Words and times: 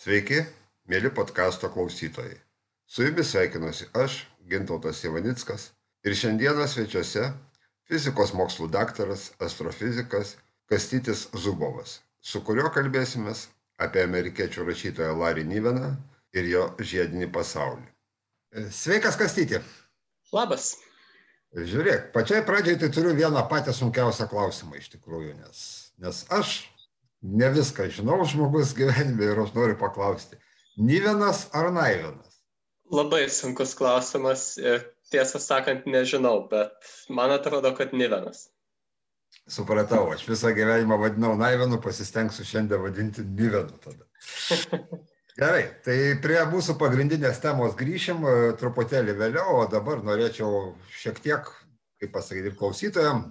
Sveiki, 0.00 0.38
mėly 0.88 1.10
podkasto 1.12 1.68
klausytojai. 1.68 2.38
Su 2.88 3.04
jumis 3.04 3.34
sveikinuosi 3.34 3.90
aš, 3.92 4.14
Gintautas 4.48 5.02
Ivanickas. 5.04 5.66
Ir 6.08 6.14
šiandieną 6.16 6.64
svečiuose 6.72 7.26
fizikos 7.84 8.32
mokslų 8.32 8.70
daktaras, 8.72 9.26
astrofizikas 9.44 10.38
Kastytis 10.72 11.26
Zubovas, 11.36 11.98
su 12.16 12.40
kuriuo 12.40 12.70
kalbėsime 12.72 13.34
apie 13.76 14.06
amerikiečių 14.06 14.64
rašytoją 14.70 15.18
Larry 15.20 15.44
Niveną 15.44 15.92
ir 16.32 16.48
jo 16.48 16.64
žiedinį 16.80 17.28
pasaulį. 17.36 17.84
Sveikas, 18.72 19.20
Kastyti. 19.20 19.60
Labas. 20.32 20.78
Žiūrėk, 21.52 22.08
pačiai 22.16 22.40
pradžiai 22.48 22.80
tai 22.80 22.88
turiu 22.88 23.12
vieną 23.20 23.44
patį 23.52 23.76
sunkiausią 23.76 24.32
klausimą 24.32 24.80
iš 24.80 24.94
tikrųjų, 24.96 25.36
nes, 25.44 25.64
nes 26.00 26.24
aš 26.32 26.62
ne 27.22 27.50
viską 27.52 27.88
žinau 27.92 28.24
žmogus 28.24 28.74
gyvenime 28.76 29.32
ir 29.32 29.42
aš 29.42 29.52
noriu 29.54 29.76
paklausti. 29.80 30.38
Nyvenas 30.80 31.48
ar 31.52 31.72
Naivenas? 31.72 32.40
Labai 32.90 33.28
sunkus 33.30 33.74
klausimas 33.78 34.56
ir 34.58 34.82
tiesą 35.12 35.38
sakant 35.42 35.86
nežinau, 35.86 36.48
bet 36.50 36.72
man 37.08 37.30
atrodo, 37.34 37.74
kad 37.76 37.92
Nyvenas. 37.92 38.48
Supratau, 39.50 40.08
aš 40.14 40.24
visą 40.28 40.50
gyvenimą 40.54 40.98
vadinau 40.98 41.36
Naivenu, 41.38 41.80
pasistengsiu 41.82 42.46
šiandien 42.46 42.82
vadinti 42.82 43.24
Nyvenu 43.26 43.78
tada. 43.82 44.06
Gerai, 45.40 45.62
tai 45.84 45.96
prie 46.22 46.38
mūsų 46.50 46.74
pagrindinės 46.80 47.38
temos 47.42 47.76
grįšim 47.78 48.24
truputėlį 48.60 49.14
vėliau, 49.18 49.60
o 49.62 49.66
dabar 49.70 50.02
norėčiau 50.04 50.72
šiek 51.00 51.20
tiek, 51.22 51.46
kaip 52.02 52.12
pasakyti, 52.12 52.56
klausytojams 52.58 53.30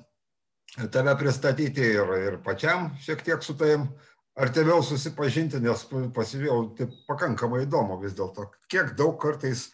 tave 0.93 1.15
pristatyti 1.17 1.83
ir, 1.95 2.13
ir 2.29 2.37
pačiam 2.45 2.91
šiek 3.01 3.23
tiek 3.25 3.43
su 3.43 3.55
tavim 3.57 3.87
artimiau 4.39 4.83
susipažinti, 4.85 5.59
nes 5.63 5.83
pasižiūrėjau, 6.15 6.59
tai 6.77 6.87
pakankamai 7.09 7.65
įdomu 7.65 7.99
vis 8.03 8.15
dėlto, 8.15 8.47
kiek 8.71 8.93
daug 8.99 9.17
kartais 9.21 9.67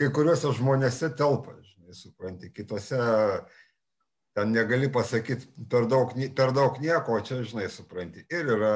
kai 0.00 0.10
kuriuose 0.16 0.52
žmonėse 0.56 1.12
telpa, 1.16 1.56
žinai, 1.64 1.96
supranti, 1.96 2.52
kitose 2.56 3.00
ten 4.36 4.52
negali 4.54 4.90
pasakyti 4.92 5.48
per 5.70 5.88
daug, 5.90 6.12
per 6.36 6.54
daug 6.56 6.78
nieko, 6.82 7.18
čia, 7.26 7.40
žinai, 7.46 7.68
supranti. 7.72 8.24
Ir 8.32 8.52
yra 8.56 8.74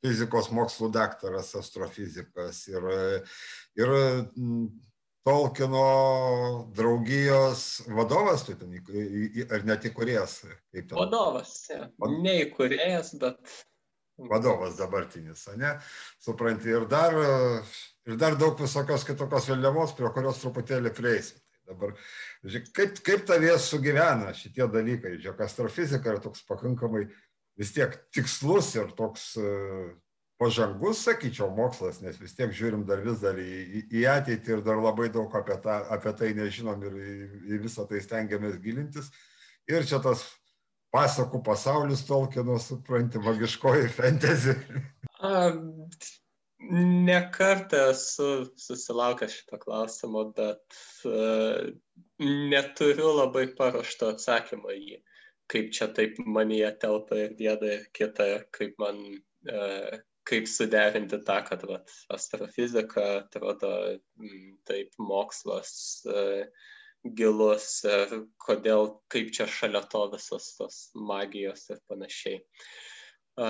fizikos 0.00 0.48
mokslų 0.54 0.88
daktaras, 0.94 1.52
astrofizikas, 1.58 2.62
ir, 2.72 2.86
ir 3.76 3.92
Tolkieno 5.26 6.70
draugijos 6.72 7.82
vadovas, 7.92 8.46
tu 8.46 8.54
ten, 8.56 8.78
ar 9.52 9.66
net 9.68 9.84
įkurėjas? 9.90 10.38
Vadovas, 10.94 11.52
ne 12.22 12.38
įkurėjas, 12.46 13.12
bet. 13.20 13.52
Vadovas 14.30 14.78
dabartinis, 14.80 15.44
ne? 15.60 15.74
Supranti, 16.24 16.72
ir 16.72 16.86
dar, 16.88 17.16
ir 18.08 18.16
dar 18.20 18.36
daug 18.40 18.56
visokios 18.60 19.04
kitokios 19.08 19.48
vėliavos, 19.52 19.94
prie 19.96 20.08
kurios 20.16 20.40
truputėlį 20.40 20.92
prieisime. 20.96 21.40
Tai 21.52 21.74
dabar, 21.74 21.94
žiūrėk, 22.44 22.72
kaip, 22.76 23.00
kaip 23.04 23.28
tavės 23.28 23.68
sugyvena 23.72 24.32
šitie 24.36 24.68
dalykai, 24.72 25.18
žiūrėk, 25.18 25.44
astrofizika 25.44 26.14
yra 26.14 26.24
toks 26.24 26.44
pakankamai 26.48 27.06
vis 27.60 27.72
tiek 27.76 27.96
tikslus 28.16 28.72
ir 28.80 28.92
toks 28.96 29.34
pažangus, 30.40 31.02
sakyčiau, 31.04 31.50
mokslas, 31.52 32.00
nes 32.00 32.16
vis 32.20 32.32
tiek 32.36 32.52
žiūrim 32.56 32.86
dar 32.88 33.02
vis 33.04 33.20
dar 33.20 33.36
į, 33.40 33.84
į 33.92 34.06
ateitį 34.08 34.56
ir 34.56 34.62
dar 34.64 34.80
labai 34.80 35.10
daug 35.12 35.34
apie, 35.36 35.58
tą, 35.60 35.82
apie 35.92 36.14
tai 36.16 36.30
nežinom 36.38 36.86
ir 36.88 36.96
į, 36.96 37.16
į 37.50 37.60
visą 37.66 37.84
tai 37.90 38.00
stengiamės 38.00 38.56
gilintis. 38.64 39.10
Ir 39.68 39.84
čia 39.86 40.00
tas 40.02 40.24
pasakų 40.94 41.42
pasaulis 41.46 42.06
Tolkieno, 42.08 42.56
supranti, 42.62 43.20
magiškoji 43.22 43.92
fantasy. 43.94 44.56
Ne 46.70 47.16
kartą 47.32 47.78
esu 47.88 48.24
susilaukęs 48.60 49.32
šito 49.32 49.56
klausimo, 49.62 50.26
bet 50.36 50.76
uh, 51.08 51.70
neturiu 52.20 53.14
labai 53.16 53.46
paruošto 53.56 54.10
atsakymą 54.12 54.74
į 54.76 54.82
jį, 54.90 54.98
kaip 55.48 55.70
čia 55.72 55.88
taip 55.96 56.20
manyje 56.20 56.68
telpa 56.82 57.16
ir 57.16 57.32
viena 57.38 57.72
ir 57.78 57.86
kita, 57.96 58.26
kaip 58.52 58.76
man 58.82 59.00
uh, 59.08 59.96
kaip 60.28 60.48
suderinti 60.48 61.20
tą, 61.26 61.38
kad 61.46 61.64
vat, 61.68 61.92
astrofizika 62.12 63.06
atrodo 63.22 63.72
taip 64.68 64.92
mokslas 65.00 65.72
e, 66.06 66.24
gilus 67.16 67.68
ir 67.88 68.16
kodėl, 68.44 68.94
kaip 69.12 69.32
čia 69.36 69.48
šalia 69.50 69.82
to 69.92 70.04
visos 70.14 70.50
tos 70.58 70.80
magijos 70.94 71.68
ir 71.72 71.80
panašiai. 71.90 72.40
E, 72.40 73.48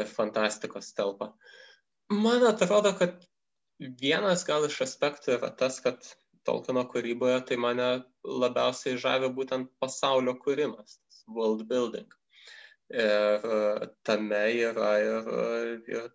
ir 0.00 0.08
fantastikos 0.10 0.92
telpa. 0.98 1.32
Man 2.12 2.44
atrodo, 2.48 2.92
kad 2.98 3.22
vienas 4.02 4.44
gal 4.48 4.66
iš 4.68 4.82
aspektų 4.88 5.38
yra 5.38 5.52
tas, 5.56 5.78
kad 5.84 6.02
Tolkieno 6.42 6.82
kūryboje 6.90 7.36
tai 7.46 7.56
mane 7.62 7.84
labiausiai 8.26 8.98
žavi 8.98 9.28
būtent 9.36 9.70
pasaulio 9.78 10.34
kūrimas, 10.42 10.98
world 11.30 11.68
building. 11.70 12.08
Ir 12.92 13.44
e, 13.48 13.86
tame 14.04 14.42
yra 14.52 14.90
ir, 15.00 15.28
ir 15.88 16.08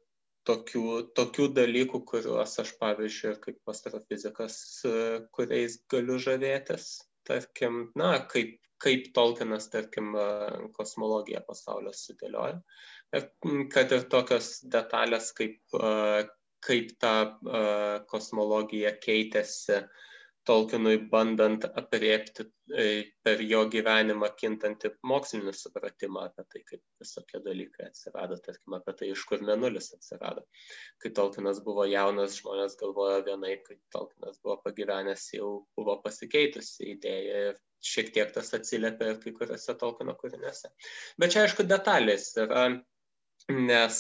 tokių, 0.46 0.84
tokių 1.18 1.48
dalykų, 1.58 2.02
kuriuos 2.12 2.54
aš, 2.62 2.76
pavyzdžiui, 2.82 3.34
kaip 3.42 3.72
astrofizikas, 3.74 4.58
e, 4.86 4.94
kuriais 5.34 5.80
galiu 5.90 6.20
žavėtis. 6.22 6.92
Tarkim, 7.28 7.88
na, 7.98 8.12
kaip, 8.30 8.60
kaip 8.84 9.10
Tolkienas, 9.18 9.72
tarkim, 9.74 10.14
e, 10.22 10.28
kosmologiją 10.78 11.42
pasaulio 11.48 11.96
sudėlioja. 11.98 12.62
Ir 13.18 13.26
kad 13.74 13.98
ir 13.98 14.06
tokios 14.12 14.52
detalės, 14.68 15.32
kaip, 15.34 15.58
kaip 16.68 16.90
ta 17.00 17.14
kosmologija 18.12 18.92
keitėsi 19.00 19.80
Tolkienui 20.48 20.98
bandant 21.12 21.66
apriepti 21.68 22.46
e, 22.72 22.86
per 23.26 23.42
jo 23.44 23.66
gyvenimą 23.74 24.30
kintantį 24.40 24.94
mokslinį 25.12 25.54
supratimą 25.60 26.24
apie 26.30 26.46
tai, 26.54 26.62
kaip 26.72 26.82
visokie 27.04 27.42
dalykai 27.44 27.90
atsirado, 27.90 28.40
tarkim, 28.46 28.78
apie 28.80 28.96
tai, 29.00 29.12
iš 29.14 29.26
kur 29.30 29.44
menulis 29.50 29.92
atsirado. 29.98 30.46
Kai 31.04 31.12
Tolkienas 31.20 31.60
buvo 31.66 31.88
jaunas, 31.92 32.40
žmonės 32.42 32.78
galvojo 32.80 33.22
vienai, 33.28 33.58
kai 33.68 33.80
Tolkienas 33.96 34.40
buvo 34.44 34.60
pagyvenęs, 34.64 35.30
jau 35.36 35.54
buvo 35.78 35.98
pasikeitusi 36.06 36.94
idėja 36.96 37.42
ir 37.50 37.64
šiek 37.84 38.14
tiek 38.16 38.32
tas 38.36 38.54
atsiliepia 38.58 39.14
ir 39.14 39.24
kai 39.24 39.34
kuriuose 39.36 39.76
Tolkieno 39.82 40.16
kūriniuose. 40.22 40.72
Bet 41.20 41.36
čia, 41.36 41.44
aišku, 41.44 41.68
detalės 41.68 42.32
yra 42.40 42.70
nes, 43.52 44.00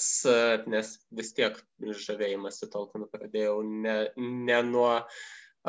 nes 0.67 0.93
vis 1.19 1.33
tiek 1.37 1.59
žavėjimąsi 2.05 2.71
Tolkienu 2.73 3.07
pradėjau 3.11 3.59
ne, 3.67 3.97
ne 4.17 4.61
nuo 4.67 4.93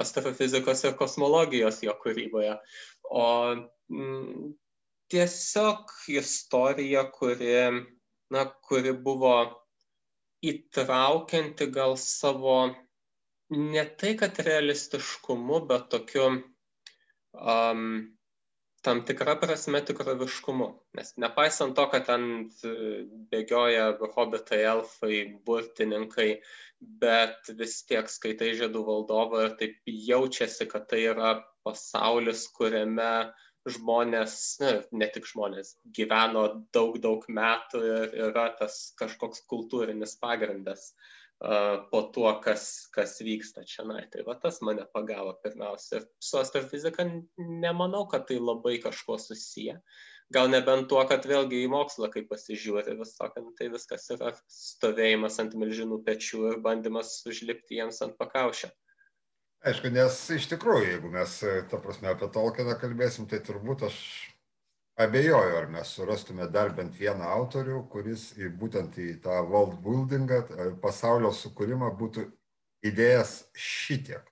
astrofizikos 0.03 0.85
ir 0.85 0.97
kosmologijos 0.99 1.83
jo 1.85 1.95
kūryboje, 2.03 2.57
o 3.11 3.29
m, 3.55 3.65
mm, 3.91 4.51
tiesiog 5.13 5.95
istorija, 6.13 7.07
kuri, 7.15 7.55
na, 8.35 8.45
kuri 8.69 8.93
buvo 8.93 9.35
įtraukianti 10.45 11.67
gal 11.75 11.97
savo 11.99 12.59
ne 13.51 13.85
tai, 13.99 14.15
kad 14.21 14.39
realistiškumu, 14.45 15.63
bet 15.71 15.89
tokiu 15.95 16.27
um, 16.29 17.85
tam 18.87 19.03
tikra 19.07 19.35
prasme 19.41 19.81
tikroviškumu. 19.85 20.69
Nes 20.99 21.13
nepaisant 21.21 21.75
to, 21.77 21.87
kad 21.93 22.07
ten 22.09 22.25
bėgioja 23.33 23.91
hobitai, 24.15 24.61
elfai, 24.73 25.19
burtininkai, 25.47 26.31
bet 27.03 27.51
vis 27.59 27.81
tiek 27.89 28.11
skaitai 28.11 28.53
žiedų 28.61 28.85
valdovą 28.87 29.45
ir 29.49 29.59
taip 29.61 29.93
jaučiasi, 30.09 30.69
kad 30.71 30.89
tai 30.93 31.03
yra 31.11 31.35
pasaulis, 31.67 32.47
kuriame 32.55 33.13
žmonės, 33.69 34.35
ne, 34.63 34.73
ne 35.01 35.09
tik 35.13 35.27
žmonės, 35.29 35.75
gyveno 35.97 36.45
daug, 36.73 36.97
daug 37.05 37.27
metų 37.29 37.83
ir 37.85 38.15
yra 38.31 38.47
tas 38.61 38.79
kažkoks 39.01 39.43
kultūrinis 39.51 40.15
pagrindas 40.23 40.93
po 41.91 42.03
tuo, 42.15 42.31
kas, 42.43 42.89
kas 42.95 43.21
vyksta 43.23 43.63
čia. 43.67 43.87
Tai 44.11 44.25
va 44.27 44.35
tas 44.43 44.61
mane 44.67 44.87
pagavo 44.95 45.37
pirmiausia. 45.43 46.01
Ir 46.01 46.07
su 46.19 46.39
astrofizika 46.41 47.07
nemanau, 47.39 48.09
kad 48.11 48.27
tai 48.27 48.41
labai 48.43 48.79
kažkuo 48.83 49.19
susiję. 49.23 49.79
Gal 50.35 50.51
nebent 50.53 50.91
tuo, 50.91 51.01
kad 51.09 51.25
vėlgi 51.25 51.63
į 51.65 51.71
mokslą, 51.73 52.11
kai 52.13 52.27
pasižiūri, 52.29 52.99
vis 52.99 53.15
sakant, 53.17 53.55
tai 53.57 53.71
viskas 53.73 54.11
yra 54.13 54.35
stovėjimas 54.53 55.39
ant 55.41 55.55
milžinų 55.57 56.03
pečių 56.05 56.43
ir 56.51 56.59
bandymas 56.65 57.15
užlipti 57.25 57.79
jiems 57.79 58.03
ant 58.05 58.19
pakaušio. 58.19 58.69
Aišku, 59.65 59.89
nes 59.91 60.19
iš 60.37 60.51
tikrųjų, 60.53 60.91
jeigu 60.91 61.09
mes, 61.15 61.39
ta 61.71 61.81
prasme, 61.81 62.11
apie 62.13 62.29
Tolkieną 62.35 62.77
kalbėsim, 62.79 63.25
tai 63.31 63.41
turbūt 63.47 63.87
aš 63.89 63.97
abejoju, 64.99 65.57
ar 65.57 65.69
mes 65.71 65.91
surastume 65.95 66.49
dar 66.53 66.73
bent 66.77 66.97
vieną 66.99 67.29
autorių, 67.39 67.83
kuris 67.93 68.33
į, 68.39 68.51
būtent 68.61 68.99
į 68.99 69.13
tą 69.25 69.41
world 69.47 69.79
buildingą, 69.85 70.43
pasaulio 70.83 71.31
sukūrimą 71.35 71.93
būtų 72.01 72.27
idėjas 72.87 73.41
šitiek. 73.55 74.25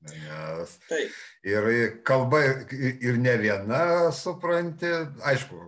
Nes 0.00 0.78
Taip. 0.88 1.16
ir 1.44 1.66
kalba 2.08 2.40
ir 2.72 3.18
ne 3.20 3.34
viena, 3.36 3.82
supranti, 4.16 4.88
aišku, 5.28 5.58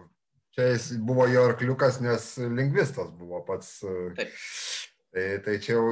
čia 0.57 0.71
jis 0.71 0.87
buvo 1.05 1.27
jo 1.29 1.45
arkliukas, 1.51 2.01
nes 2.01 2.31
lingvistas 2.41 3.13
buvo 3.19 3.43
pats. 3.47 3.83
Taip. 4.17 4.41
Tai, 5.13 5.25
tai 5.45 5.59
čia 5.61 5.75
jau 5.77 5.91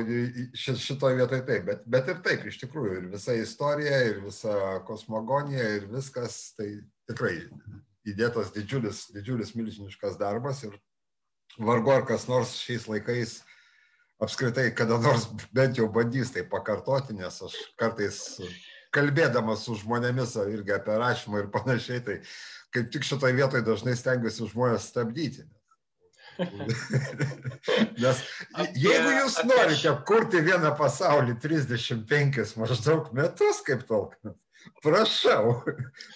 šitoje 0.56 1.19
vietoje 1.19 1.43
taip, 1.44 1.67
bet, 1.67 1.82
bet 1.93 2.06
ir 2.08 2.23
taip, 2.25 2.46
iš 2.49 2.56
tikrųjų, 2.62 2.94
ir 2.96 3.08
visa 3.12 3.35
istorija, 3.37 3.99
ir 4.08 4.23
visa 4.25 4.55
kosmogonija, 4.88 5.67
ir 5.76 5.85
viskas, 5.93 6.38
tai 6.56 6.70
tikrai 7.05 7.35
įdėtas 8.12 8.53
didžiulis, 8.55 9.07
didžiulis 9.15 9.55
milžiniškas 9.59 10.19
darbas 10.21 10.65
ir 10.67 10.77
vargu 11.59 11.93
ar 11.95 12.07
kas 12.09 12.27
nors 12.31 12.57
šiais 12.61 12.89
laikais 12.91 13.41
apskritai 14.21 14.71
kada 14.77 14.99
nors 15.01 15.29
bent 15.53 15.79
jau 15.79 15.89
bandys 15.93 16.33
tai 16.35 16.45
pakartoti, 16.49 17.17
nes 17.17 17.41
aš 17.47 17.57
kartais 17.81 18.21
kalbėdamas 18.95 19.65
su 19.65 19.77
žmonėmis 19.81 20.37
irgi 20.51 20.75
apie 20.77 20.99
rašymą 20.99 21.45
ir 21.45 21.49
panašiai, 21.55 22.03
tai 22.05 22.19
kaip 22.75 22.91
tik 22.93 23.07
šitoje 23.07 23.37
vietoje 23.39 23.65
dažnai 23.67 23.97
stengiuosi 23.99 24.51
žmonės 24.51 24.91
stabdyti. 24.91 25.47
Nes 28.01 28.21
jeigu 28.79 29.11
jūs 29.13 29.41
norite 29.45 29.93
kurti 30.09 30.41
vieną 30.45 30.73
pasaulį 30.79 31.37
35 31.43 32.55
maždaug 32.61 33.11
metus 33.17 33.61
kaip 33.67 33.85
Tolkienas, 33.89 34.39
prašau. 34.85 35.57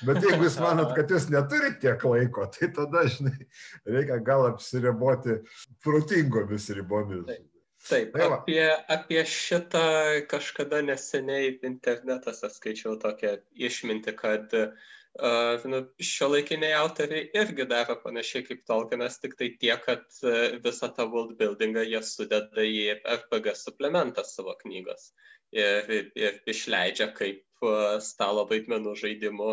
Bet 0.06 0.22
jeigu 0.24 0.46
jūs 0.46 0.60
manot, 0.64 0.94
kad 0.96 1.10
jūs 1.10 1.28
neturite 1.32 1.80
tiek 1.84 2.06
laiko, 2.08 2.46
tai 2.54 2.70
tada, 2.76 3.04
žinai, 3.10 3.36
reikia 3.88 4.20
gal 4.24 4.48
apsiriboti 4.50 5.40
protingomis 5.84 6.70
ribomis. 6.76 7.26
Taip. 7.30 7.50
Taip, 7.84 8.14
tai 8.16 8.26
apie, 8.32 8.62
apie 8.88 9.20
šitą 9.28 9.84
kažkada 10.30 10.78
neseniai 10.86 11.50
internetuose 11.68 12.48
skaičiau 12.48 12.94
tokią 13.02 13.34
išmintį, 13.66 14.14
kad 14.16 14.54
uh, 14.56 15.66
nu, 15.68 15.82
šio 16.00 16.30
laikiniai 16.32 16.72
autoriai 16.78 17.26
irgi 17.36 17.66
daro 17.68 17.98
panašiai 18.00 18.46
kaip 18.46 18.62
Tolkienas, 18.70 19.20
tik 19.20 19.36
tai 19.36 19.50
tiek, 19.60 19.84
kad 19.84 20.06
uh, 20.24 20.56
visą 20.64 20.88
tą 20.96 21.10
world 21.12 21.36
buildingą 21.36 21.84
jie 21.84 22.00
sudeda 22.08 22.64
į 22.64 23.02
RPG 23.02 23.52
suplementą 23.66 24.24
savo 24.24 24.56
knygos 24.64 25.10
ir, 25.52 26.10
ir 26.16 26.40
išleidžia 26.50 27.10
kaip 27.16 27.44
stalo 28.04 28.46
vaidmenų 28.50 28.94
žaidimų 29.00 29.52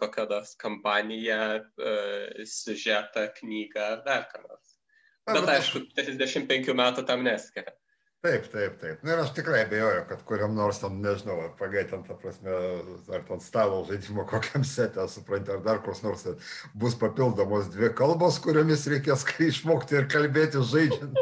kokią 0.00 0.26
nors 0.30 0.54
kampaniją, 0.60 1.40
siužetą, 2.56 3.28
knygą 3.40 3.88
ar 3.94 4.04
dar 4.06 4.28
ką 4.32 4.42
nors. 4.48 4.76
Bet 5.30 5.48
aišku, 5.48 5.86
35 5.96 6.74
metų 6.76 7.06
tam 7.08 7.24
neskiria. 7.24 7.72
Taip, 8.24 8.46
taip, 8.48 8.78
taip. 8.80 9.02
Na 9.04 9.12
ir 9.12 9.20
aš 9.20 9.34
tikrai 9.36 9.58
abejoju, 9.66 10.04
kad 10.08 10.22
kuriam 10.24 10.54
nors 10.56 10.78
tam, 10.80 10.94
nežinau, 11.04 11.34
ar 11.44 11.50
pagaitant, 11.58 12.06
ta 12.08 12.14
prasme, 12.16 12.54
ar 13.12 13.24
ten 13.28 13.42
stalo 13.44 13.82
žaidimo 13.84 14.24
kokiam 14.30 14.64
setė, 14.64 15.04
supranti, 15.12 15.52
ar 15.52 15.60
dar 15.66 15.82
koks 15.84 16.00
nors 16.06 16.24
bus 16.72 16.96
papildomos 16.96 17.68
dvi 17.74 17.90
kalbos, 17.98 18.38
kuriomis 18.40 18.86
reikės 18.88 19.26
išmokti 19.44 19.98
ir 20.00 20.08
kalbėti 20.08 20.64
žaidžiant. 20.72 21.20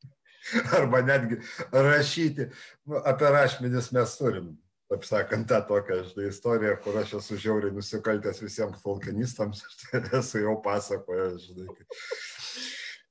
Arba 0.78 1.02
netgi 1.04 1.42
rašyti. 1.76 2.48
Nu, 2.88 3.04
apie 3.04 3.36
rašmenis 3.36 3.92
mes 3.92 4.16
turim, 4.16 4.54
taip 4.90 5.04
sakant, 5.06 5.46
tą 5.48 5.60
tokią 5.68 6.00
žinai, 6.08 6.28
istoriją, 6.32 6.76
kur 6.84 6.98
aš 6.98 7.16
esu 7.20 7.38
žiauriai 7.38 7.74
nusikaltęs 7.76 8.42
visiems 8.42 8.82
tolkienistams, 8.82 9.62
aš 9.66 9.76
tai 9.84 10.02
esu 10.18 10.42
jau 10.42 10.56
pasakojęs, 10.64 11.50
žinai. 11.50 11.76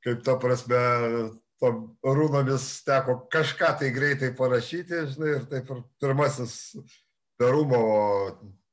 Kaip 0.03 0.23
ta 0.27 0.35
prasme, 0.39 0.81
tom 1.59 1.81
runomis 2.03 2.67
teko 2.87 3.17
kažką 3.31 3.73
tai 3.79 3.91
greitai 3.95 4.31
parašyti, 4.35 5.05
žinai, 5.15 5.35
ir 5.37 5.47
taip 5.51 5.71
ir 5.75 5.83
pirmasis 6.03 6.55
perumo 7.39 7.81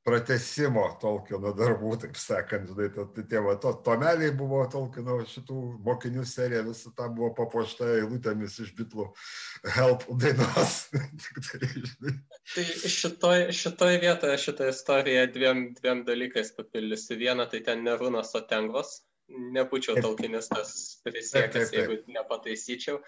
pratesimo 0.07 0.85
Tolkieno 1.03 1.51
darbų, 1.57 1.97
taip 2.05 2.19
sakant, 2.21 2.69
žinai, 2.71 2.89
tai 2.95 3.25
tie 3.31 3.41
va, 3.43 3.57
to, 3.63 3.73
tomeliai 3.87 4.31
buvo 4.37 4.63
Tolkieno 4.71 5.19
šitų 5.27 5.57
mokinių 5.87 6.25
serija, 6.29 6.63
visa 6.67 6.93
ta 6.97 7.09
buvo 7.13 7.33
papuošta 7.37 7.89
eilutėmis 7.97 8.61
iš 8.63 8.71
bitlų 8.79 9.09
help 9.77 10.07
dainos. 10.23 10.79
tai 12.55 12.67
šitoj, 12.97 13.49
šitoj 13.57 13.99
vietoje 14.05 14.39
šitą 14.47 14.71
istoriją 14.71 15.27
dviem, 15.35 15.67
dviem 15.81 16.07
dalykais 16.07 16.55
papildysiu. 16.57 17.19
Viena, 17.21 17.49
tai 17.51 17.65
ten 17.67 17.83
ne 17.87 17.99
runos, 17.99 18.35
o 18.39 18.45
tengvos 18.47 19.01
nebūčiau 19.29 19.99
talkinistas 19.99 21.01
prisiekęs, 21.07 21.73
jeigu 21.75 21.97
nepataisyčiau. 22.15 23.01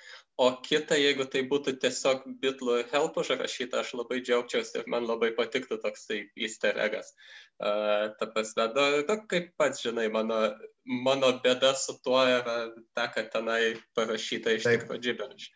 O 0.43 0.49
kita, 0.65 0.99
jeigu 0.99 1.27
tai 1.31 1.45
būtų 1.51 1.77
tiesiog 1.83 2.25
bitlų 2.43 2.81
help 2.93 3.21
užrašyta, 3.23 3.83
aš 3.83 3.95
labai 4.01 4.21
džiaugčiausi 4.27 4.81
ir 4.81 4.89
man 4.91 5.07
labai 5.07 5.31
patiktų 5.37 5.79
toksai 5.85 6.25
easter 6.37 6.79
eggas. 6.83 7.13
Uh, 7.59 8.11
ta 8.19 8.31
prasme, 8.35 8.69
da, 8.75 8.89
da, 9.07 9.19
kaip 9.31 9.53
pats 9.59 9.83
žinai, 9.87 10.09
mano, 10.15 10.41
mano 11.07 11.33
bėda 11.45 11.73
su 11.79 11.97
tuo 12.03 12.21
yra 12.27 12.59
ta, 12.99 13.09
kad 13.15 13.31
tenai 13.35 13.79
parašyta 13.99 14.59
iš 14.59 14.67
tikrųjų 14.67 15.01
džiberiš. 15.07 15.49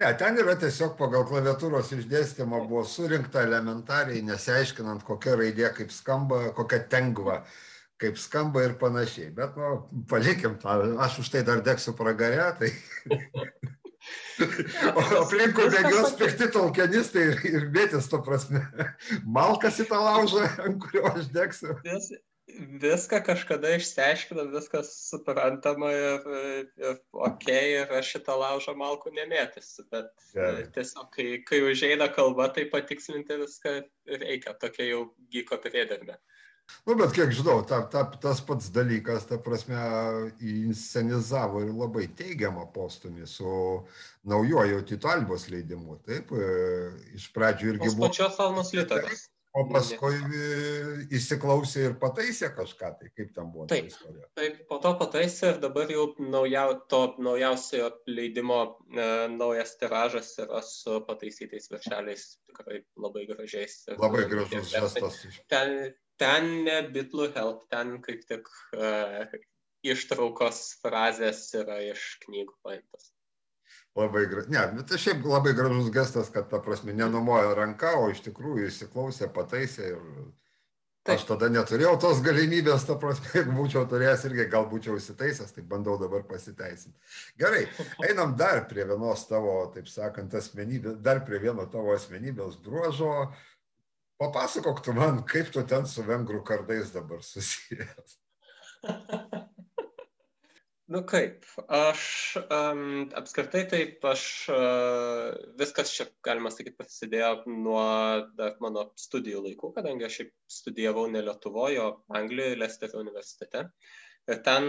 Ne, 0.00 0.14
ten 0.16 0.38
yra 0.40 0.54
tiesiog 0.56 0.94
pagal 0.98 1.26
klaviatūros 1.28 1.90
išdėstymą 1.92 2.62
buvo 2.70 2.86
surinkta 2.88 3.42
elementariai, 3.44 4.22
nesiaiškinant, 4.24 5.04
kokia 5.06 5.34
raidė 5.36 5.74
kaip 5.76 5.92
skamba, 5.92 6.46
kokia 6.56 6.86
tengva. 6.88 7.42
Uh, 7.42 7.58
kaip 8.00 8.18
skamba 8.20 8.64
ir 8.66 8.78
panašiai. 8.80 9.30
Bet, 9.36 9.58
nu, 9.60 9.82
palikim 10.10 10.56
tą, 10.62 10.78
aš 11.04 11.20
už 11.24 11.34
tai 11.34 11.44
dar 11.46 11.62
degsiu 11.64 11.94
pragare, 11.98 12.48
tai... 12.60 12.72
o 14.96 15.04
aplinkui 15.20 15.68
bėgios 15.74 16.16
pikti 16.20 16.48
tolkianistai 16.54 17.26
ir, 17.28 17.44
ir 17.50 17.68
bėtis, 17.74 18.08
to 18.10 18.22
prasme, 18.24 18.62
malkas 19.28 19.82
į 19.84 19.90
tą 19.90 20.00
laužą, 20.00 20.46
ant 20.64 20.80
kurio 20.82 21.04
aš 21.12 21.28
degsiu. 21.34 21.76
Vis, 21.84 22.08
viską 22.82 23.20
kažkada 23.26 23.74
išsiaiškinam, 23.76 24.50
viskas 24.54 24.90
suprantama 25.10 25.90
ir, 25.94 26.26
ir 26.80 26.98
ok, 27.12 27.46
ir 27.76 27.94
aš 28.00 28.14
šitą 28.16 28.36
laužą 28.40 28.74
malkų 28.78 29.12
nemėtysiu, 29.18 29.86
bet 29.92 30.10
Gerai. 30.34 30.66
tiesiog, 30.74 31.08
kai, 31.14 31.28
kai 31.46 31.62
užeina 31.68 32.10
kalba, 32.14 32.48
tai 32.54 32.66
patikslinti 32.72 33.38
viską 33.44 33.76
reikia, 34.24 34.56
tokia 34.60 34.88
jau 34.90 35.04
gyko 35.32 35.60
priedermė. 35.62 36.16
Nu, 36.86 36.96
bet 36.98 37.12
kiek 37.16 37.32
žinau, 37.36 37.60
ta, 37.68 37.82
ta, 37.92 38.04
tas 38.22 38.40
pats 38.46 38.70
dalykas, 38.74 39.26
ta 39.28 39.38
prasme, 39.42 39.80
inscenizavo 40.40 41.64
ir 41.66 41.74
labai 41.76 42.06
teigiamą 42.18 42.66
postumį 42.74 43.28
su 43.28 43.50
naujojo 44.30 44.80
Tito 44.88 45.10
Albos 45.12 45.48
leidimu. 45.52 46.00
Taip, 46.06 46.32
e, 46.32 46.48
iš 47.18 47.28
pradžių 47.36 47.74
irgi 47.74 47.92
buvo. 47.92 48.08
Pačios 48.08 48.40
Almos 48.42 48.72
literos. 48.76 49.28
O 49.50 49.64
paskui 49.66 50.14
įsiklausė 51.10 51.88
ir 51.88 51.94
pataisė 51.98 52.52
kažką, 52.54 52.90
tai 53.00 53.08
kaip 53.18 53.32
tam 53.34 53.48
buvo. 53.50 53.64
Taip, 53.70 53.88
taip 54.38 54.60
po 54.68 54.78
to 54.82 54.92
pataisė 55.00 55.56
ir 55.56 55.58
dabar 55.64 55.90
jau 55.90 56.04
naujau, 56.22 56.76
to 56.92 57.00
naujausio 57.18 57.88
leidimo 58.06 58.60
e, 58.94 59.08
naujas 59.34 59.74
tiražas 59.80 60.30
yra 60.44 60.62
su 60.62 61.00
pataisytais 61.08 61.66
viršeliais, 61.72 62.28
tikrai 62.46 62.78
labai 62.94 63.26
gražiais. 63.32 63.74
Labai 63.96 64.28
gražus 64.30 64.70
žestas. 64.70 65.18
Ten, 65.50 65.74
ten 66.20 66.50
ne 66.66 66.80
bitlų 66.92 67.30
help, 67.36 67.64
ten 67.72 67.96
kaip 68.04 68.26
tik 68.28 68.50
uh, 68.76 69.24
ištraukos 69.86 70.60
frazės 70.82 71.46
yra 71.56 71.80
iš 71.90 72.18
knygų 72.26 72.58
paimtas. 72.64 73.10
Labai, 73.98 74.22
ne, 74.52 74.60
bet 74.76 74.86
tai 74.90 75.00
šiaip 75.02 75.24
labai 75.26 75.54
gražus 75.58 75.88
gestas, 75.94 76.28
kad 76.30 76.46
ta 76.50 76.60
prasme 76.62 76.94
nenumojo 76.94 77.56
ranka, 77.58 77.96
o 77.98 78.10
iš 78.12 78.22
tikrųjų 78.28 78.68
įsiklausė, 78.68 79.26
pataisė 79.34 79.88
ir 79.96 80.04
Taip. 81.08 81.16
aš 81.16 81.24
tada 81.26 81.48
neturėjau 81.50 81.96
tos 81.98 82.20
galimybės, 82.22 82.84
ta 82.86 82.94
prasme, 83.02 83.32
jeigu 83.34 83.56
būčiau 83.56 83.82
turėjęs 83.90 84.26
irgi 84.28 84.46
gal 84.52 84.68
būčiau 84.70 84.94
įsitaisęs, 85.00 85.56
tai 85.56 85.64
bandau 85.66 85.96
dabar 85.98 86.22
pasiteisinti. 86.28 86.94
Gerai, 87.40 87.64
einam 88.08 88.36
dar 88.38 88.62
prie 88.70 88.86
vienos 88.86 89.26
tavo, 89.26 89.56
taip 89.74 89.90
sakant, 89.90 90.38
asmenybės, 90.38 91.00
dar 91.02 91.24
prie 91.26 91.42
vieno 91.42 91.66
tavo 91.72 91.96
asmenybės 91.96 92.60
bruožo, 92.62 93.14
uh, 93.24 93.49
Papasakok 94.20 94.82
tu 94.84 94.92
man, 94.92 95.22
kaip 95.24 95.48
tu 95.54 95.62
ten 95.64 95.86
su 95.88 96.02
vengrų 96.04 96.42
kardais 96.44 96.90
dabar 96.92 97.22
susijęs. 97.24 98.18
Nu 100.90 101.04
kaip, 101.06 101.44
aš 101.70 102.04
um, 102.42 102.80
apskritai 103.14 103.60
taip, 103.70 104.02
aš 104.10 104.24
uh, 104.50 105.28
viskas 105.60 105.92
čia, 105.94 106.08
galima 106.26 106.50
sakyti, 106.50 106.74
prasidėjo 106.80 107.44
nuo 107.46 107.84
dar 108.34 108.56
mano 108.64 108.88
studijų 108.98 109.44
laikų, 109.44 109.70
kadangi 109.76 110.08
aš 110.08 110.16
studijavau 110.50 111.04
ne 111.12 111.22
Lietuvoje, 111.28 111.78
o 111.84 112.18
Anglijoje, 112.18 112.58
Lesterio 112.58 113.04
universitete. 113.04 113.68
Ir 114.34 114.42
ten 114.48 114.66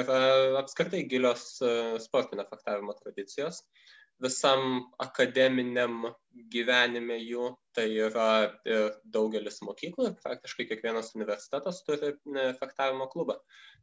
yra 0.00 0.22
apskritai 0.62 1.04
gilios 1.12 1.44
uh, 1.60 2.00
sportinio 2.00 2.48
faktavimo 2.48 2.96
tradicijos. 3.02 3.60
Uh, 3.60 4.01
visam 4.22 4.82
akademiniam 5.02 6.06
gyvenime 6.52 7.18
jų, 7.20 7.50
tai 7.76 7.86
yra 8.06 8.52
ir 8.68 8.94
daugelis 9.14 9.60
mokyklų 9.64 10.08
ir 10.08 10.14
praktiškai 10.22 10.66
kiekvienas 10.70 11.12
universitetas 11.16 11.82
turi 11.86 12.12
fechtavimo 12.60 13.08
klubą. 13.12 13.36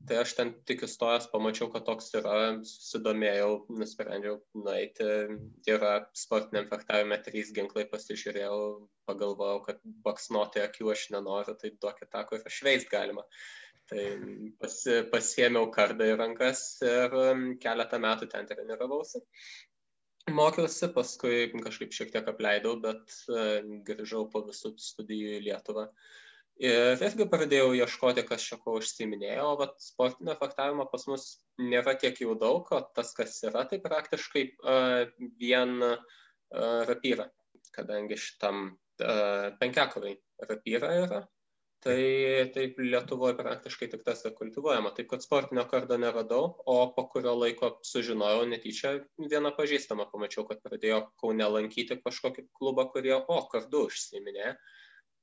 Tai 0.09 0.21
aš 0.23 0.33
ten 0.37 0.53
tik 0.69 0.85
įstojęs 0.87 1.29
pamačiau, 1.33 1.69
kad 1.73 1.85
toks 1.87 2.09
yra, 2.17 2.35
susidomėjau, 2.65 3.51
nusprendžiau 3.81 4.39
nueiti, 4.57 5.09
yra 5.69 5.93
sportiniam 6.17 6.69
fechtavime 6.71 7.19
trys 7.25 7.53
ginklai, 7.55 7.85
pasižiūrėjau, 7.91 8.59
pagalvojau, 9.09 9.63
kad 9.67 9.81
baksnuoti 10.05 10.63
akių 10.65 10.93
aš 10.95 11.09
nenoriu, 11.15 11.57
tai 11.59 11.73
duokit 11.75 12.13
tą, 12.13 12.25
kur 12.29 12.45
aš 12.49 12.61
veist 12.65 12.89
galima. 12.93 13.25
Tai 13.89 14.01
pasi, 14.61 14.99
pasiėmiau 15.09 15.71
kardą 15.73 16.11
į 16.11 16.17
rankas 16.19 16.59
ir 16.85 17.15
keletą 17.63 17.97
metų 18.03 18.27
ten 18.29 18.45
treniravausi. 18.49 19.21
Mokiausi, 20.27 20.89
paskui 20.95 21.49
kažkaip 21.63 21.93
šiek 21.95 22.11
tiek 22.13 22.27
apleidau, 22.29 22.75
bet 22.81 23.13
grįžau 23.87 24.25
po 24.31 24.43
visų 24.47 24.75
studijų 24.81 25.37
į 25.37 25.45
Lietuvą. 25.47 25.89
Ir 26.59 26.99
irgi 26.99 27.23
pradėjau 27.31 27.71
ieškoti, 27.77 28.25
kas 28.27 28.43
čia 28.43 28.57
ko 28.59 28.75
užsiminėjo, 28.81 29.45
o 29.47 29.57
vat, 29.61 29.77
sportinio 29.79 30.35
fechtavimo 30.41 30.89
pas 30.91 31.05
mus 31.07 31.27
nėra 31.55 31.93
tiek 32.01 32.19
jau 32.19 32.33
daug, 32.35 32.67
o 32.75 32.79
tas, 32.95 33.13
kas 33.15 33.37
yra, 33.47 33.63
tai 33.69 33.79
praktiškai 33.79 34.43
uh, 34.59 35.05
vien 35.39 35.77
uh, 35.87 36.01
rapyra, 36.89 37.29
kadangi 37.71 38.19
šitam 38.19 38.73
uh, 38.73 39.45
penkiakovai 39.61 40.17
rapyra 40.49 40.91
yra, 41.05 41.21
tai 41.83 42.49
taip 42.55 42.79
Lietuvoje 42.83 43.37
praktiškai 43.39 43.87
tik 43.93 44.03
tas 44.07 44.25
ir 44.27 44.33
kultivuojama. 44.37 44.91
Taip, 44.95 45.07
kad 45.13 45.23
sportinio 45.23 45.63
kardo 45.71 45.97
neradau, 46.01 46.49
o 46.67 46.75
po 46.95 47.05
kurio 47.13 47.35
laiko 47.39 47.71
sužinojau 47.87 48.43
netyčia 48.51 48.97
vieną 49.31 49.53
pažįstamą, 49.57 50.09
pamačiau, 50.11 50.45
kad 50.49 50.61
pradėjo 50.65 51.05
Kaune 51.21 51.47
lankyti 51.55 51.99
kažkokį 52.03 52.49
klubą, 52.59 52.89
kurie, 52.93 53.15
o, 53.15 53.39
kardu 53.51 53.85
užsiminė. 53.87 54.53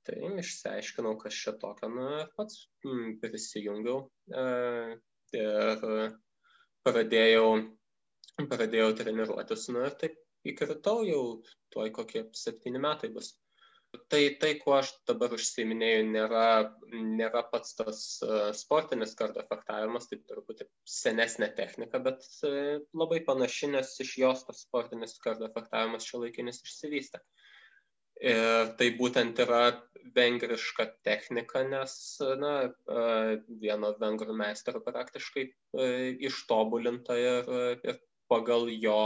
Tai 0.06 0.18
išsiaiškinau, 0.40 1.16
kas 1.18 1.34
čia 1.34 1.56
tokio, 1.60 1.90
na, 1.90 2.26
pats 2.38 2.68
mm, 2.86 3.16
prisijungiau 3.18 4.04
e, 4.30 4.44
ir 5.34 5.80
pradėjau, 6.86 7.48
pradėjau 8.52 8.92
treniruotis, 9.00 9.66
na, 9.74 9.88
ir 9.90 9.96
taip 9.98 10.20
įkritau 10.46 11.02
jau, 11.08 11.24
tuoj 11.74 11.90
kokie 11.98 12.22
septyni 12.38 12.78
metai 12.82 13.10
bus. 13.16 13.34
Tai, 14.10 14.20
tai 14.40 14.52
kuo 14.60 14.74
aš 14.78 14.90
dabar 15.08 15.32
užsiminėjau, 15.36 16.04
nėra, 16.10 16.46
nėra 16.92 17.42
pats 17.50 17.76
tas 17.78 18.00
uh, 18.24 18.50
sportinis 18.56 19.14
kardo 19.18 19.40
efektavimas, 19.42 20.08
tai 20.10 20.18
turbūt 20.28 20.62
senesnė 20.90 21.50
technika, 21.58 22.00
bet 22.02 22.26
uh, 22.46 22.78
labai 22.96 23.20
panaši, 23.26 23.70
nes 23.74 23.92
iš 24.04 24.14
jos 24.22 24.44
tas 24.48 24.62
sportinis 24.66 25.16
kardo 25.22 25.48
efektavimas 25.48 26.06
šio 26.08 26.22
laikinis 26.24 26.62
išsivystė. 26.64 27.22
Ir 28.16 28.72
tai 28.78 28.88
būtent 28.96 29.42
yra 29.44 29.62
vengriška 30.16 30.86
technika, 31.04 31.60
nes 31.68 31.96
na, 32.40 32.52
vieno 33.60 33.90
vengrų 34.00 34.32
meistero 34.38 34.80
praktiškai 34.80 35.44
ištobulinta 36.24 37.18
ir, 37.20 37.50
ir 37.84 37.98
pagal 38.32 38.70
jo, 38.72 39.02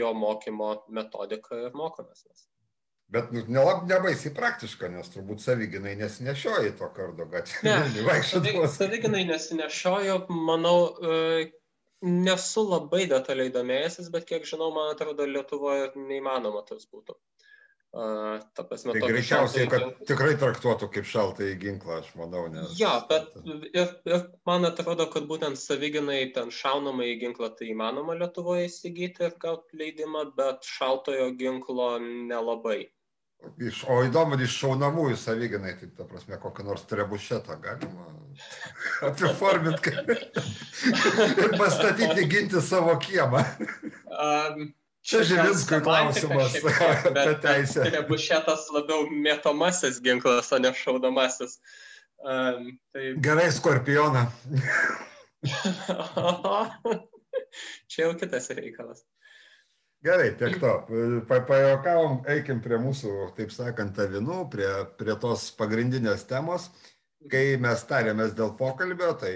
jo 0.00 0.12
mokymo 0.26 0.70
metodiką 1.00 1.62
ir 1.70 1.80
mokomės. 1.80 2.26
Bet 3.08 3.30
nu, 3.32 3.40
nelab 3.48 3.86
nebaisiai 3.88 4.34
praktiška, 4.36 4.90
nes 4.92 5.08
turbūt 5.14 5.40
savyginai 5.40 5.94
nesinešioji 5.96 6.74
to 6.76 6.90
kardo 6.92 7.24
gatvėje. 7.30 7.78
Ne, 8.04 8.66
savyginai 8.80 9.22
nesinešioju, 9.30 10.18
manau, 10.28 10.76
nesu 12.04 12.66
labai 12.68 13.06
detaliai 13.08 13.54
domėjęsis, 13.54 14.12
bet 14.12 14.28
kiek 14.28 14.44
žinau, 14.48 14.68
man 14.74 14.92
atrodo, 14.92 15.24
Lietuvoje 15.24 15.88
neįmanoma 15.96 16.62
tas 16.68 16.84
būtų. 16.84 17.16
Uh, 17.88 18.36
ta 18.52 18.66
prasme, 18.68 18.92
tai 18.92 19.08
greičiausiai, 19.08 19.64
kad 19.72 19.80
ginklą. 19.80 20.06
tikrai 20.10 20.34
traktuotų 20.36 20.90
kaip 20.92 21.06
šaltą 21.08 21.46
į 21.48 21.54
ginklą, 21.62 22.02
aš 22.02 22.10
manau. 22.20 22.42
Nes... 22.52 22.74
Ja, 22.76 22.98
bet 23.08 23.30
ir, 23.72 23.94
ir 24.04 24.26
man 24.44 24.68
atrodo, 24.68 25.06
kad 25.08 25.24
būtent 25.30 25.56
savyginai 25.56 26.18
ten 26.36 26.52
šaunamą 26.52 27.06
į 27.08 27.14
ginklą 27.22 27.48
tai 27.56 27.70
įmanoma 27.72 28.18
Lietuvoje 28.20 28.66
įsigyti 28.68 29.24
ir 29.30 29.38
gauti 29.40 29.80
leidimą, 29.80 30.26
bet 30.36 30.68
šaltojo 30.68 31.30
ginklo 31.40 31.94
nelabai. 32.04 32.82
Iš, 33.62 33.84
o 33.90 34.00
įdomu, 34.06 34.36
iš 34.42 34.56
šaunamųjų 34.60 35.16
savyginai, 35.18 35.76
tai 35.78 35.88
ta 35.94 36.06
prasme, 36.06 36.36
kokią 36.42 36.64
nors 36.66 36.82
trebušetą 36.90 37.58
galima 37.62 38.08
apiforminti 39.08 39.94
ir 41.44 41.54
pastatyti 41.58 42.26
ginti 42.30 42.62
savo 42.62 42.96
kiemą. 43.02 43.44
Um, 44.10 44.68
Čia 45.08 45.22
Žilinskui 45.24 45.78
klausimas 45.80 46.56
apie 46.60 47.34
teisę. 47.44 47.86
Trebušetas 47.88 48.66
labiau 48.74 49.06
mėtomasis 49.08 50.02
ginklas, 50.04 50.50
o 50.52 50.58
ne 50.60 50.74
šaudamasis. 50.76 51.56
Um, 52.18 52.74
tai... 52.92 53.14
Gerai, 53.24 53.46
skorpioną. 53.54 54.26
Čia 57.88 58.02
jau 58.02 58.12
kitas 58.20 58.50
reikalas. 58.58 59.06
Gerai, 60.04 60.28
tiek 60.38 60.60
to. 60.62 60.72
Pa, 61.26 61.40
pajokavom, 61.48 62.20
eikim 62.30 62.60
prie 62.62 62.78
mūsų, 62.78 63.14
taip 63.38 63.50
sakant, 63.50 63.98
avinų, 63.98 64.44
prie, 64.52 64.68
prie 65.00 65.16
tos 65.18 65.48
pagrindinės 65.58 66.22
temos. 66.30 66.68
Kai 67.32 67.56
mes 67.58 67.82
tarėmės 67.88 68.36
dėl 68.38 68.52
pokalbio, 68.60 69.10
tai 69.18 69.32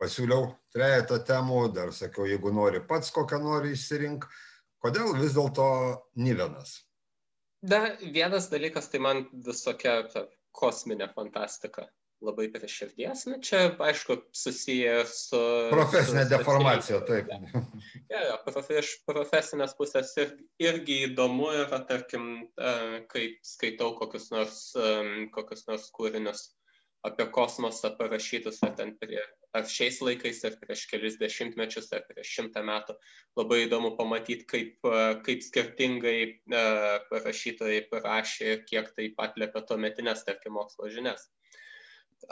pasiūliau 0.00 0.48
trejata 0.72 1.18
temų, 1.28 1.66
dar 1.76 1.92
sakiau, 1.92 2.24
jeigu 2.30 2.52
nori 2.54 2.80
pats 2.88 3.12
kokią 3.12 3.42
nori 3.44 3.74
išsirink. 3.76 4.24
Kodėl 4.84 5.12
vis 5.18 5.36
dėlto 5.36 5.66
Nivenas? 6.20 6.78
Da, 7.64 7.84
vienas 8.00 8.48
dalykas, 8.52 8.88
tai 8.92 9.02
man 9.04 9.22
visokia 9.44 10.00
kosminė 10.56 11.10
fantastika 11.12 11.86
labai 12.24 12.48
prie 12.52 12.68
širdies. 12.70 13.26
Nu, 13.30 13.38
čia, 13.44 13.62
aišku, 13.88 14.16
susiję 14.36 14.96
su... 15.10 15.40
Profesinė 15.72 16.24
su 16.26 16.32
deformacija, 16.32 17.00
taip. 17.08 17.30
Ja, 18.10 18.24
ja, 18.30 18.34
profe, 18.46 18.80
iš 18.80 18.96
profesinės 19.08 19.76
pusės 19.78 20.12
ir, 20.20 20.34
irgi 20.62 21.00
įdomu 21.10 21.52
yra, 21.52 21.80
tarkim, 21.88 22.48
kai 23.12 23.28
skaitau 23.46 23.94
kokius 24.00 24.30
nors, 24.34 24.60
kokius 25.36 25.66
nors 25.70 25.88
kūrinius 25.94 26.48
apie 27.04 27.26
kosmosą 27.28 27.90
parašytus 27.98 28.62
ar 28.64 28.72
ten 28.78 28.94
prie, 29.00 29.20
ar 29.56 29.66
šiais 29.68 30.00
laikais, 30.06 30.40
ar 30.48 30.56
prieš 30.60 30.86
kelius 30.88 31.18
dešimtmečius, 31.20 31.90
ar 31.92 32.04
prieš 32.08 32.30
šimtą 32.38 32.62
metų. 32.64 32.96
Labai 33.36 33.64
įdomu 33.66 33.92
pamatyti, 33.98 34.46
kaip, 34.48 34.88
kaip 35.26 35.44
skirtingai 35.44 36.16
parašytojai 37.10 37.84
parašė 37.92 38.50
ir 38.54 38.64
kiek 38.70 38.90
tai 38.96 39.10
atlėpia 39.26 39.64
tuometinės, 39.68 40.24
tarkim, 40.28 40.56
mokslo 40.56 40.88
žinias. 40.92 41.28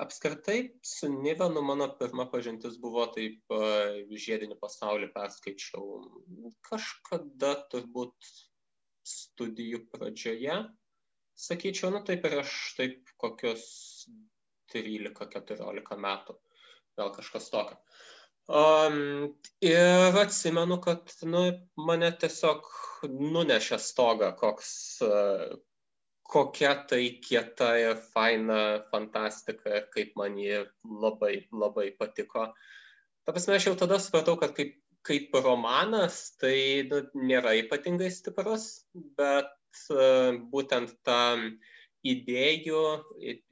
Apskritai, 0.00 0.78
su 0.82 1.08
Nivenu 1.12 1.62
mano 1.62 1.88
pirma 1.98 2.28
pažintis 2.30 2.78
buvo 2.80 3.04
taip 3.14 3.52
žiedinį 4.24 4.56
pasaulį 4.60 5.10
perskaičiau 5.14 5.98
kažkada 6.68 7.54
turbūt 7.72 8.30
studijų 9.08 9.82
pradžioje. 9.92 10.62
Sakyčiau, 11.42 11.90
nu 11.92 12.02
taip 12.06 12.22
prieš 12.24 12.54
taip 12.78 13.12
kokius 13.20 13.64
13-14 14.72 16.00
metų, 16.06 16.36
gal 16.98 17.12
kažkas 17.16 17.50
tokio. 17.52 17.78
Um, 18.52 19.36
ir 19.62 20.18
atsimenu, 20.18 20.80
kad 20.82 21.12
nu, 21.22 21.44
mane 21.78 22.10
tiesiog 22.18 22.66
nunešė 23.06 23.78
stogą, 23.80 24.32
koks, 24.38 24.72
uh, 25.06 25.52
kokia 26.32 26.74
tai 26.88 27.02
kieta 27.24 27.72
ir 27.80 27.98
faina 28.14 28.60
fantastika 28.92 29.74
ir 29.80 29.88
kaip 29.94 30.14
man 30.16 30.38
ji 30.40 30.62
labai, 30.84 31.34
labai 31.64 31.90
patiko. 31.98 32.46
Ta 33.26 33.34
prasme, 33.34 33.58
aš 33.58 33.68
jau 33.70 33.76
tada 33.84 34.00
supratau, 34.02 34.38
kad 34.40 34.54
kaip, 34.56 34.78
kaip 35.06 35.34
romanas 35.44 36.22
tai 36.40 36.56
nu, 36.88 37.04
nėra 37.14 37.52
ypatingai 37.60 38.08
stiprus, 38.10 38.86
bet 39.18 39.52
uh, 39.92 40.40
būtent 40.52 40.96
ta 41.06 41.20
uh, 41.36 41.46
idėjų, 42.02 42.82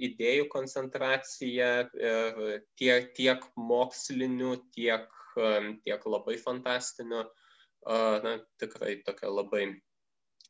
idėjų 0.03 0.47
koncentracija 0.51 1.69
ir 1.95 2.41
tiek, 2.79 3.11
tiek 3.15 3.45
mokslinių, 3.57 4.57
tiek, 4.75 5.07
tiek 5.85 6.07
labai 6.07 6.37
fantastinių, 6.43 7.23
na, 8.27 8.35
tikrai 8.61 8.97
tokia 9.07 9.31
labai, 9.31 9.65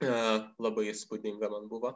labai 0.00 0.90
įspūdinga 0.94 1.50
man 1.52 1.68
buvo. 1.70 1.94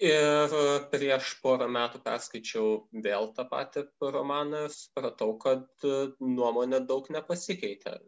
Ir 0.00 0.54
prieš 0.92 1.34
porą 1.42 1.66
metų 1.68 2.00
perskaičiau 2.04 2.68
vėl 3.04 3.32
tą 3.36 3.44
patį 3.50 3.84
romaną 4.14 4.64
ir 4.68 4.72
supratau, 4.72 5.34
kad 5.42 5.84
nuomonė 6.24 6.80
daug 6.88 7.10
nepasikeitė. 7.12 7.98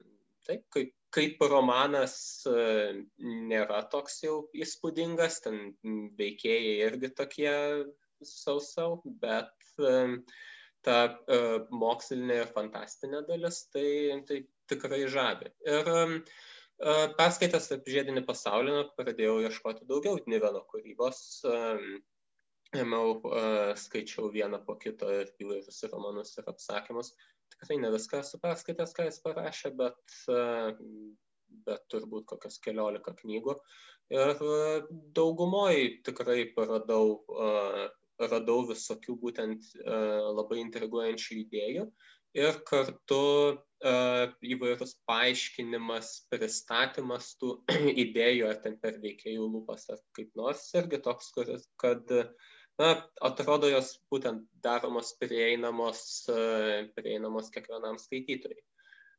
Taip, 0.46 0.62
kaip, 0.74 0.94
kaip 1.14 1.42
romanas 1.50 2.14
e, 2.50 3.02
nėra 3.50 3.82
toks 3.92 4.22
jau 4.24 4.38
įspūdingas, 4.64 5.42
ten 5.44 5.60
veikėjai 6.18 6.72
irgi 6.88 7.12
tokie 7.18 7.52
sausau, 8.26 8.96
bet 9.22 9.52
e, 9.78 9.92
ta 10.86 10.96
e, 11.12 11.38
mokslinė 11.84 12.40
ir 12.42 12.50
fantastinė 12.56 13.22
dalis 13.28 13.60
tai, 13.74 13.86
tai 14.26 14.40
tikrai 14.72 15.04
žavi. 15.12 15.52
Ir 15.76 15.92
perskaitęs 17.18 17.70
apie 17.76 17.96
žiedinį 17.96 18.24
pasaulį, 18.28 18.78
pradėjau 18.98 19.36
ieškoti 19.46 19.88
daugiau 19.88 20.18
Niveno 20.26 20.64
kūrybos. 20.70 21.20
Ėmiau, 22.72 23.18
skaičiau 23.76 24.30
vieną 24.32 24.62
po 24.64 24.78
kito 24.80 25.10
ir 25.12 25.28
įvairius 25.44 25.82
romanus 25.92 26.32
ir 26.40 26.46
apsakymus 26.48 27.12
tikrai 27.52 27.78
ne 27.78 27.90
viską 27.92 28.20
esu 28.22 28.40
perskaitęs, 28.42 28.94
ką 28.96 29.06
jis 29.06 29.20
parašė, 29.24 29.72
bet, 29.78 30.14
bet 31.66 31.84
turbūt 31.92 32.26
kokias 32.32 32.58
keliolika 32.64 33.14
knygų. 33.18 33.56
Ir 34.12 34.40
daugumoji 35.16 36.02
tikrai 36.06 36.46
radau, 36.56 37.22
radau 38.20 38.58
visokių 38.68 39.16
būtent 39.20 39.68
labai 40.38 40.60
intriguojančių 40.64 41.38
idėjų. 41.44 41.86
Ir 42.38 42.58
kartu 42.68 43.20
įvairūs 43.82 44.94
paaiškinimas, 45.10 46.10
pristatymas 46.30 47.32
tų 47.40 47.56
idėjų, 48.04 48.48
ar 48.50 48.60
ten 48.64 48.78
per 48.82 49.00
veikėjų 49.02 49.48
lūpas, 49.56 49.88
ar 49.90 50.02
kaip 50.16 50.30
nors, 50.38 50.68
irgi 50.78 51.02
toks, 51.02 51.32
kuris, 51.34 51.66
kad, 51.82 52.06
na, 52.78 52.92
atrodo, 53.26 53.70
jos 53.72 53.96
būtent 54.12 54.46
daromos 54.62 55.16
prieinamos, 55.18 56.04
prieinamos 56.94 57.50
kiekvienam 57.54 57.98
skaitytojui 57.98 58.62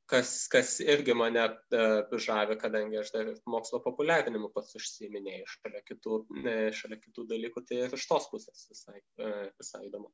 kas, 0.10 0.32
kas 0.52 0.78
irgi 0.84 1.16
mane 1.16 1.44
uh, 1.48 2.18
žavi, 2.26 2.58
kadangi 2.60 3.00
aš 3.00 3.14
dar 3.16 3.30
ir 3.32 3.40
mokslo 3.50 3.80
populiarinimu 3.86 4.50
pats 4.56 4.76
užsiminėjau 4.80 5.48
šalia 5.56 5.82
kitų, 5.88 6.20
šalia 6.80 7.00
kitų 7.00 7.28
dalykų, 7.30 7.64
tai 7.70 7.80
ir 7.86 7.96
iš 7.98 8.08
tos 8.10 8.28
pusės 8.32 8.68
visai, 8.72 9.00
visai 9.60 9.86
įdomu. 9.88 10.12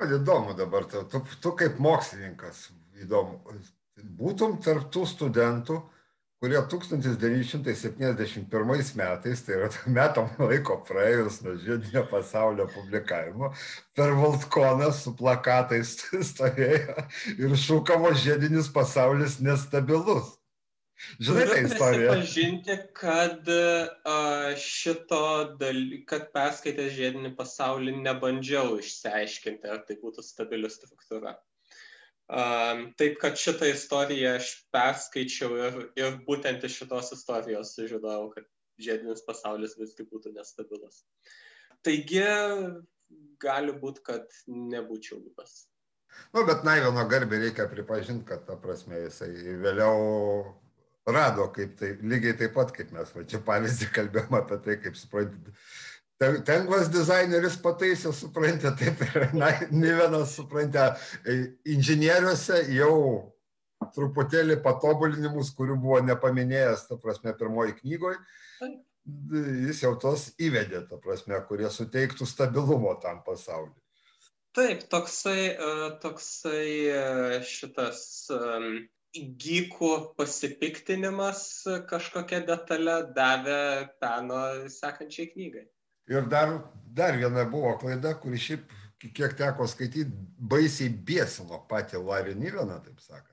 Man 0.00 0.08
įdomu 0.18 0.54
dabar, 0.58 0.82
tu, 0.88 1.20
tu, 1.40 1.50
kaip 1.58 1.78
mokslininkas, 1.82 2.56
įdomu, 3.04 3.32
būtum 4.18 4.56
tarptų 4.64 5.02
studentų, 5.06 5.76
kurie 6.42 6.58
1971 6.58 8.98
metais, 8.98 9.38
tai 9.46 9.54
yra 9.60 9.68
metam 9.98 10.26
laiko 10.42 10.74
praėjus 10.88 11.36
nuo 11.44 11.54
žiedinio 11.54 12.02
pasaulio 12.10 12.66
publikavimo, 12.72 13.46
per 13.94 14.10
Valtkoną 14.18 14.88
su 14.96 15.10
plakatais 15.18 15.88
stovėjo 16.32 16.96
ir 17.36 17.50
šūkavo 17.66 18.08
žiedinis 18.24 18.68
pasaulis 18.74 19.34
nestabilus. 19.44 20.26
Žinai, 21.22 21.46
tai 21.50 21.62
istorija. 21.66 22.12
Pažinti, 22.16 22.76
kad 22.96 23.48
šito 24.62 25.22
dalyko, 25.60 26.04
kad 26.12 26.28
perskaitęs 26.34 26.92
žiedinį 26.96 27.32
pasaulį 27.38 27.96
nebandžiau 28.04 28.78
išsiaiškinti, 28.80 29.70
ar 29.70 29.82
tai 29.88 29.98
būtų 30.02 30.24
stabili 30.26 30.70
struktūra. 30.72 31.36
Um, 32.32 32.86
taip 32.96 33.18
kad 33.20 33.36
šitą 33.36 33.68
istoriją 33.74 34.36
aš 34.38 34.52
perskaičiau 34.72 35.56
ir, 35.58 35.74
ir 36.00 36.14
būtent 36.24 36.62
iš 36.64 36.78
šitos 36.80 37.10
istorijos 37.18 37.74
sužinojau, 37.76 38.30
kad 38.32 38.46
žiedinis 38.80 39.24
pasaulis 39.26 39.74
visgi 39.76 40.06
būtų 40.08 40.32
nestabilus. 40.38 41.02
Taigi 41.84 42.24
gali 43.42 43.74
būti, 43.82 44.04
kad 44.06 44.30
nebūčiau 44.48 45.18
lūpas. 45.18 45.66
Nu, 46.32 46.44
bet 46.48 46.64
Naivino 46.64 47.04
garbė 47.08 47.40
reikia 47.42 47.66
pripažinti, 47.68 48.24
kad 48.28 48.46
ta 48.48 48.56
prasme 48.60 49.00
jisai 49.02 49.32
vėliau 49.60 49.96
rado, 51.06 51.48
kaip 51.54 51.74
tai, 51.78 51.94
lygiai 52.02 52.36
taip 52.38 52.54
pat, 52.54 52.70
kaip 52.74 52.92
mes, 52.94 53.10
va 53.14 53.24
čia 53.28 53.40
pavyzdį 53.46 53.88
kalbėjome 53.94 54.38
apie 54.38 54.60
tai, 54.66 54.76
kaip 54.84 54.98
suprantate, 54.98 55.56
Tengvas 56.22 56.86
dizaineris 56.92 57.56
pataisė, 57.62 58.12
suprantė, 58.14 58.70
taip 58.78 59.00
ir 59.02 59.32
ne 59.40 59.94
vienas, 59.98 60.36
suprantė, 60.36 60.92
e, 61.26 61.38
inžinieriuose 61.74 62.60
jau 62.76 62.94
truputėlį 63.96 64.60
patobulinimus, 64.62 65.50
kurių 65.58 65.80
buvo 65.82 65.98
nepaminėjęs, 66.06 66.86
ta 66.86 66.98
prasme, 67.02 67.34
pirmoji 67.38 67.74
knygoje, 67.80 68.20
jis 69.66 69.82
jau 69.82 69.96
tos 69.98 70.28
įvedė, 70.38 70.84
ta 70.86 71.00
prasme, 71.02 71.40
kurie 71.48 71.70
suteiktų 71.72 72.28
stabilumo 72.28 72.94
tam 73.02 73.24
pasauliu. 73.26 73.74
Taip, 74.54 74.84
toksai, 74.92 75.40
e, 75.50 75.74
toksai 76.04 76.66
e, 76.92 77.04
šitas 77.48 78.04
gykų 79.12 79.90
pasipiktinimas 80.16 81.42
kažkokia 81.90 82.40
detalė 82.48 82.98
davė 83.16 83.88
peno 84.00 84.42
sekančiai 84.72 85.28
knygai. 85.32 85.66
Ir 86.10 86.26
dar, 86.28 86.54
dar 86.86 87.16
viena 87.20 87.44
buvo 87.48 87.76
klaida, 87.78 88.14
kuri 88.18 88.40
šiaip, 88.40 88.72
kiek 89.02 89.36
teko 89.38 89.68
skaityti, 89.70 90.10
baisiai 90.38 90.90
biesino 90.90 91.60
patį 91.70 92.02
Larry 92.02 92.34
Niveną, 92.38 92.80
taip 92.84 93.00
sakant. 93.04 93.28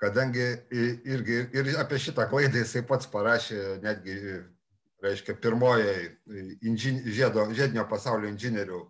Kadangi 0.00 0.46
irgi 0.72 1.44
ir 1.54 1.70
apie 1.80 2.00
šitą 2.02 2.26
klaidą 2.30 2.60
jisai 2.60 2.82
pats 2.86 3.08
parašė 3.10 3.78
netgi, 3.84 4.16
reiškia, 5.04 5.36
pirmoje 5.40 5.94
inžin, 6.64 7.00
žiedo, 7.04 7.44
žiedinio 7.54 7.84
pasaulio 7.90 8.30
inžinierių 8.32 8.80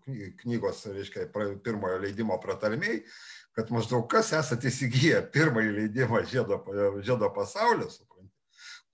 knygos, 0.43 0.85
reiškia, 0.95 1.29
pirmojo 1.65 2.01
leidimo 2.05 2.39
pratarmiai, 2.43 3.03
kad 3.55 3.71
maždaug 3.75 4.09
kas 4.11 4.33
esate 4.37 4.69
įsigiję 4.71 5.23
pirmąjį 5.35 5.77
leidimą 5.79 6.25
žiedo, 6.31 6.61
žiedo 7.07 7.31
pasaulio, 7.35 7.89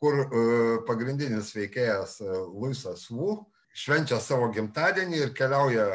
kur 0.01 0.23
uh, 0.25 0.77
pagrindinis 0.89 1.55
veikėjas 1.57 2.21
uh, 2.25 2.45
Luisas 2.53 3.09
Wu 3.13 3.41
švenčia 3.77 4.21
savo 4.21 4.49
gimtadienį 4.53 5.21
ir 5.25 5.35
keliauja 5.37 5.87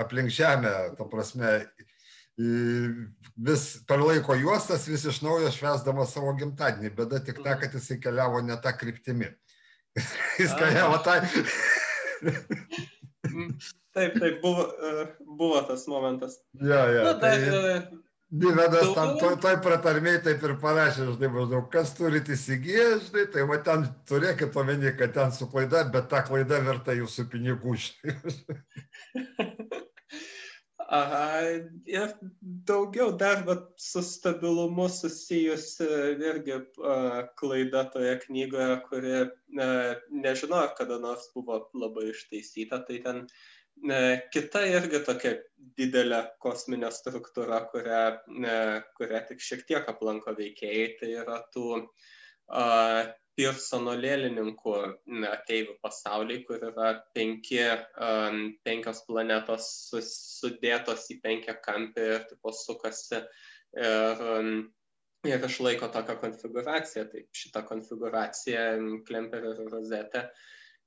aplink 0.00 0.32
žemę, 0.32 0.72
ta 0.98 1.06
prasme, 1.08 1.52
vis 2.36 3.62
per 3.88 4.02
laiko 4.04 4.36
juostas 4.36 4.86
vis 4.88 5.06
iš 5.08 5.22
naujo 5.24 5.50
švesdamas 5.52 6.12
savo 6.12 6.34
gimtadienį. 6.36 6.92
Bėda 6.96 7.22
tik 7.24 7.40
ta, 7.44 7.56
kad 7.60 7.72
jisai 7.74 7.96
keliavo 8.02 8.42
ne 8.44 8.56
tą 8.60 8.74
kryptimį. 8.76 9.32
Jis 10.40 10.52
keliavo 10.58 10.98
tą. 11.04 11.16
Taip, 13.96 14.18
taip, 14.20 14.42
buvo, 14.44 14.66
e, 14.68 15.06
buvo 15.38 15.62
tas 15.68 15.86
momentas. 15.90 16.40
Ja, 16.60 16.84
ja, 16.92 17.06
Na, 17.10 17.14
tai... 17.22 17.38
tai 17.44 17.78
Divedas 18.28 18.88
tam 18.94 19.12
toj, 19.20 19.36
toj 19.38 19.60
pratarmiai 19.62 20.18
taip 20.18 20.42
ir 20.42 20.56
parašė, 20.58 21.04
žinai, 21.12 21.28
maždaug, 21.30 21.68
kas 21.70 21.92
turit 21.94 22.26
įsigiję, 22.34 22.86
žinai, 23.04 23.26
tai 23.30 23.44
va 23.46 23.58
ten 23.68 23.84
turėkit 24.10 24.56
omeny, 24.58 24.90
kad 24.98 25.14
ten 25.14 25.30
su 25.32 25.46
klaida, 25.52 25.84
bet 25.94 26.08
ta 26.10 26.24
klaida 26.26 26.58
verta 26.66 26.96
jūsų 26.98 27.28
pinigų. 27.30 27.76
Aha, 30.96 31.22
ir 31.90 32.12
daugiau 32.66 33.14
dar 33.18 33.44
bet 33.46 33.62
su 33.78 34.02
stabilumu 34.06 34.88
susijusi 34.90 35.86
irgi 36.26 36.58
uh, 36.58 37.30
klaida 37.38 37.84
toje 37.94 38.18
knygoje, 38.26 38.74
kuri 38.90 39.14
nežinau, 40.10 40.64
ar 40.64 40.74
kada 40.78 40.98
nors 41.02 41.30
buvo 41.34 41.62
labai 41.78 42.10
ištaisyta, 42.10 42.82
tai 42.86 43.00
ten 43.06 43.22
uh, 43.22 43.55
Kita 44.32 44.62
irgi 44.66 45.02
tokia 45.04 45.34
didelė 45.76 46.22
kosminė 46.40 46.88
struktūra, 46.94 47.60
kurią, 47.72 48.00
kurią 48.96 49.20
tik 49.28 49.44
šiek 49.44 49.66
tiek 49.68 49.90
aplanko 49.92 50.32
veikėjai, 50.38 50.86
tai 51.00 51.10
yra 51.20 51.42
tų 51.52 51.66
uh, 51.76 53.10
Pearsono 53.36 53.92
lėlininkų 54.00 54.74
ateivių 55.28 55.74
pasauliai, 55.84 56.40
kur 56.48 56.62
yra 56.70 56.94
penki, 57.12 57.60
um, 58.00 58.38
penkios 58.64 59.02
planetos 59.04 59.66
sudėtos 59.92 61.04
į 61.12 61.18
penkią 61.26 61.58
kampį 61.66 62.06
ir 62.14 62.24
tipo 62.30 62.54
sukasi 62.56 63.18
ir, 63.20 64.22
ir 65.28 65.44
išlaiko 65.50 65.90
tokią 65.92 66.16
konfiguraciją. 66.22 67.04
Tai 67.12 67.24
šita 67.42 67.64
konfiguracija, 67.68 68.64
Klemper 69.04 69.50
ir 69.52 69.60
Rozetė, 69.68 70.30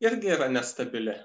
irgi 0.01 0.33
yra 0.39 0.49
nestabili. 0.49 1.19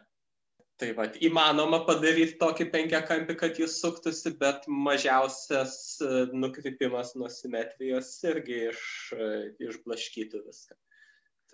Tai 0.83 0.89
va, 0.99 1.05
įmanoma 1.23 1.85
padaryti 1.87 2.35
tokį 2.41 2.65
penkiakampį, 2.73 3.37
kad 3.39 3.59
jis 3.63 3.77
suktųsi, 3.79 4.33
bet 4.41 4.65
mažiausias 4.67 5.77
e, 6.03 6.25
nukrypimas 6.35 7.13
nuo 7.15 7.29
simetrijos 7.31 8.09
irgi 8.27 8.57
iš, 8.73 8.81
e, 9.15 9.29
išblaškytų 9.69 10.41
viską. 10.49 10.75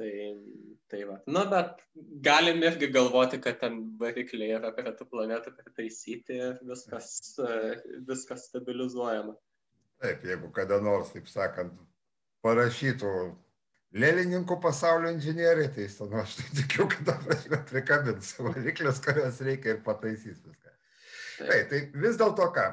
Tai, 0.00 0.12
tai 0.88 1.02
va. 1.04 1.18
Nu, 1.28 1.42
bet 1.50 1.82
galim 2.24 2.64
irgi 2.64 2.88
galvoti, 2.94 3.42
kad 3.44 3.60
ten 3.60 3.76
varikliai 4.00 4.56
yra 4.56 4.72
prie 4.72 4.94
tų 4.96 5.04
planetų 5.12 5.52
pritaisyti 5.58 6.40
ir 6.40 6.56
viskas, 6.64 7.12
e, 7.44 7.76
viskas 8.08 8.48
stabilizuojama. 8.48 9.36
Taip, 10.00 10.24
jeigu 10.24 10.48
kada 10.56 10.80
nors, 10.80 11.12
taip 11.12 11.28
sakant, 11.28 11.76
parašytų 12.40 13.12
lėlininkų 13.96 14.56
pasaulio 14.62 15.10
inžinieriai, 15.14 15.70
tai 15.74 15.86
nu, 16.06 16.20
aš 16.22 16.36
tai 16.40 16.48
tikiu, 16.60 16.86
kad 16.90 17.06
dabar 17.08 17.64
prikabins 17.70 18.34
variklius, 18.38 19.00
kuriuos 19.04 19.40
reikia 19.46 19.74
ir 19.74 19.80
pataisys 19.86 20.38
viską. 20.38 20.74
Taip, 21.40 21.70
tai 21.70 21.78
vis 22.02 22.18
dėlto 22.20 22.50
ką, 22.52 22.64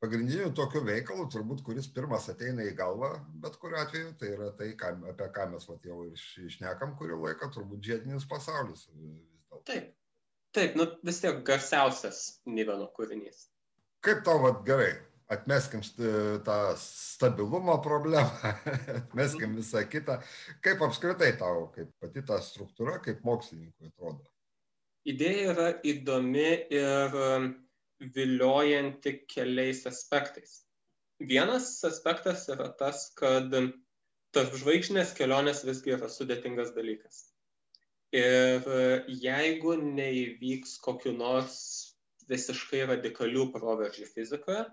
pagrindinių 0.00 0.48
tokių 0.56 0.80
veikalų, 0.86 1.26
turbūt, 1.34 1.60
kuris 1.66 1.88
pirmas 1.92 2.30
ateina 2.32 2.64
į 2.64 2.72
galvą, 2.78 3.10
bet 3.42 3.58
kuriu 3.60 3.76
atveju, 3.82 4.14
tai 4.20 4.30
yra 4.32 4.48
tai, 4.56 4.70
ką, 4.80 4.94
apie 5.10 5.28
ką 5.34 5.46
mes 5.52 5.68
vat, 5.68 5.84
jau 5.84 6.06
išnekam 6.46 6.94
kurį 6.96 7.18
laiką, 7.26 7.50
turbūt 7.52 7.84
žiedinis 7.90 8.24
pasaulis. 8.30 8.86
Taip, 9.68 9.92
taip, 10.56 10.80
nu 10.80 10.88
vis 11.04 11.20
tiek 11.20 11.44
garsiausias 11.44 12.40
Niveno 12.48 12.88
kūrinys. 12.96 13.50
Kaip 14.06 14.24
tau, 14.24 14.40
vat, 14.46 14.64
gerai, 14.64 14.94
atmeskim 15.30 15.82
tą 16.44 16.58
stabilumo 16.76 17.78
problemą, 17.82 18.52
atmeskim 19.00 19.56
visą 19.56 19.84
kitą. 19.88 20.18
Kaip 20.64 20.82
apskritai 20.86 21.32
tau, 21.38 21.68
kaip 21.74 21.92
pati 22.02 22.24
ta 22.26 22.40
struktūra, 22.44 22.98
kaip 23.04 23.22
mokslininkui 23.26 23.92
atrodo? 23.92 24.26
Idėja 25.08 25.52
yra 25.54 25.68
įdomi 25.86 26.48
ir 26.76 27.14
um, 27.16 27.52
viliojanti 28.16 29.14
keliais 29.30 29.86
aspektais. 29.88 30.60
Vienas 31.20 31.72
aspektas 31.84 32.46
yra 32.52 32.68
tas, 32.76 33.06
kad 33.16 33.52
tarp 34.34 34.56
žvaigždinės 34.60 35.12
kelionės 35.16 35.62
visgi 35.68 35.94
yra 35.96 36.08
sudėtingas 36.08 36.72
dalykas. 36.76 37.26
Ir 38.16 38.66
jeigu 39.06 39.76
neįvyks 39.78 40.78
kokiu 40.82 41.12
nors 41.14 41.60
visiškai 42.30 42.82
radikalių 42.90 43.50
proveržių 43.54 44.08
fizikoje, 44.10 44.64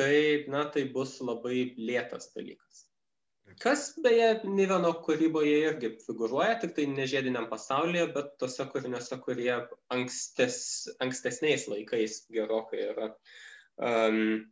tai, 0.00 0.14
na, 0.52 0.64
tai 0.72 0.86
bus 0.94 1.18
labai 1.20 1.70
lėtas 1.78 2.32
dalykas. 2.34 2.86
Kas 3.60 3.88
beje, 4.00 4.28
Niveno 4.46 4.92
kūryboje 5.04 5.56
irgi 5.66 5.90
figuruoja, 6.04 6.54
tik 6.62 6.72
tai 6.76 6.86
ne 6.90 7.06
žiediniam 7.10 7.48
pasaulyje, 7.50 8.06
bet 8.14 8.30
tose 8.40 8.64
kūriniuose, 8.70 9.18
kurie 9.24 9.50
ankstes, 9.92 10.60
ankstesniais 11.02 11.66
laikais 11.68 12.20
gerokai 12.32 12.84
yra 12.92 13.10
um, 13.82 14.46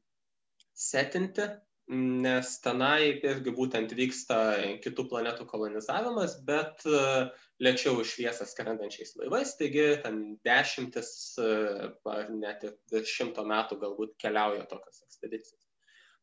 setinti, 0.75 1.47
nes 1.89 2.51
tenai 2.65 3.15
irgi 3.17 3.55
būtent 3.55 3.95
vyksta 3.97 4.41
kitų 4.85 5.07
planetų 5.13 5.47
kolonizavimas, 5.53 6.37
bet 6.49 6.85
uh, 6.91 7.31
lėčiau 7.63 7.99
iš 8.03 8.15
šviesą 8.15 8.47
skrendančiais 8.49 9.17
laivais, 9.19 9.55
taigi 9.59 9.87
ten 10.03 10.21
dešimtis 10.47 11.11
uh, 11.43 11.89
ar 12.13 12.31
net 12.35 12.67
ir 12.69 13.09
šimto 13.09 13.45
metų 13.49 13.81
galbūt 13.83 14.15
keliauja 14.23 14.67
tokios 14.71 15.03
ekspedicijos. 15.07 15.65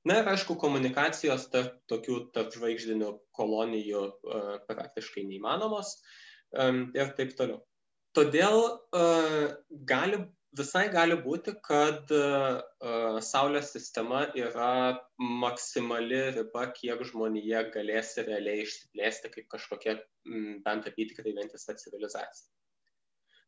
Na 0.06 0.20
ir 0.22 0.30
aišku, 0.30 0.56
komunikacijos 0.62 1.48
tarp 1.54 1.80
tokių 1.90 2.20
tarp 2.36 2.54
žvaigždinių 2.54 3.12
kolonijų 3.36 4.04
uh, 4.06 4.52
praktiškai 4.70 5.26
neįmanomos 5.28 5.98
um, 6.54 6.86
ir 6.96 7.16
taip 7.18 7.34
toliau. 7.40 7.64
Todėl 8.16 8.62
gali, 9.84 10.22
visai 10.58 10.86
gali 10.94 11.18
būti, 11.22 11.56
kad 11.66 12.12
uh, 12.16 13.20
Saulės 13.24 13.72
sistema 13.76 14.26
yra 14.38 14.98
maksimali 15.20 16.22
riba, 16.40 16.68
kiek 16.78 17.04
žmonija 17.12 17.66
galės 17.76 18.16
realiai 18.22 18.66
išsiplėsti 18.66 19.34
kaip 19.34 19.50
kažkokia 19.56 19.98
bent 20.66 20.88
apytikrai 20.92 21.36
vientisa 21.38 21.76
civilizacija. 21.80 22.50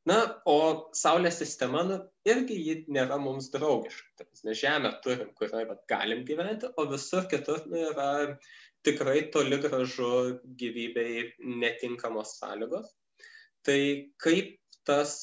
Na, 0.08 0.22
o 0.48 0.60
Saulės 0.96 1.42
sistema, 1.42 1.82
nu, 1.84 1.98
irgi 2.28 2.56
ji 2.64 2.76
nėra 2.96 3.18
mums 3.20 3.50
draugiška. 3.52 4.28
Mes 4.48 4.62
Žemę 4.62 4.94
turim, 5.04 5.34
kurioje 5.36 5.76
galim 5.92 6.24
gyventi, 6.28 6.70
o 6.80 6.86
visur 6.92 7.28
kitur 7.32 7.66
nu, 7.68 7.82
yra 7.90 8.38
tikrai 8.88 9.26
toli 9.34 9.60
gražu 9.60 10.12
gyvybei 10.62 11.26
netinkamos 11.64 12.38
sąlygos. 12.40 12.94
Tai 13.68 13.80
kaip 14.24 14.56
tas, 14.88 15.18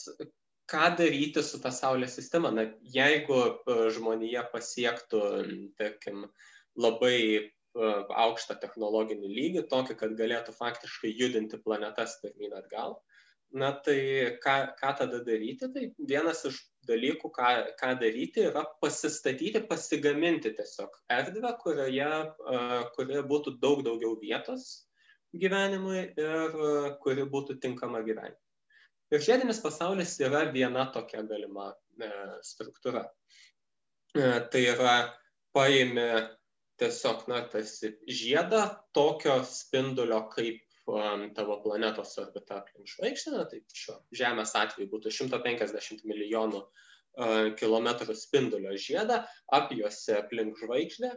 ką 0.70 0.90
daryti 0.98 1.42
su 1.44 1.60
ta 1.62 1.72
Saulės 1.74 2.16
sistema? 2.18 2.50
Na, 2.54 2.66
jeigu 2.96 3.40
e, 3.44 3.76
žmonija 3.94 4.46
pasiektų, 4.52 5.22
tarkim, 5.80 6.26
labai 6.80 7.16
e, 7.38 7.42
aukštą 8.24 8.56
technologinį 8.62 9.32
lygį, 9.38 9.64
tokį, 9.72 9.98
kad 10.02 10.14
galėtų 10.20 10.54
faktiškai 10.56 11.12
judinti 11.12 11.60
planetas 11.64 12.16
pirmyn 12.22 12.56
atgal, 12.60 12.96
na 13.54 13.70
tai 13.86 13.98
ką, 14.44 14.54
ką 14.80 14.94
tada 15.02 15.20
daryti? 15.26 15.68
Tai 15.74 15.84
vienas 16.10 16.42
iš 16.48 16.62
dalykų, 16.88 17.30
ką, 17.36 17.50
ką 17.80 17.92
daryti, 18.00 18.48
yra 18.50 18.64
pasistatyti, 18.82 19.62
pasigaminti 19.68 20.52
tiesiog 20.56 20.96
erdvę, 21.12 21.52
kurioje, 21.62 22.10
kurioje 22.96 23.22
būtų 23.30 23.54
daug 23.62 23.84
daugiau 23.86 24.16
vietos 24.20 24.66
gyvenimui 25.34 26.00
ir 26.20 26.58
kuri 27.02 27.24
būtų 27.30 27.60
tinkama 27.62 28.02
gyvenimui. 28.06 28.43
Ir 29.12 29.22
žiedinis 29.24 29.60
pasaulis 29.62 30.16
yra 30.24 30.46
viena 30.54 30.86
tokia 30.94 31.22
galima 31.28 31.72
e, 32.00 32.10
struktūra. 32.46 33.04
E, 34.16 34.30
tai 34.50 34.62
yra 34.72 34.94
paimi 35.54 36.06
tiesiog, 36.80 37.26
na, 37.30 37.44
tarsi 37.50 37.92
žiedą 38.10 38.64
tokio 38.96 39.40
spindulio 39.46 40.24
kaip 40.32 40.62
tavo 41.36 41.60
planetos 41.64 42.16
orbita 42.20 42.58
aplink 42.60 42.90
žvaigždę, 42.90 43.44
tai 43.50 43.60
šio 43.72 43.94
Žemės 44.12 44.52
atveju 44.58 44.90
būtų 44.92 45.12
150 45.16 46.04
milijonų 46.04 46.60
kilometrų 47.60 48.16
spindulio 48.18 48.74
žiedą, 48.76 49.22
apjuosi 49.54 50.16
aplink 50.18 50.58
žvaigždę, 50.60 51.12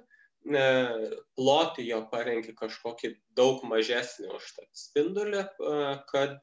plotį 1.36 1.88
jo 1.89 2.00
parenki 2.12 2.54
kažkokį 2.56 3.12
daug 3.36 3.65
mažesnį 3.67 4.30
už 4.38 4.52
tą 4.56 4.67
spindulį, 4.78 5.43
kad 6.13 6.38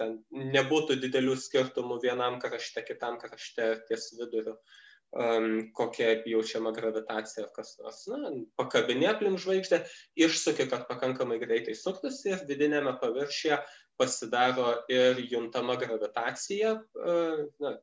ten 0.00 0.18
nebūtų 0.32 0.98
didelių 1.02 1.36
skirtumų 1.38 2.00
vienam 2.02 2.38
krašte, 2.42 2.82
kitam 2.88 3.18
krašte 3.20 3.74
ties 3.88 4.10
viduriu 4.18 4.56
um, 4.56 5.70
kokia 5.76 6.14
jaučiama 6.26 6.72
gravitacija 6.76 7.44
ar 7.46 7.52
kas 7.56 7.76
nors. 7.80 8.00
Na, 8.10 8.32
pakabinė 8.60 9.10
aplink 9.12 9.42
žvaigždę, 9.42 9.82
išsuki, 10.26 10.68
kad 10.70 10.88
pakankamai 10.90 11.40
greitai 11.42 11.76
suktųsi 11.78 12.34
ir 12.34 12.44
vidinėme 12.48 12.96
paviršyje 13.02 13.60
pasidaro 14.00 14.72
ir 14.88 15.20
juntama 15.30 15.76
gravitacija, 15.80 16.76
uh, 16.80 17.46
na, 17.62 17.76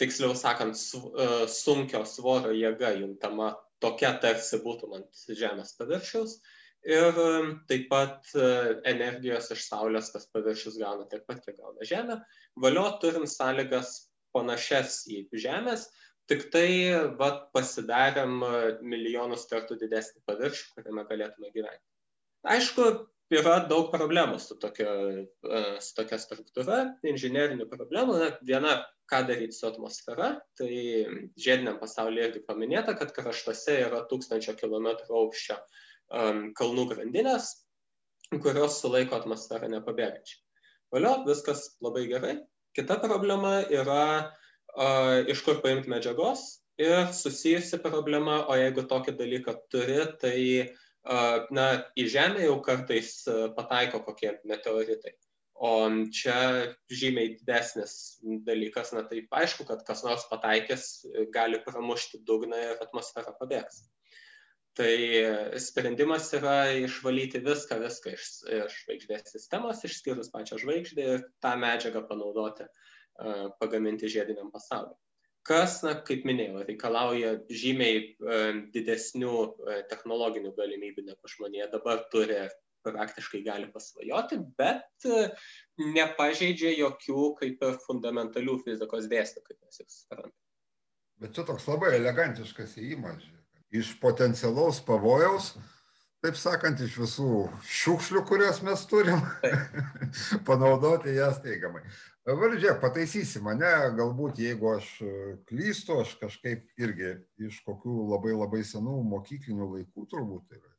tiksliau 0.00 0.36
sakant, 0.38 0.76
su, 0.78 1.00
uh, 1.12 1.44
sunkio 1.48 2.04
svorio 2.08 2.52
jėga 2.56 2.94
juntama 2.98 3.54
tokia 3.82 4.12
tarsi 4.22 4.60
būtum 4.62 4.98
ant 4.98 5.24
Žemės 5.38 5.74
paviršiaus. 5.78 6.38
Ir 6.82 7.18
taip 7.70 7.84
pat 7.90 8.30
energijos 8.90 9.52
iš 9.54 9.68
Saulės 9.68 10.10
tas 10.10 10.24
paviršius 10.34 10.80
gauna 10.80 11.04
tiek 11.10 11.22
pat, 11.28 11.38
kiek 11.44 11.60
gauna 11.60 11.86
Žemė. 11.86 12.16
Valio 12.58 12.88
turim 13.02 13.28
sąlygas 13.30 13.92
panašias 14.34 15.04
į 15.06 15.28
Žemės, 15.44 15.86
Tik 16.30 16.44
tai 16.54 16.68
vat, 17.18 17.48
pasidarėm 17.52 18.42
e, 18.46 18.50
milijonus 18.86 19.48
kartų 19.50 19.76
didesnį 19.80 20.22
paviršių, 20.28 20.68
kuriame 20.76 21.02
galėtume 21.08 21.50
gyventi. 21.54 21.82
Aišku, 22.54 22.86
yra 23.34 23.56
daug 23.70 23.90
problemų 23.92 24.38
su 24.40 24.56
tokia, 24.62 24.92
e, 25.18 25.62
su 25.82 25.96
tokia 25.98 26.20
struktūra, 26.22 26.78
inžinierinių 27.10 27.66
problemų. 27.72 28.20
Na, 28.22 28.30
viena, 28.46 28.76
ką 29.10 29.24
daryti 29.28 29.58
su 29.58 29.66
atmosfera, 29.68 30.36
tai 30.58 30.70
žiediniam 31.34 31.80
pasaulyje 31.82 32.30
irgi 32.30 32.44
paminėta, 32.46 32.94
kad 32.98 33.12
kraštuose 33.16 33.80
yra 33.88 34.04
tūkstančio 34.08 34.54
kilometrų 34.62 35.18
aukščio 35.24 35.58
um, 35.58 35.91
kalnų 36.58 36.86
grandinės, 36.92 37.50
kurios 38.32 38.80
sulaiko 38.82 39.16
atmosferą 39.18 39.68
nepabėgančiai. 39.72 40.40
Valio, 40.92 41.16
viskas 41.26 41.70
labai 41.84 42.06
gerai. 42.10 42.36
Kita 42.76 42.98
problema 43.00 43.60
yra 43.68 44.32
iš 45.28 45.42
kur 45.44 45.60
paimti 45.64 45.90
medžiagos 45.92 46.44
ir 46.80 47.12
susijusi 47.12 47.80
problema, 47.84 48.42
o 48.48 48.56
jeigu 48.56 48.84
tokį 48.88 49.16
dalyką 49.18 49.56
turi, 49.72 50.00
tai 50.20 50.38
na, 51.52 51.66
į 51.98 52.06
Žemę 52.08 52.46
jau 52.46 52.56
kartais 52.64 53.22
pataiko 53.56 54.00
kokie 54.06 54.38
meteoritai. 54.48 55.14
O 55.62 55.86
čia 56.10 56.74
žymiai 56.90 57.36
didesnis 57.36 58.18
dalykas, 58.46 58.90
na 58.96 59.04
tai 59.06 59.20
aišku, 59.30 59.66
kad 59.68 59.84
kas 59.86 60.02
nors 60.02 60.24
pataikęs 60.30 60.86
gali 61.34 61.60
pramušti 61.62 62.22
dugną 62.26 62.58
ir 62.58 62.80
atmosfera 62.82 63.36
pabėgs. 63.38 63.84
Tai 64.78 64.92
sprendimas 65.60 66.30
yra 66.32 66.72
išvalyti 66.80 67.42
viską, 67.44 67.76
viską 67.82 68.14
iš, 68.16 68.28
iš 68.56 68.76
žvaigždės 68.86 69.34
sistemos, 69.34 69.82
išskyrus 69.84 70.32
pačią 70.32 70.56
žvaigždę 70.62 71.08
ir 71.16 71.26
tą 71.44 71.52
medžiagą 71.60 72.06
panaudoti 72.08 72.64
uh, 72.64 72.78
pagaminti 73.60 74.08
žiediniam 74.08 74.50
pasauliu. 74.52 74.96
Kas, 75.42 75.80
na, 75.82 75.96
kaip 76.06 76.22
minėjau, 76.28 76.62
reikalauja 76.68 77.32
žymiai 77.50 78.14
didesnių 78.74 79.32
technologinių 79.90 80.52
galimybių, 80.54 81.08
negu 81.08 81.30
žmonė 81.32 81.66
dabar 81.72 82.04
turi 82.12 82.44
praktiškai 82.86 83.42
gali 83.46 83.66
pasvajoti, 83.74 84.38
bet 84.58 85.08
nepažeidžia 85.78 86.76
jokių 86.78 87.26
kaip 87.40 87.66
ir 87.66 87.76
fundamentalių 87.88 88.56
fizikos 88.62 89.10
dėsnių, 89.10 89.42
kaip 89.48 89.58
mes 89.58 89.82
jau 89.82 89.88
suprantame. 89.90 90.34
Bet 91.22 91.34
čia 91.34 91.46
toks 91.46 91.66
labai 91.70 91.92
elegantiškas 91.98 92.78
įimas. 92.82 93.26
Iš 93.72 93.94
potencialaus 94.02 94.82
pavojaus, 94.84 95.54
taip 96.22 96.36
sakant, 96.36 96.80
iš 96.84 96.98
visų 97.00 97.28
šiukšlių, 97.64 98.22
kurias 98.28 98.60
mes 98.66 98.84
turim, 98.90 99.22
panaudoti 100.48 101.16
jas 101.16 101.40
teigiamai. 101.44 101.82
Žiūrėk, 102.22 102.76
pataisysi 102.78 103.40
mane, 103.42 103.70
galbūt 103.98 104.38
jeigu 104.38 104.68
aš 104.76 104.90
e, 105.02 105.14
klystu, 105.48 105.96
aš 106.04 106.12
kažkaip 106.20 106.68
irgi 106.78 107.16
iš 107.42 107.58
kokių 107.66 107.96
labai 108.12 108.36
labai 108.36 108.60
senų 108.62 109.00
mokyklinių 109.10 109.66
laikų, 109.72 110.06
turbūt 110.12 110.44
tai 110.52 110.60
yra 110.60 110.70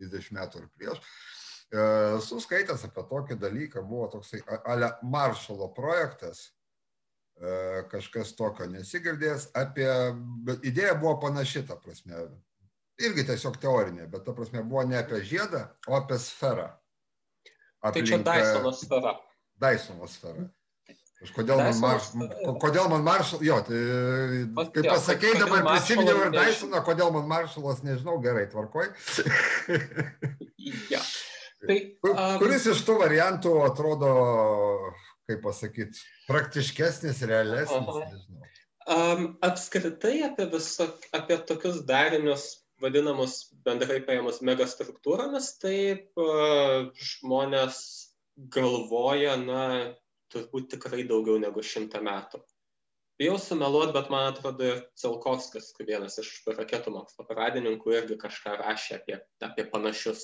30 0.00 0.32
metų 0.38 0.62
ar 0.62 0.70
prieš, 0.72 1.02
e, 1.68 1.84
suskaitęs 2.24 2.86
apie 2.88 3.04
tokį 3.10 3.36
dalyką, 3.42 3.84
buvo 3.84 4.08
toksai 4.14 4.40
Ale 4.64 4.94
Maršalo 5.02 5.68
projektas, 5.76 6.46
kažkas 7.90 8.34
tokio 8.36 8.66
nesigirdės, 8.68 9.48
apie, 9.56 9.88
idėja 10.66 10.92
buvo 11.00 11.16
panaši, 11.22 11.64
ta 11.68 11.78
prasme, 11.80 12.26
irgi 13.00 13.24
tiesiog 13.30 13.56
teorinė, 13.62 14.06
bet 14.12 14.26
ta 14.26 14.34
prasme 14.36 14.62
buvo 14.66 14.84
ne 14.88 14.98
apie 15.00 15.22
žiedą, 15.24 15.64
o 15.88 15.96
apie 15.96 16.18
sferą. 16.20 16.68
Aplink, 17.80 17.94
tai 17.94 18.06
čia 18.06 18.18
Dysono 18.24 18.72
sfera. 18.76 19.14
Dysono 19.60 20.08
sfera. 20.10 20.48
Kodėl 21.36 21.58
man, 21.60 21.74
marš, 21.82 22.06
kodėl 22.62 22.86
man 22.88 23.02
maršalas, 23.04 23.42
jo, 23.44 23.56
tai 23.66 24.68
kaip 24.72 24.86
pasakei, 24.88 25.34
dabar 25.36 25.66
prisiminiau 25.66 26.22
ir 26.26 26.30
Dysoną, 26.32 26.80
kodėl 26.84 27.12
man 27.12 27.26
maršalas, 27.28 27.82
nežinau, 27.84 28.16
gerai, 28.24 28.46
tvarkoj. 28.52 28.88
ja. 30.94 31.02
tai, 31.66 31.76
um, 32.08 32.38
Kuris 32.40 32.68
iš 32.72 32.80
tų 32.88 32.96
variantų 33.02 33.52
atrodo, 33.66 34.14
kaip 35.30 35.44
pasakyti, 35.46 36.02
praktiškesnis, 36.28 37.22
realesnis, 37.30 37.88
nežinau. 38.02 38.50
Um, 38.90 39.26
apskritai 39.46 40.16
apie, 40.26 40.48
viso, 40.50 40.88
apie 41.14 41.36
tokius 41.46 41.84
darinius 41.86 42.50
vadinamus 42.80 43.42
bendrai 43.66 44.00
paėmus 44.06 44.40
megastruktūromis, 44.46 45.52
taip 45.62 46.18
uh, 46.18 46.88
žmonės 46.96 47.82
galvoja, 48.54 49.36
na, 49.40 49.64
turbūt 50.32 50.72
tikrai 50.76 51.04
daugiau 51.08 51.38
negu 51.42 51.62
šimtą 51.64 52.00
metų. 52.06 52.40
Bijau 53.20 53.36
sumeluoti, 53.36 53.92
bet 53.92 54.08
man 54.08 54.30
atrodo 54.30 54.64
ir 54.64 54.78
Celkovskis, 54.96 55.74
vienas 55.84 56.16
iš 56.22 56.30
raketų 56.56 56.94
mokslo 56.94 57.26
pradininkų, 57.28 57.92
irgi 57.98 58.16
kažką 58.22 58.54
rašė 58.62 58.94
apie, 58.96 59.18
apie, 59.44 59.66
panašius, 59.68 60.22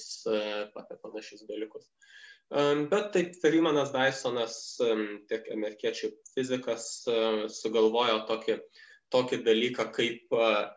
apie 0.80 0.96
panašius 1.02 1.44
dalykus. 1.50 1.90
Bet 2.50 3.08
taip 3.14 3.32
Freemanas 3.42 3.90
Dysonas, 3.90 4.56
tiek 5.30 5.48
amerikiečių 5.50 6.12
fizikas, 6.30 6.84
sugalvojo 7.50 8.20
tokį, 8.28 8.60
tokį 9.14 9.40
dalyką 9.46 9.88
kaip 9.96 10.36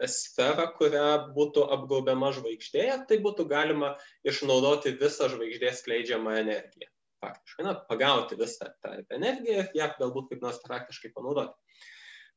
sferą, 0.09 0.65
kurią 0.79 1.09
būtų 1.35 1.67
apgaubiama 1.75 2.31
žvaigždė, 2.33 2.87
tai 3.09 3.19
būtų 3.21 3.45
galima 3.51 3.91
išnaudoti 4.25 4.95
visą 4.97 5.29
žvaigždės 5.29 5.83
skleidžiamą 5.83 6.39
energiją. 6.41 6.89
Faktiškai, 7.19 7.67
na, 7.67 7.75
pagauti 7.85 8.39
visą 8.39 8.71
tą 8.81 8.95
energiją 9.11 9.61
ir 9.67 9.71
ją 9.77 9.91
galbūt 9.99 10.31
kaip 10.31 10.41
nors 10.47 10.61
praktiškai 10.65 11.13
panaudoti. 11.13 11.53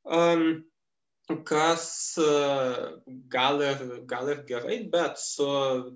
Um, 0.03 0.65
kas 1.49 2.19
gal 3.33 3.63
ir, 3.65 3.85
gal 4.11 4.29
ir 4.29 4.45
gerai, 4.49 4.83
bet 4.93 5.21
su 5.23 5.47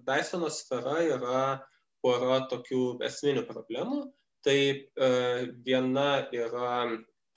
Dysono 0.07 0.49
sfera 0.55 1.03
yra 1.05 1.41
pora 2.07 2.41
tokių 2.53 2.87
esminių 3.11 3.45
problemų. 3.51 4.07
Tai 4.47 4.59
e, 4.63 5.13
viena 5.67 6.11
yra 6.31 6.73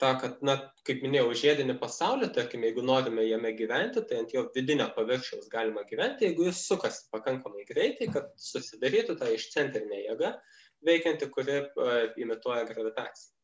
ta, 0.00 0.14
kad, 0.20 0.38
na, 0.46 0.54
kaip 0.86 1.02
minėjau, 1.04 1.32
žiedinį 1.36 1.74
pasaulį, 1.80 2.30
tarkim, 2.36 2.62
jeigu 2.64 2.84
norime 2.86 3.26
jame 3.26 3.50
gyventi, 3.58 4.02
tai 4.08 4.22
ant 4.22 4.32
jo 4.34 4.46
vidinio 4.54 4.86
paviršiaus 4.94 5.50
galima 5.52 5.82
gyventi, 5.90 6.28
jeigu 6.28 6.46
jis 6.48 6.62
sukasi 6.70 7.08
pakankamai 7.12 7.66
greitai, 7.68 8.08
kad 8.14 8.30
susidarytų 8.40 9.18
tą 9.20 9.28
išcentrinę 9.34 10.00
jėgą 10.06 10.32
veikianti, 10.88 11.28
kuri 11.34 11.58
uh, 11.66 11.90
imituoja 12.22 12.64
gravitaciją. 12.70 13.34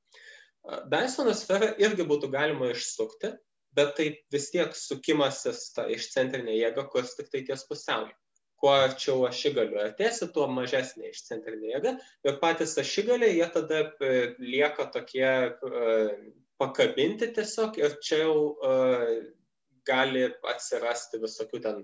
Uh, 0.65 0.79
Dysono 0.93 1.35
sferą 1.37 1.75
irgi 1.83 2.07
būtų 2.09 2.31
galima 2.33 2.71
išsukti, 2.73 3.35
bet 3.77 3.93
tai 3.99 4.09
vis 4.33 4.49
tiek 4.55 4.73
sukimasis 4.79 5.67
tą 5.77 5.91
išcentrinę 5.93 6.57
jėgą, 6.57 6.87
kurs 6.95 7.19
tik 7.19 7.29
tai 7.35 7.45
ties 7.51 7.67
pusiauju 7.69 8.15
kuo 8.61 8.73
arčiau 8.73 9.27
ašigalių 9.29 9.81
artėsi, 9.85 10.29
tuo 10.35 10.47
mažesnė 10.53 11.11
išcentrinė 11.11 11.73
jėga. 11.75 11.95
Ir 12.27 12.39
patys 12.43 12.77
ašigaliai, 12.81 13.37
jie 13.39 13.49
tada 13.53 13.83
e, 14.01 14.13
lieka 14.41 14.89
tokie 14.95 15.27
e, 15.27 15.95
pakabinti 16.61 17.31
tiesiog 17.37 17.77
ir 17.83 17.99
čia 18.05 18.23
jau 18.25 18.37
e, 18.57 18.77
gali 19.87 20.25
atsirasti 20.53 21.21
visokių 21.23 21.63
ten 21.63 21.83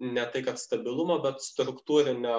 ne 0.00 0.24
tai 0.32 0.42
kad 0.46 0.60
stabilumo, 0.60 1.16
bet 1.24 1.42
struktūrinio 1.42 2.36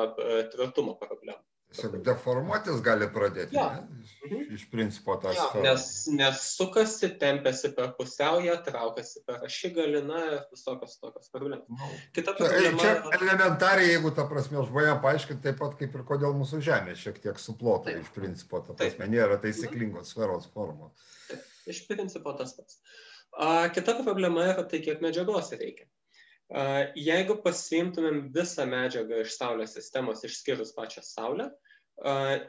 tvirtumo 0.54 0.94
problemų. 1.02 1.42
Tiesiog 1.72 2.02
deformuotis 2.04 2.82
gali 2.84 3.08
pradėti. 3.14 3.56
Ja. 3.56 3.84
Mhm. 4.26 4.42
Iš 4.58 4.66
principo 4.72 5.16
tas. 5.22 5.38
Ja, 5.38 5.46
nes, 5.64 5.86
nes 6.12 6.42
sukasi, 6.58 7.10
tempiasi 7.22 7.72
per 7.78 7.94
pusiaują, 7.96 8.58
traukiasi 8.66 9.24
per 9.28 9.46
ašigalį, 9.48 10.02
na 10.08 10.24
ir 10.26 10.36
visokios 10.52 10.98
tokios 11.00 11.32
problemos. 11.32 11.64
Nu, 11.72 11.92
Kita 12.18 12.36
čia, 12.36 12.50
problema. 12.50 12.82
čia 12.84 13.22
elementariai, 13.22 13.94
jeigu 13.94 14.12
ta 14.18 14.28
prasme 14.28 14.66
žmonėm 14.68 15.00
paaiškinti, 15.06 15.46
taip 15.48 15.62
pat 15.64 15.78
kaip 15.80 15.96
ir 15.96 16.04
kodėl 16.12 16.36
mūsų 16.42 16.60
Žemė 16.68 16.98
šiek 17.00 17.24
tiek 17.24 17.40
suplota 17.40 17.88
Taip. 17.94 18.04
iš 18.04 18.12
principo, 18.18 18.60
ta 18.60 18.76
Taip. 18.76 18.84
prasme, 18.84 19.08
nėra 19.16 19.40
taisyklingos 19.42 20.12
sferos 20.12 20.52
formos. 20.52 20.92
Iš 21.72 21.86
principo 21.88 22.36
tas 22.36 22.52
pats. 22.58 22.82
A, 23.32 23.70
kita 23.72 23.96
problema 24.04 24.44
yra 24.52 24.68
tai, 24.68 24.84
kiek 24.84 25.00
medžiagos 25.00 25.54
reikia. 25.56 25.88
Jeigu 27.00 27.38
pasiimtumėm 27.46 28.26
visą 28.36 28.66
medžiagą 28.68 29.22
iš 29.24 29.38
Saulės 29.38 29.76
sistemos, 29.78 30.24
išskyrus 30.28 30.74
pačią 30.76 31.04
Saulę, 31.08 31.48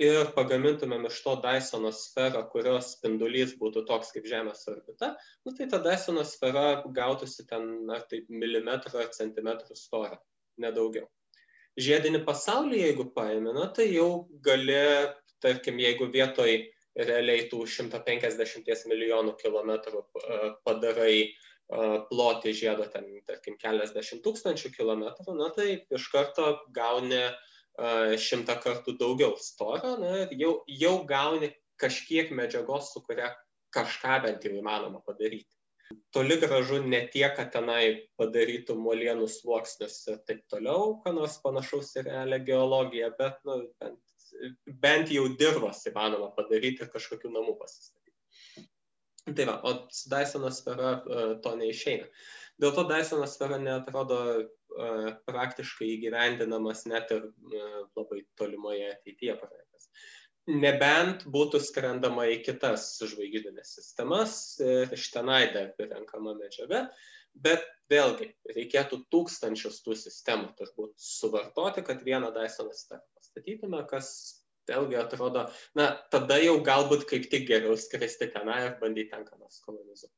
ir 0.03 0.33
pagamintumėm 0.35 1.07
iš 1.07 1.21
to 1.23 1.37
Dysono 1.45 1.93
sferą, 1.95 2.43
kurios 2.51 2.95
spindulys 2.97 3.55
būtų 3.61 3.85
toks 3.87 4.11
kaip 4.15 4.27
Žemės 4.27 4.67
orbita, 4.73 5.13
nu, 5.45 5.55
tai 5.55 5.69
ta 5.69 5.79
Dysono 5.79 6.25
sfera 6.25 6.83
gautųsi 6.87 7.47
ten 7.47 7.91
ar 7.91 8.07
taip 8.11 8.27
milimetrų 8.29 9.05
ar 9.05 9.11
centimetrų 9.15 9.77
storą, 9.77 10.19
nedaugiau. 10.59 11.07
Žiedinį 11.79 12.25
pasaulį, 12.27 12.83
jeigu 12.89 13.07
paėmė, 13.15 13.53
na, 13.55 13.69
tai 13.71 13.87
jau 13.93 14.27
gali, 14.45 14.83
tarkim, 15.41 15.79
jeigu 15.81 16.11
vietoj 16.13 16.59
realiai 16.97 17.47
tų 17.49 17.65
150 17.71 18.89
milijonų 18.91 19.37
kilometrų 19.41 20.03
padarai 20.67 21.15
a, 21.23 21.52
plotį 22.11 22.53
žiedo 22.57 22.85
ten, 22.93 23.09
tarkim, 23.29 23.57
keliasdešimt 23.61 24.23
tūkstančių 24.25 24.73
kilometrų, 24.77 25.37
na 25.39 25.49
tai 25.57 25.69
iš 25.95 26.09
karto 26.13 26.51
gauni 26.77 27.23
šimtą 28.21 28.59
kartų 28.61 28.99
daugiau 29.01 29.37
storo, 29.41 29.97
na 30.01 30.27
ir 30.27 30.37
jau, 30.37 30.53
jau 30.69 30.95
gauni 31.09 31.53
kažkiek 31.81 32.31
medžiagos, 32.37 32.93
su 32.93 33.01
kuria 33.07 33.33
kažką 33.73 34.21
bent 34.27 34.45
jau 34.45 34.53
įmanoma 34.59 35.01
padaryti. 35.07 35.49
Toli 36.13 36.39
gražu 36.41 36.79
ne 36.85 37.03
tiek, 37.13 37.35
kad 37.37 37.51
tenai 37.53 38.09
padarytų 38.21 38.77
molienų 38.81 39.27
sluoksnius 39.29 39.99
ir 40.09 40.21
taip 40.29 40.45
toliau, 40.53 40.99
ką 41.05 41.13
nors 41.17 41.39
panašaus 41.45 41.93
į 42.01 42.07
realią 42.07 42.39
geologiją, 42.47 43.11
bet 43.19 43.41
nu, 43.49 43.59
bent, 43.81 43.99
bent 44.85 45.13
jau 45.13 45.27
dirvas 45.41 45.85
įmanoma 45.89 46.31
padaryti 46.37 46.85
ir 46.85 46.93
kažkokių 46.93 47.33
namų 47.33 47.59
pasistatyti. 47.61 48.02
Tai 49.23 49.45
va, 49.47 49.61
o 49.63 49.73
su 49.95 50.09
Dysono 50.11 50.51
sfera 50.51 50.97
uh, 50.99 51.35
to 51.43 51.53
neišeina. 51.59 52.09
Dėl 52.63 52.73
to 52.75 52.83
Dysono 52.91 53.29
sfera 53.31 53.59
netrodo 53.63 54.19
uh, 54.43 55.13
praktiškai 55.31 55.93
įgyvendinamas 55.95 56.83
net 56.91 57.15
ir 57.15 57.29
uh, 57.29 57.77
labai 57.99 58.25
tolimoje 58.41 58.91
ateityje 58.97 59.37
projektas. 59.39 59.87
Nebent 60.51 61.23
būtų 61.31 61.61
skrendama 61.63 62.27
į 62.33 62.41
kitas 62.43 62.97
žvaigždinės 62.99 63.77
sistemas 63.77 64.33
iš 64.59 65.05
tenai 65.15 65.45
dar 65.55 65.71
renkama 65.79 66.35
medžiaga, 66.35 66.89
bet 67.47 67.63
vėlgi 67.93 68.33
reikėtų 68.57 69.05
tūkstančius 69.15 69.79
tų 69.87 69.95
sistemų 70.01 70.51
turbūt 70.59 70.97
suvartoti, 70.99 71.87
kad 71.87 72.03
vieną 72.03 72.33
Dysono 72.35 72.75
sferą 72.75 73.05
pastatytume, 73.15 73.85
kas 73.87 74.42
vėlgi 74.71 74.99
atrodo, 75.01 75.47
na, 75.79 75.93
tada 76.13 76.39
jau 76.43 76.59
galbūt 76.67 77.07
kaip 77.11 77.29
tik 77.33 77.47
geriau 77.51 77.79
skristi 77.79 78.31
tenai 78.35 78.59
ir 78.69 78.77
bandyti 78.83 79.13
ten 79.13 79.25
ką 79.27 79.39
nors 79.39 79.61
kolonizuoti. 79.67 80.15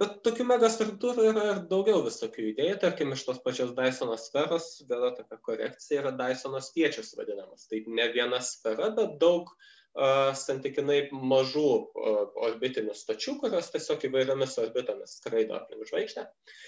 Bet 0.00 0.16
tokių 0.26 0.44
megastruktūrų 0.48 1.28
yra 1.30 1.42
ir 1.52 1.58
daugiau 1.70 2.00
visokių 2.02 2.48
idėjų, 2.52 2.78
tarkim, 2.82 3.12
iš 3.14 3.22
tos 3.28 3.38
pačios 3.44 3.70
Dysono 3.76 4.16
sferos, 4.18 4.72
vėl 4.88 5.12
tokia 5.14 5.38
korekcija 5.46 6.02
yra 6.02 6.12
Dysono 6.18 6.58
spiečius 6.64 7.12
vadinamas. 7.18 7.68
Tai 7.70 7.84
ne 7.86 8.08
viena 8.16 8.40
sfera, 8.42 8.90
bet 8.96 9.14
daug 9.22 9.52
uh, 9.54 10.34
santykinai 10.34 11.04
mažų 11.14 11.68
uh, 11.70 12.18
orbitinių 12.48 12.98
stočių, 12.98 13.36
kurios 13.44 13.70
tiesiog 13.76 14.08
įvairiomis 14.10 14.58
orbitomis 14.64 15.20
skraido 15.20 15.54
aplink 15.60 15.86
žvaigždę. 15.86 16.26
Uh, 16.26 16.58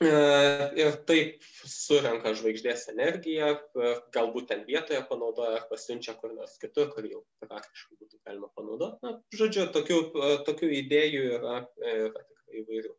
ir 0.00 0.96
taip 1.08 1.44
surenka 1.68 2.32
žvaigždės 2.38 2.86
energiją, 2.92 3.52
uh, 3.76 4.00
galbūt 4.14 4.48
ten 4.52 4.64
vietoje 4.68 5.00
panaudoja 5.10 5.58
ar 5.58 5.66
pasiunčia 5.68 6.14
kur 6.20 6.32
nors 6.32 6.56
kitur, 6.62 6.88
kur 6.94 7.04
jau 7.04 7.20
praktiškai 7.44 7.98
būtų 7.98 8.20
galima 8.24 8.48
panaudoti. 8.56 8.98
Na, 9.04 9.14
žodžiu, 9.36 9.68
tokių, 9.74 10.00
uh, 10.16 10.36
tokių 10.48 10.72
idėjų 10.80 11.24
yra, 11.36 11.56
yra 11.84 12.24
tikrai 12.24 12.62
įvairių. 12.62 12.94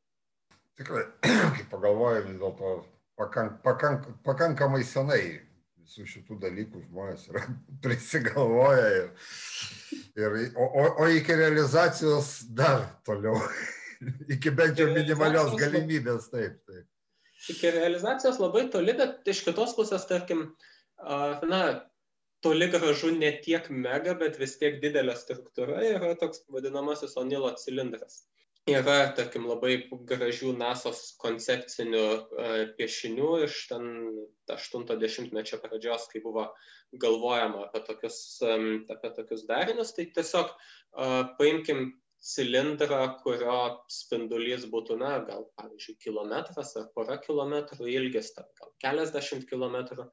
Tikrai, 0.81 1.05
kai 1.57 1.67
pagalvoju, 1.73 2.25
vis 2.29 2.41
dėlto 2.43 2.75
pakank, 3.19 3.57
pakank, 3.65 4.11
pakankamai 4.27 4.83
senai 4.85 5.23
visų 5.81 6.05
šitų 6.07 6.37
dalykų 6.45 6.85
žmonės 6.85 7.27
yra 7.33 7.43
prisigalvoję. 7.83 8.87
Ir, 9.01 9.11
ir, 10.21 10.39
o, 10.55 10.69
o, 10.69 10.87
o 11.01 11.11
iki 11.11 11.35
realizacijos 11.35 12.41
dar 12.55 12.85
toliau. 13.07 13.41
iki 14.35 14.53
bent 14.55 14.79
jau 14.79 14.89
minimalios 14.93 15.53
galimybės, 15.59 16.29
taip, 16.31 16.61
taip. 16.65 16.85
Iki 17.49 17.71
realizacijos 17.73 18.37
labai 18.41 18.67
toli, 18.73 18.93
bet 18.97 19.25
iš 19.31 19.41
kitos 19.47 19.73
pusės, 19.77 20.05
tarkim, 20.09 20.43
na, 21.49 21.61
toli 22.45 22.67
gražu 22.73 23.13
ne 23.15 23.31
tiek 23.45 23.69
mega, 23.69 24.13
bet 24.17 24.37
vis 24.41 24.57
tiek 24.61 24.77
didelė 24.83 25.15
struktūra 25.17 25.81
yra 25.87 26.13
toks 26.21 26.43
vadinamasis 26.53 27.17
Onilo 27.21 27.53
cilindras. 27.57 28.21
Yra, 28.69 29.09
tarkim, 29.17 29.47
labai 29.49 29.87
gražių 29.89 30.51
NASOS 30.59 31.15
koncepcinių 31.21 32.03
piešinių 32.77 33.29
iš 33.47 33.55
ten 33.71 33.87
80-mečio 34.53 35.57
pradžios, 35.63 36.05
kai 36.11 36.21
buvo 36.21 36.45
galvojama 37.01 37.65
apie 37.65 37.81
tokius, 37.87 38.19
apie 38.45 39.11
tokius 39.17 39.47
darinius. 39.49 39.95
Tai 39.97 40.05
tiesiog 40.13 40.53
paimkim 41.39 41.87
cilindrą, 42.21 42.99
kurio 43.23 43.57
spindulys 43.89 44.67
būtų, 44.69 44.97
na, 45.01 45.15
gal, 45.25 45.47
pavyzdžiui, 45.57 45.97
kilometras 46.03 46.75
ar 46.77 46.89
pora 46.95 47.17
kilometrų 47.21 47.89
ilgis, 47.89 48.33
gal 48.37 48.73
keliasdešimt 48.83 49.47
kilometrų. 49.49 50.05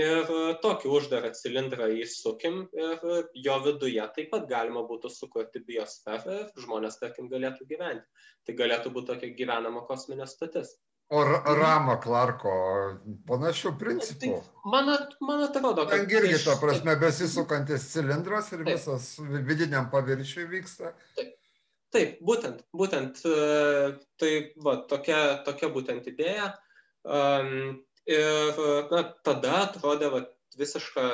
ir 0.00 0.28
tokį 0.62 0.90
uždarą 0.96 1.32
cilindrą 1.34 1.88
įsukim 2.00 2.60
ir 2.78 3.00
jo 3.46 3.56
viduje 3.64 4.04
taip 4.16 4.30
pat 4.30 4.46
galima 4.48 4.84
būtų 4.86 5.10
sukurti 5.10 5.64
biosferą 5.66 6.36
ir 6.44 6.62
žmonės, 6.64 7.00
tarkim, 7.00 7.28
galėtų 7.28 7.66
gyventi. 7.66 8.06
Tai 8.46 8.54
galėtų 8.54 8.92
būti 8.94 9.12
tokia 9.12 9.34
gyvenama 9.34 9.82
kosminė 9.88 10.28
stotis. 10.30 10.76
O 11.10 11.24
Rama 11.26 11.96
Clarko 11.98 12.52
panašių 13.26 13.72
principų. 13.80 14.36
Tai 14.38 14.70
man, 14.70 14.92
man 15.26 15.42
atrodo, 15.48 15.82
kad... 15.90 16.06
Ten 16.06 16.14
irgi, 16.14 16.38
ta 16.44 16.54
prasme, 16.62 16.94
besisukantis 17.02 17.88
cilindras 17.90 18.52
ir 18.54 18.62
taip. 18.62 18.76
visas 18.78 19.16
vidiniam 19.50 19.90
paviršiui 19.90 20.46
vyksta. 20.54 20.94
Taip. 21.18 21.34
Taip, 21.94 22.20
būtent, 22.22 22.62
būtent, 22.76 23.18
tai 24.22 24.30
va, 24.62 24.76
tokia, 24.90 25.20
tokia 25.46 25.70
būtent 25.74 26.06
idėja. 26.06 26.52
Ir 28.10 28.60
na, 28.92 29.02
tada 29.26 29.56
atrodė 29.64 30.12
va, 30.12 30.20
visiška, 30.60 31.06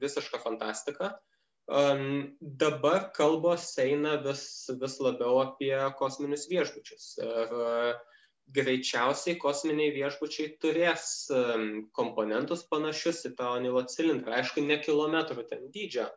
visiška 0.00 0.40
fantastika. 0.40 1.12
Dabar 2.64 3.10
kalbos 3.16 3.68
eina 3.80 4.16
vis, 4.24 4.46
vis 4.80 4.96
labiau 5.04 5.42
apie 5.42 5.76
kosminius 6.00 6.48
viešbučius. 6.48 7.12
Ir 7.24 7.54
uh, 7.60 8.14
greičiausiai 8.52 9.38
kosminiai 9.40 9.92
viešbučiai 9.94 10.54
turės 10.60 11.06
komponentus 11.96 12.64
panašius 12.68 13.24
į 13.30 13.34
tą 13.38 13.54
Onilo 13.58 13.84
cilindrą. 13.88 14.38
Aišku, 14.40 14.64
ne 14.64 14.78
kilometrų 14.82 15.46
ten 15.48 15.70
dydžio 15.74 16.08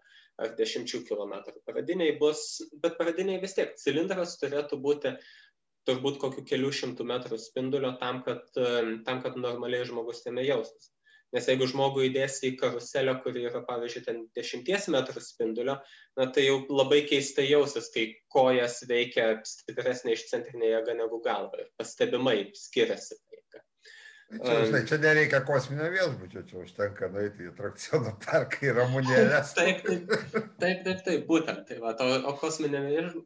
ar 0.42 0.54
dešimčių 0.58 1.02
kilometrų. 1.08 1.62
Pradiniai 1.68 2.16
bus, 2.22 2.44
bet 2.84 2.98
pradiniai 3.00 3.42
vis 3.42 3.58
tiek 3.58 3.74
cilindras 3.82 4.38
turėtų 4.42 4.80
būti 4.84 5.16
turbūt 5.88 6.20
kokių 6.22 6.44
kelių 6.50 6.70
šimtų 6.82 7.08
metrų 7.08 7.40
spindulio 7.40 7.94
tam, 8.02 8.22
kad, 8.26 8.44
tam, 8.54 9.24
kad 9.24 9.40
normaliai 9.40 9.88
žmogus 9.88 10.26
jame 10.26 10.44
jaustus. 10.46 10.92
Nes 11.36 11.48
jeigu 11.50 11.66
žmogų 11.68 12.06
įdėsi 12.08 12.46
į 12.48 12.58
karuselę, 12.62 13.18
kuri 13.24 13.42
yra, 13.50 13.60
pavyzdžiui, 13.68 14.04
ten 14.06 14.20
10 14.38 14.88
metrų 14.94 15.24
spindulio, 15.24 15.76
na 16.16 16.28
tai 16.32 16.46
jau 16.46 16.62
labai 16.72 17.02
keistai 17.10 17.50
jausis, 17.50 17.90
kai 17.92 18.06
kojas 18.32 18.80
veikia 18.88 19.34
stipresnė 19.48 20.16
iš 20.16 20.24
centrinė 20.30 20.72
jėga 20.72 20.96
negu 21.02 21.20
galva 21.26 21.66
ir 21.66 21.72
pastebimai 21.80 22.38
skiriasi. 22.56 23.20
Čia, 24.28 24.56
žinai, 24.68 24.82
čia 24.84 24.98
nereikia 25.00 25.40
kosminio 25.48 25.86
viešbučio, 25.88 26.42
čia 26.50 26.58
užtenka 26.60 27.08
nueiti 27.14 27.46
į 27.46 27.52
atrakcionų 27.54 28.12
parką 28.26 28.66
ir 28.66 28.76
ramunėlės. 28.76 29.54
taip, 29.56 29.80
taip, 29.86 30.12
taip, 30.60 30.82
taip, 30.84 31.04
taip, 31.06 31.22
būtent. 31.30 31.62
Tai 31.70 31.78
va, 31.80 31.94
o, 32.04 32.18
o 32.28 32.34
kosminė 32.42 32.82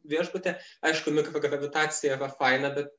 viešbutė, 0.06 0.54
aišku, 0.86 1.10
mikrogravitacija 1.16 2.14
yra 2.14 2.28
faina, 2.30 2.70
bet, 2.76 2.94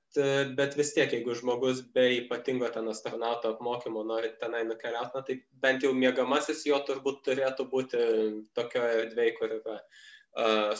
bet 0.60 0.76
vis 0.76 0.92
tiek, 0.98 1.16
jeigu 1.16 1.38
žmogus 1.39 1.80
be 1.96 2.10
ypatingo 2.18 2.68
ten 2.76 2.92
astronauto 2.92 3.54
apmokymo 3.56 4.04
nori 4.10 4.34
tenai 4.42 4.66
nukeliauti, 4.68 5.16
na, 5.16 5.24
tai 5.24 5.39
bent 5.63 5.88
jau 5.88 5.96
mėgamasis 5.96 6.66
jo 6.68 6.84
turbūt 6.84 7.24
turėtų 7.30 7.70
būti 7.72 8.08
tokioje 8.60 9.06
erdvėje, 9.06 9.38
kur 9.39 9.62
yra 9.62 9.80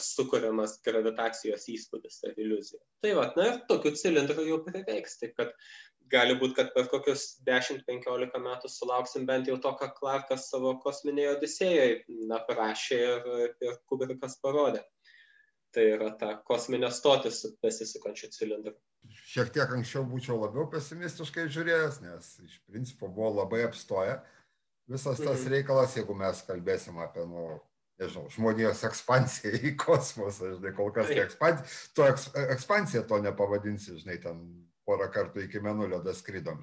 sukuriamas 0.02 0.80
gravitacijos 0.82 1.68
įspūdis 1.70 2.20
ar 2.26 2.38
iliuzija. 2.42 2.80
Tai 3.04 3.12
va, 3.20 3.28
na 3.38 3.46
ir 3.52 3.60
tokių 3.68 3.92
cilindrų 4.00 4.48
jau 4.48 4.58
prireiks, 4.66 5.20
taip 5.20 5.36
kad 5.38 5.52
gali 6.12 6.36
būt 6.40 6.54
kad 6.56 6.72
per 6.74 6.88
kokius 6.92 7.26
dešimt 7.46 7.84
penkiolika 7.88 8.40
metų 8.42 8.70
sulauksim 8.70 9.26
bent 9.28 9.48
jau 9.48 9.56
to 9.62 9.72
ką 9.80 9.90
klarkas 9.98 10.48
savo 10.50 10.74
kosminėj 10.82 11.30
odisėjoj 11.36 11.94
aprašė 12.38 13.00
ir, 13.04 13.30
ir 13.64 13.78
kubrikas 13.90 14.38
parodė. 14.42 14.84
Tai 15.74 15.84
yra 15.96 16.12
ta 16.18 16.36
kosminė 16.46 16.90
stotis 16.94 17.40
su 17.42 17.50
besisukančiu 17.62 18.30
cilindru. 18.36 18.76
Šiek 19.34 19.50
tiek 19.54 19.72
anksčiau 19.74 20.04
būčiau 20.06 20.38
labiau 20.38 20.68
pesimistiškai 20.70 21.48
žiūrėjęs, 21.52 22.00
nes 22.04 22.30
iš 22.46 22.60
principo 22.68 23.10
buvo 23.10 23.32
labai 23.40 23.64
apstoję 23.66 24.20
visas 24.88 25.18
tas 25.18 25.40
mhm. 25.40 25.52
reikalas, 25.52 25.96
jeigu 25.96 26.14
mes 26.16 26.42
kalbėsim 26.46 26.98
apie, 27.02 27.24
nu, 27.28 27.46
nežinau, 28.00 28.28
žmonijos 28.34 28.84
ekspansiją 28.88 29.60
į 29.70 29.74
kosmosą, 29.80 30.54
žinai, 30.58 30.74
kol 30.76 30.92
kas 30.94 31.10
tai 31.10 31.22
ekspansija, 31.24 31.80
to 31.96 32.08
eks, 32.10 32.28
ekspansija 32.56 33.04
to 33.10 33.20
nepavadinsi, 33.24 33.98
žinai, 34.02 34.18
ten 34.22 34.42
porą 34.86 35.08
kartų 35.12 35.44
iki 35.46 35.60
menulio 35.64 36.00
daskridom. 36.04 36.62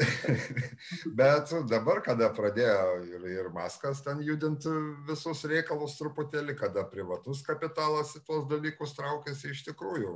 Bet 1.18 1.52
dabar, 1.68 2.00
kada 2.04 2.30
pradėjo 2.36 3.02
ir, 3.08 3.26
ir 3.34 3.50
Maskas 3.54 4.02
ten 4.04 4.22
judinti 4.24 4.72
visus 5.08 5.44
reikalus 5.50 5.98
truputėlį, 5.98 6.56
kada 6.60 6.86
privatus 6.88 7.42
kapitalas 7.46 8.14
į 8.16 8.24
tuos 8.26 8.48
dalykus 8.50 8.96
traukėsi 8.98 9.54
iš 9.54 9.64
tikrųjų. 9.70 10.14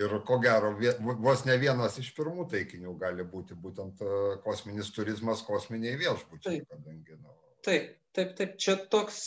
Ir 0.00 0.14
ko 0.24 0.38
gero, 0.40 0.72
vos 1.20 1.42
ne 1.44 1.58
vienas 1.60 1.98
iš 2.00 2.08
pirmų 2.16 2.46
taikinių 2.48 2.94
gali 3.00 3.24
būti 3.28 3.56
būtent 3.64 4.00
e, 4.00 4.12
kosminis 4.44 4.88
turizmas, 4.96 5.42
kosminiai 5.44 5.98
viešbučiai. 6.00 6.62
Taip, 6.62 6.70
kadangi, 6.72 7.16
nu... 7.20 7.34
taip, 7.66 7.90
taip, 8.16 8.32
taip. 8.38 8.54
Čia 8.64 8.78
toks, 8.94 9.18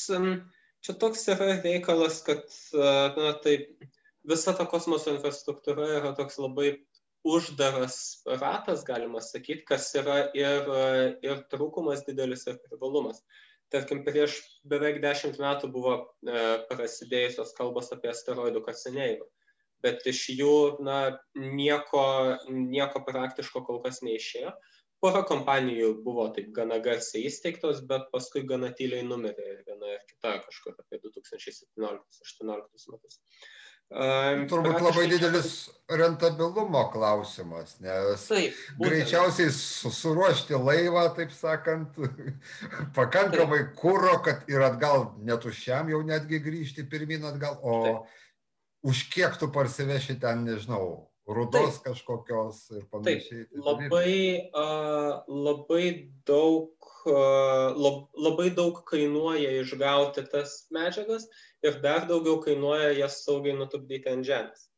čia 0.82 0.96
toks 1.04 1.28
yra 1.30 1.52
reikalas, 1.60 2.24
kad, 2.26 2.50
e, 2.74 2.88
na, 3.20 3.36
taip, 3.46 3.70
visa 4.30 4.54
ta 4.58 4.66
kosmoso 4.70 5.14
infrastruktūra 5.14 5.88
yra 6.00 6.12
toks 6.18 6.40
labai 6.42 6.74
uždaras 7.24 8.24
ratas, 8.42 8.84
galima 8.84 9.22
sakyti, 9.24 9.64
kas 9.68 9.88
yra 9.96 10.18
ir, 10.36 10.68
ir 11.24 11.44
trūkumas 11.52 12.04
didelis, 12.08 12.46
ir 12.48 12.60
privalumas. 12.68 13.24
Tarkim, 13.74 14.04
prieš 14.06 14.36
beveik 14.70 15.00
dešimt 15.02 15.40
metų 15.42 15.70
buvo 15.74 15.94
e, 15.98 16.42
prasidėjusios 16.70 17.56
kalbos 17.58 17.90
apie 17.96 18.12
asteroidų 18.12 18.62
kasinėjimą, 18.68 19.26
bet 19.82 20.06
iš 20.12 20.28
jų 20.36 20.58
na, 20.86 21.00
nieko, 21.34 22.04
nieko 22.52 23.02
praktiško 23.08 23.64
kol 23.66 23.82
kas 23.86 24.04
neišėjo. 24.06 24.54
Pora 25.04 25.24
kompanijų 25.28 25.90
buvo 26.04 26.30
taip 26.36 26.54
gana 26.56 26.78
garsiai 26.84 27.26
įsteigtos, 27.28 27.82
bet 27.88 28.06
paskui 28.14 28.46
gana 28.48 28.70
tyliai 28.78 29.04
numirė 29.08 29.50
ir 29.56 29.66
viena 29.66 29.90
ir 29.96 30.06
kita 30.12 30.38
kažkur 30.46 30.78
apie 30.78 31.02
2017-2018 31.08 32.94
metus. 32.94 33.20
Turbūt 33.92 34.80
labai 34.82 35.06
didelis 35.12 35.70
rentabilumo 35.92 36.88
klausimas, 36.94 37.76
nes 37.84 38.24
taip, 38.26 38.58
greičiausiai 38.80 39.52
suruošti 39.54 40.58
laivą, 40.58 41.04
taip 41.18 41.34
sakant, 41.36 42.00
pakankamai 42.98 43.60
taip. 43.66 43.76
kūro, 43.78 44.16
kad 44.26 44.48
ir 44.50 44.66
atgal 44.66 45.12
netuščiam 45.28 45.92
jau 45.94 46.02
netgi 46.08 46.42
grįžti 46.42 46.88
pirmin 46.90 47.28
atgal, 47.30 47.60
o 47.62 47.80
taip. 47.86 48.20
už 48.90 49.04
kiek 49.14 49.38
tu 49.38 49.52
parsiveši 49.54 50.18
ten, 50.24 50.42
nežinau, 50.48 51.12
rudos 51.30 51.78
taip. 51.78 51.92
kažkokios 51.92 52.66
ir 52.74 52.88
panašiai. 52.90 53.46
Taip, 53.46 53.54
tai 53.54 53.68
labai, 53.68 54.18
uh, 54.50 55.22
labai 55.30 55.86
daug 56.26 56.83
labai 57.06 58.50
daug 58.56 58.84
kainuoja 58.90 59.52
išgauti 59.62 60.24
tas 60.32 60.68
medžiagas 60.72 61.26
ir 61.64 61.82
dar 61.84 62.08
daugiau 62.08 62.40
kainuoja 62.44 62.94
jas 62.98 63.24
saugiai 63.26 63.58
nutupdyti 63.58 64.10
ant 64.12 64.28
žemės. 64.28 64.70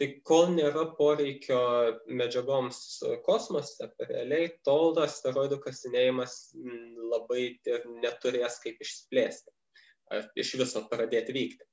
Tai 0.00 0.08
kol 0.24 0.46
nėra 0.54 0.86
poreikio 0.96 1.62
medžiagoms 2.08 2.78
kosmose, 3.26 3.90
realiai 4.08 4.48
tol 4.64 4.96
asteroidų 5.02 5.60
kasinėjimas 5.64 6.36
labai 7.12 7.42
ir 7.68 7.84
neturės 8.00 8.56
kaip 8.64 8.80
išsiplėsti 8.80 9.52
ar 10.12 10.30
iš 10.36 10.56
viso 10.60 10.82
pradėti 10.88 11.36
vykti. 11.36 11.68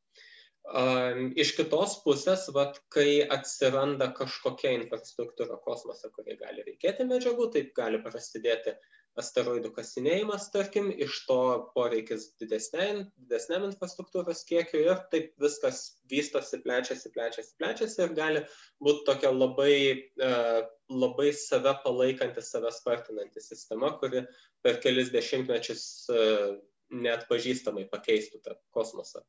Iš 1.40 1.56
kitos 1.58 1.96
pusės, 2.04 2.46
vat, 2.54 2.78
kai 2.94 3.24
atsiranda 3.36 4.12
kažkokia 4.14 4.76
infrastruktūra 4.76 5.58
kosmose, 5.64 6.12
kuriai 6.14 6.38
gali 6.38 6.66
reikėti 6.68 7.08
medžiagų, 7.10 7.50
taip 7.56 7.72
gali 7.78 8.02
prasidėti 8.04 8.76
asteroidų 9.20 9.72
kasinėjimas, 9.76 10.48
tarkim, 10.54 10.90
iš 10.92 11.22
to 11.28 11.40
poreikis 11.76 12.30
didesniam, 12.42 13.04
didesniam 13.20 13.68
infrastruktūros 13.68 14.46
kiekiu 14.50 14.82
ir 14.86 15.02
taip 15.14 15.34
viskas 15.44 15.82
vystosi, 16.12 16.62
plečiasi, 16.64 17.12
plečiasi, 17.16 17.56
plečiasi 17.62 18.02
ir 18.06 18.16
gali 18.18 18.44
būti 18.84 19.06
tokia 19.10 19.34
labai, 19.36 19.76
labai 20.90 21.30
save 21.36 21.76
palaikanti, 21.84 22.44
save 22.46 22.72
spartinanti 22.76 23.44
sistema, 23.44 23.92
kuri 24.02 24.26
per 24.66 24.82
kelis 24.84 25.12
dešimtmečius 25.16 25.86
net 26.90 27.28
pažįstamai 27.30 27.86
pakeistų 27.92 28.42
tą 28.46 28.56
kosmosą. 28.74 29.22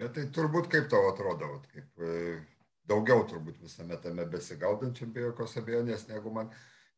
Bet 0.00 0.14
tai 0.16 0.28
turbūt 0.34 0.70
kaip 0.72 0.88
tau 0.90 1.10
atrodo, 1.10 1.48
kaip 1.72 2.02
e, 2.02 2.38
daugiau 2.88 3.26
turbūt 3.28 3.60
visame 3.62 3.98
tame 4.02 4.24
besigaudančiam 4.30 5.12
be 5.14 5.26
jokios 5.26 5.58
abejonės 5.60 6.08
negu 6.08 6.32
man. 6.34 6.50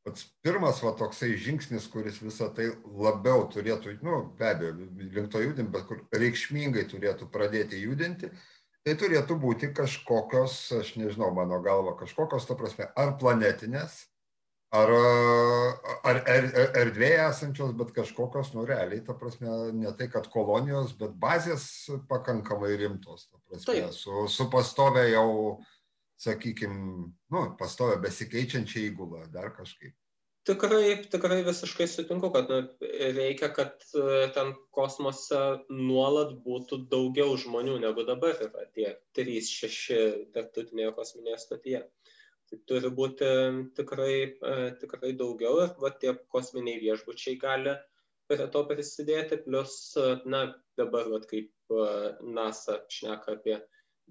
Pats 0.04 0.26
pirmas 0.44 0.82
va 0.84 0.92
toksai 0.98 1.30
žingsnis, 1.40 1.86
kuris 1.88 2.18
visą 2.20 2.50
tai 2.52 2.66
labiau 2.84 3.46
turėtų, 3.52 3.94
nu, 4.04 4.18
be 4.36 4.50
abejo, 4.50 4.74
link 5.00 5.30
to 5.32 5.40
judinti, 5.40 5.70
bet 5.72 5.86
kur 5.88 6.02
reikšmingai 6.12 6.84
turėtų 6.90 7.30
pradėti 7.32 7.80
judinti, 7.80 8.28
tai 8.84 8.94
turėtų 9.00 9.38
būti 9.40 9.70
kažkokios, 9.72 10.58
aš 10.76 10.90
nežinau, 11.00 11.30
mano 11.32 11.56
galva, 11.64 11.96
kažkokios, 11.96 12.44
ta 12.44 12.56
prasme, 12.58 12.90
ar 13.00 13.14
planetinės, 13.20 14.02
ar, 14.76 14.92
ar 16.04 16.20
er, 16.20 16.50
er, 16.50 16.68
erdvėje 16.82 17.22
esančios, 17.30 17.72
bet 17.78 17.94
kažkokios, 17.96 18.52
nu 18.58 18.66
realiai, 18.68 19.00
ta 19.06 19.16
prasme, 19.16 19.54
ne 19.72 19.92
tai, 19.96 20.10
kad 20.12 20.28
kolonijos, 20.32 20.92
bet 21.00 21.16
bazės 21.20 21.64
pakankamai 22.10 22.74
rimtos, 22.80 23.30
ta 23.30 23.40
prasme, 23.40 23.70
Taip. 23.70 23.96
su, 23.96 24.26
su 24.28 24.50
pastovė 24.52 25.08
jau, 25.14 25.30
sakykime, 26.20 27.10
nu, 27.34 27.44
pastovė 27.58 28.00
besikeičiančia 28.06 28.88
įgula, 28.88 29.26
dar 29.32 29.52
kažkaip. 29.56 29.94
tikrai, 30.44 30.96
tikrai 31.10 31.40
visiškai 31.44 31.86
sutinku, 31.88 32.30
kad 32.34 32.50
reikia, 33.16 33.48
kad 33.56 33.84
e, 33.96 34.26
ten 34.36 34.52
kosmose 34.76 35.40
nuolat 35.72 36.34
būtų 36.44 36.84
daugiau 36.92 37.36
žmonių 37.40 37.78
negu 37.84 38.04
dabar 38.08 38.36
yra 38.46 38.66
tie 38.76 38.90
3-6 39.16 40.28
tarptautinėje 40.36 40.92
kosminėje 40.98 41.40
stotyje. 41.46 41.82
Tai 42.50 42.60
turi 42.68 42.92
būti 42.92 43.30
tikrai, 43.78 44.14
e, 44.28 44.70
tikrai 44.82 45.14
daugiau 45.16 45.62
ir 45.64 45.74
va, 45.80 45.92
tie 46.00 46.12
kosminiai 46.34 46.82
viešbučiai 46.82 47.40
gali 47.40 47.76
prie 48.28 48.46
to 48.52 48.64
prisidėti, 48.68 49.40
plus, 49.48 49.78
e, 49.96 50.18
na, 50.28 50.46
dabar, 50.80 51.08
va, 51.12 51.24
kaip 51.24 51.50
NASA 52.20 52.82
šneka 52.92 53.38
apie 53.38 53.56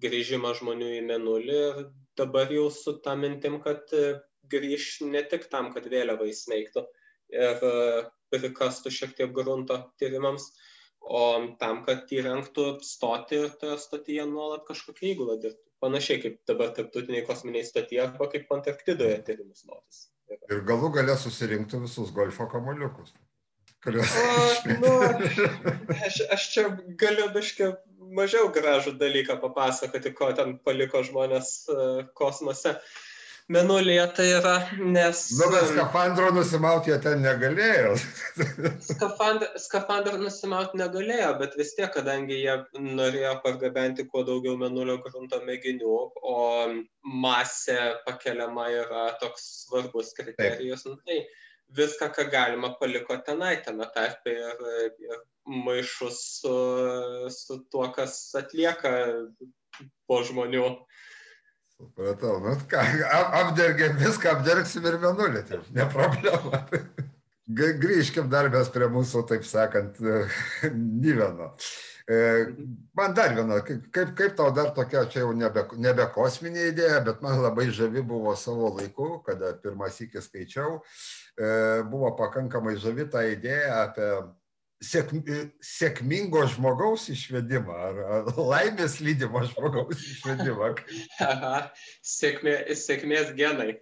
grįžimą 0.02 0.54
žmonių 0.60 0.89
į 0.98 1.02
menulį 1.08 1.58
ir 1.70 1.82
dabar 2.18 2.52
jau 2.54 2.70
su 2.74 2.96
tą 3.06 3.16
mintim, 3.20 3.60
kad 3.64 3.91
grįš 4.52 5.04
ne 5.08 5.24
tik 5.30 5.48
tam, 5.52 5.72
kad 5.74 5.88
vėliava 5.89 6.28
įsmeigtų 6.30 6.84
ir 7.34 7.66
e, 7.68 7.74
prikastų 8.34 8.91
šiek 8.94 9.18
tiek 9.18 9.34
grunto 9.36 9.80
tyrimams, 10.02 10.50
o 11.04 11.24
tam, 11.60 11.84
kad 11.88 12.12
įrengtų 12.16 12.68
stoti 12.86 13.41
ir 13.44 13.54
toje 13.62 13.78
stotyje 13.82 14.26
nuolat 14.30 14.66
kažkokią 14.68 15.10
įgulą 15.14 15.38
dirbtų. 15.44 15.70
Panašiai 15.84 16.22
kaip 16.24 16.38
dabar 16.48 16.72
tarptautiniai 16.76 17.26
kosminiai 17.28 17.66
stotyje 17.68 18.06
arba 18.06 18.30
kaip 18.32 18.52
Antarktidoje 18.56 19.18
tyrimų 19.28 19.58
slotis. 19.58 20.06
Ir 20.32 20.64
galų 20.68 20.94
galę 20.96 21.18
susirinktų 21.20 21.82
visus 21.84 22.14
golfo 22.16 22.48
kamoliukus. 22.52 23.12
Kuriuos... 23.84 24.12
O, 24.16 24.28
nu, 24.84 24.92
aš, 26.08 26.22
aš 26.32 26.50
čia 26.54 26.68
galiu 27.00 27.30
biškai 27.36 27.74
mažiau 28.16 28.52
gražų 28.54 28.96
dalyką 29.00 29.40
papasakoti, 29.42 30.14
ko 30.16 30.32
ten 30.38 30.58
paliko 30.64 31.04
žmonės 31.04 31.56
uh, 31.72 32.06
kosmose. 32.18 32.78
Menulyje 33.52 34.04
tai 34.16 34.26
yra, 34.38 34.54
nes... 34.80 35.26
Nu, 35.36 35.50
bet 35.52 35.66
skafandro 35.74 36.30
nusimauti 36.32 36.94
jie 36.94 37.00
ten 37.04 37.20
negalėjo. 37.26 37.98
Skafandrą, 38.88 39.50
skafandrą 39.60 40.16
nusimauti 40.22 40.80
negalėjo, 40.80 41.34
bet 41.42 41.58
vis 41.60 41.74
tiek, 41.76 41.90
kadangi 41.92 42.38
jie 42.40 42.56
norėjo 42.80 43.34
pargabenti 43.44 44.08
kuo 44.08 44.24
daugiau 44.24 44.56
menulio 44.62 44.96
grunto 45.04 45.42
mėginių, 45.44 45.98
o 46.24 46.38
masė 47.04 47.80
pakeliama 48.08 48.70
yra 48.78 49.10
toks 49.20 49.50
svarbus 49.66 50.16
kriterijus, 50.16 50.88
nu, 50.88 50.96
tai 51.04 51.26
viską, 51.76 52.10
ką 52.16 52.28
galima, 52.32 52.74
paliko 52.80 53.18
tenai, 53.26 53.56
tame 53.66 53.88
tarpe 53.96 54.34
ir, 54.34 54.66
ir 55.04 55.22
maišus 55.46 56.20
su, 56.40 56.56
su 57.30 57.60
tuo, 57.72 57.88
kas 57.96 58.18
atlieka 58.40 58.94
po 60.08 60.22
žmonių. 60.26 60.68
Supratau, 61.74 62.38
nu 62.44 62.54
ką, 62.70 62.84
apdergėm 63.42 63.98
viską, 64.00 64.38
apdergsim 64.38 64.86
ir 64.88 65.00
vienulį, 65.02 65.48
tai 65.50 65.64
ne 65.76 65.88
problema. 65.92 66.62
Grįžkim 67.84 68.30
dar 68.32 68.48
mes 68.54 68.70
prie 68.72 68.88
mūsų, 68.88 69.26
taip 69.28 69.44
sakant, 69.46 69.98
Nyveno. 71.04 71.50
E, 72.08 72.16
man 72.96 73.14
dar 73.16 73.36
viena, 73.36 73.60
kaip, 73.64 74.14
kaip 74.16 74.38
tau 74.38 74.50
dar 74.56 74.72
tokia, 74.76 75.06
čia 75.12 75.22
jau 75.24 75.34
nebe, 75.36 75.66
nebe 75.80 76.08
kosminė 76.16 76.70
idėja, 76.72 77.02
bet 77.04 77.22
man 77.24 77.40
labai 77.44 77.70
žavi 77.72 78.04
buvo 78.08 78.36
savo 78.40 78.74
laiku, 78.78 79.22
kada 79.28 79.54
iki 80.04 80.24
skaičiau, 80.24 80.80
e, 80.80 81.23
buvo 81.90 82.12
pakankamai 82.20 82.76
žavi 82.78 83.08
ta 83.10 83.24
idėja 83.26 83.80
apie 83.88 84.10
sėk, 84.84 85.14
sėkmingo 85.64 86.44
žmogaus 86.52 87.08
išvedimą 87.14 87.78
ar, 87.88 88.02
ar 88.18 88.30
laimės 88.38 89.00
lydimo 89.04 89.44
žmogaus 89.48 90.04
išvedimą. 90.04 90.74
Aha, 91.28 91.56
sėkmė, 92.06 92.58
sėkmės 92.80 93.34
genai. 93.38 93.78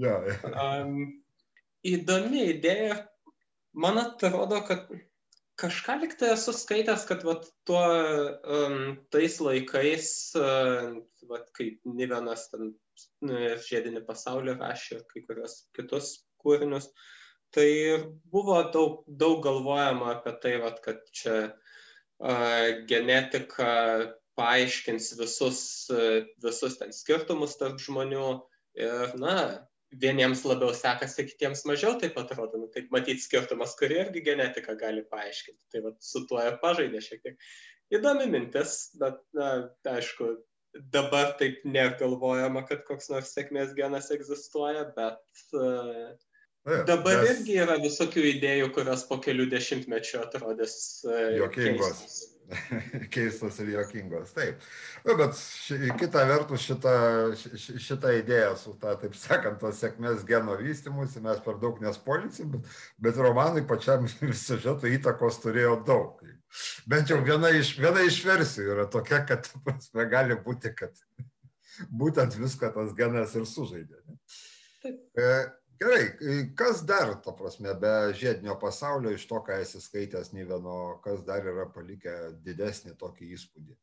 Ja. 0.00 0.16
Um, 0.50 1.22
įdomi 1.86 2.50
idėja. 2.54 3.04
Man 3.70 4.00
atrodo, 4.00 4.58
kad 4.66 4.88
kažką 5.60 6.00
liktai 6.00 6.32
esu 6.34 6.54
skaitęs, 6.56 7.04
kad 7.06 7.22
vat, 7.26 7.46
tuo, 7.68 7.82
um, 8.56 8.80
tais 9.14 9.38
laikais, 9.42 10.08
uh, 10.38 10.96
vat, 11.30 11.50
kaip 11.58 11.78
Nivenas 11.86 12.48
ten 12.50 12.74
žiedinį 13.20 14.02
pasaulį 14.08 14.58
rašė 14.60 14.98
kai 15.08 15.22
kurios 15.24 15.62
kitus 15.76 16.18
kūrinius, 16.42 16.90
tai 17.54 17.68
buvo 18.32 18.60
daug, 18.74 19.00
daug 19.06 19.40
galvojama 19.44 20.14
apie 20.16 20.36
tai, 20.42 20.54
vat, 20.62 20.78
kad 20.84 21.02
čia 21.16 21.36
uh, 21.50 22.68
genetika 22.90 23.72
paaiškins 24.38 25.14
visus, 25.18 25.62
uh, 25.94 26.22
visus 26.44 26.78
ten 26.80 26.94
skirtumus 26.94 27.58
tarp 27.60 27.82
žmonių 27.82 28.28
ir, 28.78 29.18
na, 29.20 29.36
vieniems 29.90 30.44
labiau 30.46 30.70
sekasi, 30.76 31.26
kitiems 31.26 31.64
mažiau 31.66 31.96
taip 31.98 32.18
atrodo, 32.20 32.60
nu, 32.62 32.68
taip 32.74 32.92
matyti 32.94 33.24
skirtumas, 33.24 33.74
kurį 33.78 33.98
irgi 34.04 34.22
genetika 34.28 34.76
gali 34.78 35.02
paaiškinti. 35.10 35.64
Tai 35.72 35.82
vat, 35.88 35.98
su 36.04 36.22
tuo 36.30 36.38
ir 36.46 36.60
pažaidė 36.62 37.02
šiek 37.02 37.24
tiek. 37.24 37.50
Įdomi 37.98 38.28
mintis, 38.30 38.76
bet, 39.00 39.18
na, 39.34 39.50
aišku, 39.90 40.36
dabar 40.94 41.34
taip 41.40 41.64
negalvojama, 41.66 42.62
kad 42.68 42.84
koks 42.86 43.10
nors 43.10 43.32
sėkmės 43.34 43.74
genas 43.78 44.12
egzistuoja, 44.14 44.86
bet 44.94 45.56
Dabar 46.64 47.22
mes... 47.22 47.30
irgi 47.38 47.56
yra 47.62 47.78
visokių 47.80 48.26
idėjų, 48.34 48.72
kurios 48.76 49.06
po 49.08 49.16
kelių 49.24 49.48
dešimtmečių 49.54 50.20
atrodys 50.26 50.74
uh, 51.08 51.30
jokingos. 51.38 52.02
Keistos. 52.02 52.30
keistos 53.14 53.58
ir 53.62 53.70
jokingos, 53.74 54.32
taip. 54.36 54.60
Na, 55.04 55.14
bet 55.18 55.38
ši, 55.38 55.78
kita 56.00 56.24
vertus 56.28 56.64
šitą, 56.66 56.94
ši, 57.38 57.78
šitą 57.82 58.12
idėją 58.18 58.52
su 58.58 58.74
tą, 58.80 58.94
taip 59.00 59.16
sakant, 59.18 59.60
tos 59.62 59.80
sėkmės 59.80 60.24
geno 60.28 60.56
vystimusi 60.60 61.22
mes 61.24 61.40
per 61.44 61.60
daug 61.62 61.80
nespolinsim, 61.84 62.50
bet, 62.56 62.74
bet 63.06 63.22
romanui 63.22 63.64
pačiam 63.68 64.08
siužeto 64.44 64.90
įtakos 64.90 65.40
turėjo 65.44 65.78
daug. 65.86 66.20
Bent 66.90 67.12
jau 67.12 67.20
viena 67.22 67.52
iš, 67.54 67.76
viena 67.78 68.02
iš 68.06 68.20
versijų 68.26 68.74
yra 68.74 68.88
tokia, 68.90 69.22
kad 69.28 69.46
prasme, 69.64 70.06
gali 70.10 70.38
būti, 70.44 70.74
kad 70.76 70.92
būtent 72.02 72.36
viską 72.40 72.74
tas 72.74 72.94
genas 72.98 73.36
ir 73.38 73.46
sužaidė. 73.48 74.02
Taip. 74.80 75.00
E, 75.20 75.32
Gerai, 75.80 76.48
kas 76.56 76.82
dar, 76.84 77.14
to 77.24 77.32
prasme, 77.32 77.72
be 77.80 77.92
žiedinio 78.12 78.56
pasaulio, 78.60 79.14
iš 79.16 79.24
to, 79.30 79.38
ką 79.46 79.62
esi 79.62 79.80
skaitęs, 79.80 80.34
nei 80.34 80.44
vieno, 80.44 80.98
kas 81.04 81.22
dar 81.24 81.46
yra 81.48 81.64
palikę 81.72 82.16
didesnį 82.44 82.98
tokį 83.00 83.30
įspūdį? 83.36 83.76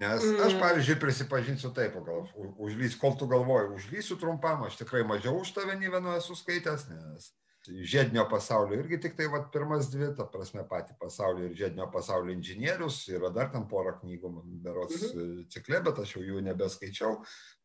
Nes 0.00 0.24
aš, 0.24 0.54
mm. 0.54 0.60
pavyzdžiui, 0.60 0.98
prisipažinsiu 1.00 1.72
taip, 1.76 1.94
gal, 2.04 2.24
užlys, 2.60 2.96
kol 3.00 3.16
tu 3.20 3.28
galvoji, 3.28 3.68
užlysiu 3.76 4.16
trumpam, 4.20 4.64
aš 4.64 4.76
tikrai 4.80 5.04
mažiau 5.08 5.40
už 5.40 5.52
tave 5.56 5.76
nei 5.76 5.92
vieno 5.92 6.16
esu 6.16 6.36
skaitęs, 6.36 6.88
nes 6.92 7.30
žiedinio 7.66 8.26
pasaulio 8.30 8.78
irgi 8.78 8.98
tik 9.02 9.16
tai 9.18 9.26
vat, 9.32 9.48
pirmas 9.52 9.88
dvi, 9.90 10.12
ta 10.16 10.26
prasme, 10.30 10.64
pati 10.68 10.94
pasaulio 11.00 11.48
ir 11.48 11.56
žiedinio 11.58 11.88
pasaulio 11.92 12.34
inžinierius, 12.36 13.00
yra 13.10 13.32
dar 13.34 13.50
tam 13.52 13.66
porą 13.68 13.96
knygų, 14.00 14.32
berots 14.64 15.02
mm 15.02 15.20
-hmm. 15.20 15.46
cikle, 15.52 15.80
bet 15.88 15.98
aš 15.98 16.16
jau 16.16 16.22
jų 16.22 16.42
nebeskaičiau. 16.48 17.16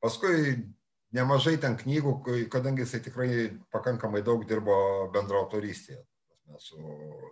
Paskui 0.02 0.56
nemažai 1.16 1.58
ten 1.62 1.76
knygų, 1.80 2.14
kadangi 2.52 2.86
jisai 2.86 3.02
tikrai 3.04 3.30
pakankamai 3.74 4.24
daug 4.26 4.46
dirbo 4.48 4.76
bendraautorystėje. 5.14 6.02
Su, 6.60 6.78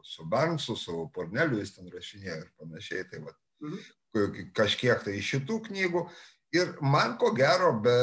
su 0.07 0.25
Banksu, 0.31 0.77
su 0.79 1.09
Porneliu 1.13 1.59
jis 1.59 1.73
ten 1.75 1.89
rašinėjo 1.91 2.37
ir 2.39 2.51
panašiai. 2.59 3.07
Tai 3.11 3.23
va, 3.25 3.33
mhm. 3.65 4.53
kažkiek 4.55 5.03
tai 5.03 5.17
iš 5.19 5.33
šitų 5.35 5.59
knygų. 5.67 6.05
Ir 6.55 6.71
man 6.81 7.17
ko 7.21 7.33
gero, 7.37 7.73
be, 7.83 7.97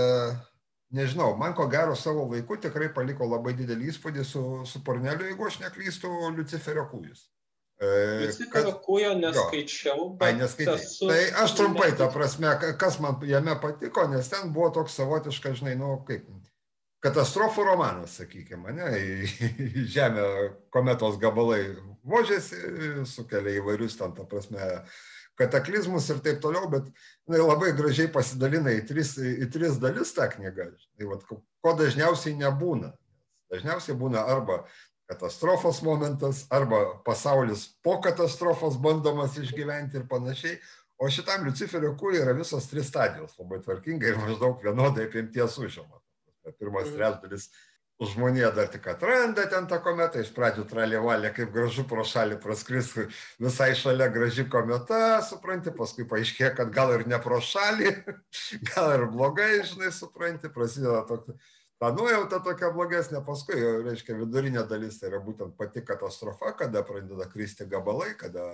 nežinau, 0.94 1.32
man 1.40 1.56
ko 1.56 1.66
gero 1.72 1.96
savo 1.98 2.28
laiku 2.30 2.60
tikrai 2.62 2.92
paliko 2.94 3.26
labai 3.26 3.56
didelį 3.58 3.88
įspūdį 3.90 4.26
su, 4.28 4.42
su 4.68 4.84
Porneliu, 4.86 5.26
jeigu 5.26 5.48
aš 5.48 5.58
neklystu, 5.64 6.12
Luciferio 6.36 6.84
kūjus. 6.92 7.24
Lucifero 7.76 8.70
kad... 8.72 8.80
kūjo 8.86 9.12
neskaičiau. 9.20 10.04
Ai, 10.24 10.32
neskaičiau. 10.38 10.78
Esu... 10.80 11.08
Tai 11.10 11.18
aš 11.42 11.56
trumpai, 11.58 11.90
ta 11.98 12.08
prasme, 12.12 12.54
kas 12.80 12.96
man 13.04 13.20
jame 13.28 13.56
patiko, 13.60 14.06
nes 14.08 14.30
ten 14.32 14.48
buvo 14.54 14.70
toks 14.78 14.96
savotiškas, 14.96 15.58
žinai, 15.60 15.74
nu, 15.80 15.90
kaip 16.08 16.24
katastrofų 17.04 17.66
romanas, 17.68 18.16
sakykime, 18.22 18.72
ne, 18.78 18.88
į 18.96 19.84
žemę 19.92 20.24
kometos 20.74 21.20
gabalai 21.20 21.60
vožėsi, 22.06 22.56
sukelia 23.08 23.58
įvairius 23.60 23.98
ten, 24.00 24.16
ta 24.16 24.24
prasme, 24.30 24.72
kataklizmus 25.36 26.08
ir 26.10 26.24
taip 26.24 26.40
toliau, 26.40 26.70
bet 26.72 26.88
jinai 27.28 27.44
labai 27.44 27.74
gražiai 27.76 28.08
pasidalina 28.12 28.72
į 28.72 28.86
tris, 28.88 29.14
į 29.20 29.50
tris 29.52 29.76
dalis 29.82 30.14
tą 30.16 30.30
knygą. 30.32 30.70
Tai 30.96 31.10
vat, 31.12 31.28
ko 31.28 31.76
dažniausiai 31.76 32.38
nebūna. 32.40 32.94
Dažniausiai 33.52 33.94
būna 34.00 34.24
arba 34.26 34.62
katastrofos 35.10 35.82
momentas 35.86 36.46
arba 36.50 36.80
pasaulis 37.04 37.68
po 37.82 38.00
katastrofos 38.02 38.80
bandomas 38.82 39.38
išgyventi 39.38 40.00
ir 40.00 40.08
panašiai. 40.10 40.58
O 40.96 41.10
šitam 41.12 41.44
Luciferio 41.44 41.92
kūrui 42.00 42.22
yra 42.22 42.32
visos 42.36 42.70
trys 42.70 42.88
stadijos, 42.88 43.36
labai 43.36 43.60
tvarkingai 43.64 44.14
ir 44.14 44.20
maždaug 44.20 44.62
vienodai 44.64 45.10
apimties 45.10 45.58
užima. 45.60 46.00
Pirmas 46.58 46.88
mhm. 46.88 46.96
trečdalis 46.96 47.50
žmonija 48.00 48.50
dar 48.52 48.68
tik 48.68 48.86
atranda 48.92 49.46
ten 49.48 49.66
tą 49.68 49.78
kometą, 49.84 50.20
iš 50.20 50.30
pradžių 50.36 50.66
tralėvalė, 50.68 51.30
kaip 51.36 51.52
gražu 51.52 51.86
pro 51.88 52.04
šalį 52.04 52.36
praskris, 52.42 52.90
visai 53.40 53.70
šalia 53.78 54.10
graži 54.12 54.44
kometa, 54.52 55.22
supranti, 55.24 55.72
paskui 55.76 56.04
paaiškėjo, 56.08 56.52
kad 56.58 56.72
gal 56.74 56.92
ir 56.92 57.06
ne 57.08 57.20
pro 57.24 57.40
šalį, 57.40 57.94
gal 58.72 58.92
ir 58.98 59.06
blogai, 59.14 59.52
žinai, 59.68 59.92
supranti, 59.96 60.52
prasideda 60.52 61.06
toks 61.08 61.32
ta 61.82 61.90
nuojauta 61.94 62.40
tokia 62.44 62.70
blogesnė, 62.74 63.22
paskui, 63.26 63.58
reiškia, 63.86 64.16
vidurinė 64.20 64.66
dalis 64.68 65.00
tai 65.00 65.10
yra 65.10 65.20
būtent 65.24 65.56
pati 65.58 65.84
katastrofa, 65.84 66.54
kada 66.58 66.84
pradeda 66.86 67.28
kristi 67.32 67.68
gabalai, 67.68 68.14
kada 68.18 68.46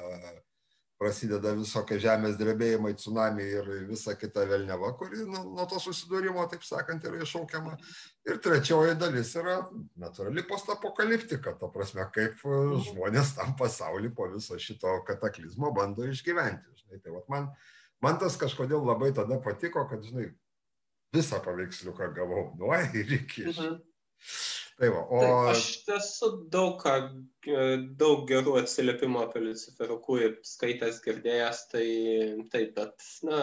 prasideda 1.02 1.52
visokie 1.58 1.98
žemės 2.02 2.36
drebėjimai, 2.38 2.92
tsunami 2.98 3.44
ir 3.58 3.70
visa 3.88 4.14
kita 4.18 4.44
velneva, 4.46 4.92
kuri 4.98 5.24
nu, 5.26 5.42
nuo 5.56 5.66
to 5.70 5.80
susidūrimo, 5.82 6.44
taip 6.50 6.62
sakant, 6.66 7.04
yra 7.08 7.22
iššaukiama. 7.24 7.74
Ir 8.30 8.38
trečioji 8.44 8.94
dalis 9.00 9.32
yra 9.38 9.58
natūrali 9.98 10.44
postapokaliptika, 10.46 11.56
ta 11.58 11.70
prasme, 11.74 12.06
kaip 12.14 12.44
žmonės 12.86 13.34
tam 13.38 13.56
pasaulį 13.58 14.12
po 14.14 14.28
viso 14.34 14.58
šito 14.62 15.00
kataklizmo 15.08 15.72
bando 15.74 16.06
išgyventi. 16.06 16.70
Žinai, 16.84 17.02
tai 17.02 17.18
man, 17.32 17.50
man 18.04 18.22
tas 18.22 18.38
kažkodėl 18.38 18.86
labai 18.86 19.10
tada 19.16 19.40
patiko, 19.42 19.88
kad, 19.90 20.06
žinai, 20.06 20.30
visą 21.14 21.40
paveiksliuką 21.44 22.12
gavau 22.16 22.50
nuo 22.60 22.76
ir 22.94 23.16
iki. 23.20 23.48
Mhm. 23.52 23.78
Tai 24.78 24.88
va, 24.90 25.02
o... 25.04 25.20
Tai 25.20 25.34
aš 25.52 25.66
esu 25.94 26.30
daug, 26.50 26.80
ką, 26.80 26.94
daug 28.00 28.24
gerų 28.30 28.56
atsiliepimų 28.62 29.20
apie 29.26 29.42
Luciferų 29.44 29.98
kūrį 30.06 30.30
skaitęs, 30.48 31.02
girdėjęs, 31.04 31.60
tai 31.70 31.84
taip, 32.54 32.72
bet, 32.78 33.06
na, 33.28 33.42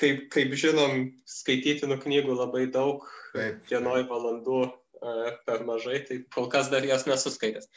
kaip, 0.00 0.26
kaip 0.34 0.52
žinom, 0.58 1.06
skaitytinų 1.38 2.00
knygų 2.02 2.36
labai 2.40 2.66
daug, 2.74 3.06
vienoj 3.70 4.04
valandų 4.10 4.60
e, 4.66 5.14
per 5.46 5.64
mažai, 5.68 6.02
tai 6.08 6.20
kol 6.34 6.50
kas 6.52 6.72
dar 6.74 6.86
jas 6.88 7.06
nesuskaitęs. 7.08 7.70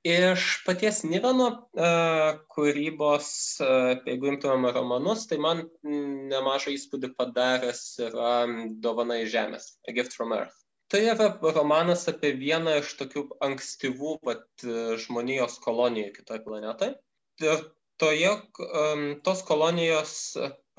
Iš 0.00 0.44
paties 0.64 1.02
Nivano 1.04 1.46
uh, 1.76 2.38
kūrybos, 2.48 3.26
uh, 3.60 3.98
jeigu 4.08 4.30
imtumėm 4.30 4.70
romanus, 4.72 5.26
tai 5.28 5.36
man 5.44 5.66
nemažą 5.84 6.72
įspūdį 6.72 7.10
padaręs 7.18 7.82
yra 8.06 8.32
Dovana 8.80 9.18
iš 9.20 9.28
Žemės, 9.34 9.66
A 9.84 9.92
Gift 9.92 10.16
from 10.16 10.32
Earth. 10.32 10.56
Tai 10.90 11.02
yra 11.04 11.28
romanas 11.52 12.06
apie 12.08 12.32
vieną 12.38 12.78
iš 12.80 12.94
tokių 12.98 13.26
ankstyvų 13.44 14.16
vat, 14.26 14.48
žmonijos 15.04 15.60
kolonijų 15.62 16.14
kitoje 16.16 16.42
planetoje. 16.48 16.96
Ir 17.44 17.62
toje, 18.00 18.32
tos 19.22 19.44
kolonijos 19.46 20.14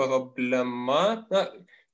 problema, 0.02 1.28
na, 1.30 1.46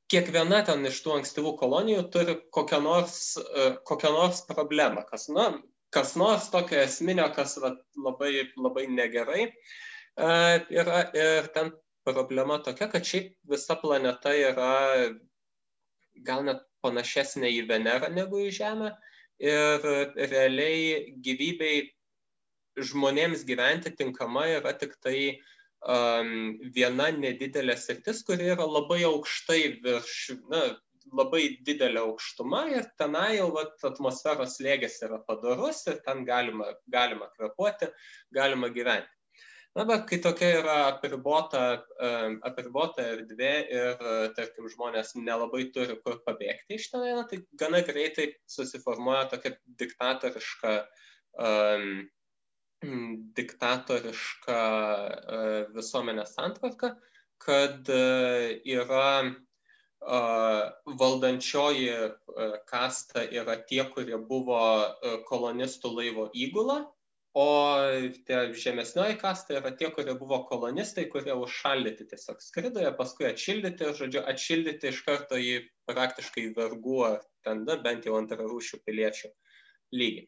kiekviena 0.10 0.64
ten 0.66 0.88
iš 0.88 1.04
tų 1.04 1.20
ankstyvų 1.20 1.58
kolonijų 1.60 2.08
turi 2.16 2.40
kokią 2.56 2.80
nors, 2.88 3.20
uh, 3.44 3.76
kokią 3.84 4.16
nors 4.16 4.46
problemą, 4.48 5.04
kas, 5.12 5.28
na, 5.28 5.52
kas 5.94 6.16
nors 6.20 6.50
tokio 6.54 6.80
esminio, 6.84 7.28
kas 7.36 7.58
va, 7.64 7.74
labai, 8.06 8.48
labai 8.60 8.88
negerai 8.92 9.48
uh, 9.48 10.58
yra. 10.70 11.04
Ir 11.16 11.52
ten 11.56 11.72
problema 12.08 12.60
tokia, 12.64 12.88
kad 12.92 13.06
šiaip 13.06 13.36
visa 13.52 13.76
planeta 13.80 14.34
yra 14.36 14.72
gal 16.28 16.46
net 16.48 16.64
panašesnė 16.86 17.52
į 17.60 17.68
Venerą 17.70 18.10
negu 18.14 18.40
į 18.46 18.52
Žemę 18.58 18.94
ir 19.44 19.86
realiai 20.32 21.14
gyvybei 21.26 21.84
žmonėms 22.78 23.44
gyventi 23.46 23.94
tinkama 23.98 24.46
yra 24.54 24.74
tik 24.78 24.96
tai 25.02 25.20
um, 25.82 26.58
viena 26.74 27.10
nedidelė 27.14 27.78
sritis, 27.78 28.24
kuri 28.26 28.52
yra 28.54 28.66
labai 28.66 29.02
aukštai 29.10 29.62
virš, 29.84 30.18
na, 30.52 30.64
labai 31.16 31.44
didelė 31.68 32.02
aukštuma 32.04 32.64
ir 32.74 32.88
tenai 33.00 33.38
jau 33.38 33.52
vat, 33.56 33.78
atmosferos 33.90 34.58
lėgis 34.64 35.00
yra 35.08 35.20
padarus 35.28 35.86
ir 35.88 36.02
ten 36.06 36.26
galima, 36.28 36.74
galima 36.92 37.30
kvepuoti, 37.36 37.92
galima 38.34 38.72
gyventi. 38.74 39.18
Na, 39.78 39.84
bet 39.86 40.08
kai 40.10 40.18
tokia 40.18 40.48
yra 40.58 40.76
apribota, 40.88 41.64
apribota 42.50 43.04
erdvė 43.12 43.52
ir, 43.70 44.00
tarkim, 44.34 44.66
žmonės 44.74 45.12
nelabai 45.20 45.68
turi 45.76 46.00
kur 46.02 46.18
pabėgti 46.26 46.80
iš 46.80 46.88
ten, 46.96 47.28
tai 47.30 47.44
gana 47.62 47.84
greitai 47.86 48.32
susiformuoja 48.50 49.28
tokia 49.36 49.54
diktatoriška, 49.84 50.74
um, 51.46 51.86
diktatoriška 53.38 54.58
uh, 54.58 55.62
visuomenės 55.78 56.34
santvarka, 56.40 56.96
kad 57.46 57.94
uh, 57.94 58.50
yra 58.66 59.12
valdančioji 60.02 61.90
kasta 62.70 63.24
yra 63.34 63.58
tie, 63.70 63.82
kurie 63.94 64.18
buvo 64.18 64.60
kolonistų 65.30 65.94
laivo 65.96 66.30
įgula 66.34 66.84
o 67.38 67.78
tie 68.26 68.38
žemesnioji 68.58 69.18
kasta 69.22 69.60
yra 69.60 69.72
tie, 69.78 69.92
kurie 69.94 70.16
buvo 70.18 70.40
kolonistai, 70.50 71.06
kurie 71.12 71.36
užšaldyti 71.38 72.08
tiesiog 72.10 72.40
skrido, 72.42 72.82
jie 72.82 72.94
paskui 72.98 73.28
atšildyti, 73.30 73.92
žodžiu, 74.00 74.24
atšildyti 74.32 74.90
iš 74.90 75.04
karto 75.06 75.38
į 75.38 75.60
praktiškai 75.90 76.48
vergų 76.58 77.04
ar 77.12 77.20
ten, 77.46 77.62
na, 77.68 77.78
bent 77.84 78.10
jau 78.10 78.18
antrarūšių 78.18 78.82
piliečių 78.88 79.30
lygį. 80.02 80.26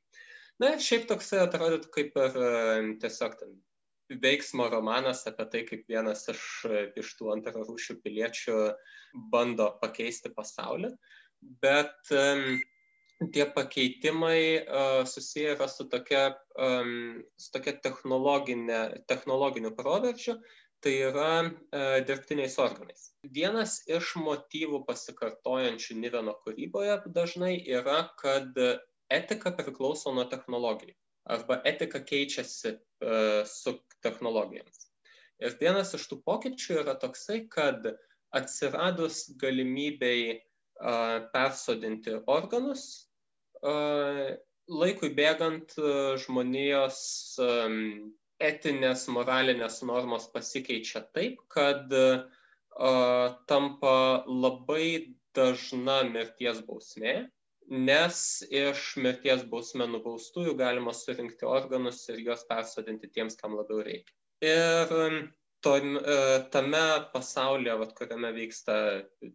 Na, 0.62 0.76
šiaip 0.86 1.08
toksai 1.10 1.42
atrodytų 1.48 1.90
kaip 1.98 2.22
ir 2.28 2.40
tiesiog 3.02 3.38
ten 3.42 3.58
veiksmo 4.10 4.68
romanas 4.70 5.26
apie 5.30 5.46
tai, 5.52 5.62
kaip 5.68 5.86
vienas 5.90 6.26
iš, 6.32 6.44
iš 7.00 7.14
tų 7.20 7.34
antrarūšių 7.36 8.00
piliečių 8.04 8.58
bando 9.34 9.70
pakeisti 9.82 10.32
pasaulį, 10.34 10.92
bet 11.64 12.14
um, 12.14 12.60
tie 13.34 13.46
pakeitimai 13.56 14.42
uh, 14.62 15.04
susiję 15.10 15.56
yra 15.58 15.68
su 15.68 15.90
tokia, 15.90 16.36
um, 16.56 17.22
su 17.38 17.52
tokia 17.54 17.76
technologiniu 17.84 19.76
proveržiu, 19.78 20.40
tai 20.80 20.94
yra 21.10 21.34
uh, 21.44 21.98
dirbtiniais 22.08 22.58
organais. 22.62 23.10
Vienas 23.24 23.82
iš 23.88 24.16
motyvų 24.22 24.86
pasikartojančių 24.88 26.00
Niveno 26.00 26.38
kūryboje 26.46 27.02
dažnai 27.14 27.58
yra, 27.68 28.08
kad 28.22 28.58
etika 29.10 29.52
priklauso 29.58 30.14
nuo 30.16 30.26
technologijų 30.30 30.96
arba 31.30 31.60
etika 31.68 32.00
keičiasi 32.02 32.72
uh, 32.74 33.46
su 33.46 33.76
technologijomis. 34.06 34.86
Ir 35.40 35.56
vienas 35.62 35.94
iš 35.96 36.06
tų 36.12 36.20
pokyčių 36.28 36.82
yra 36.84 36.96
toksai, 37.00 37.46
kad 37.52 37.86
atsiradus 38.36 39.26
galimybei 39.40 40.24
uh, 40.36 40.44
persodinti 41.34 42.16
organus, 42.28 42.84
laikui 44.70 45.10
bėgant 45.16 45.74
žmonijos 46.24 47.00
etinės, 48.40 49.08
moralinės 49.12 49.82
normos 49.84 50.30
pasikeičia 50.32 51.02
taip, 51.14 51.42
kad 51.52 51.92
tampa 53.52 54.24
labai 54.28 55.16
dažna 55.36 56.04
mirties 56.08 56.62
bausmė, 56.66 57.28
nes 57.70 58.22
iš 58.50 58.86
mirties 59.04 59.44
bausmė 59.50 59.88
nubaustųjų 59.90 60.56
galima 60.58 60.94
surinkti 60.96 61.46
organus 61.46 62.02
ir 62.10 62.24
juos 62.26 62.46
persodinti 62.50 63.12
tiems, 63.14 63.38
kam 63.40 63.58
labiau 63.58 63.84
reikia. 63.86 64.16
Ir 64.42 64.90
to, 65.62 65.76
e, 65.78 66.18
tame 66.52 66.82
pasaulyje, 67.14 67.76
vat, 67.82 67.94
kuriame 67.98 68.32
vyksta 68.36 68.76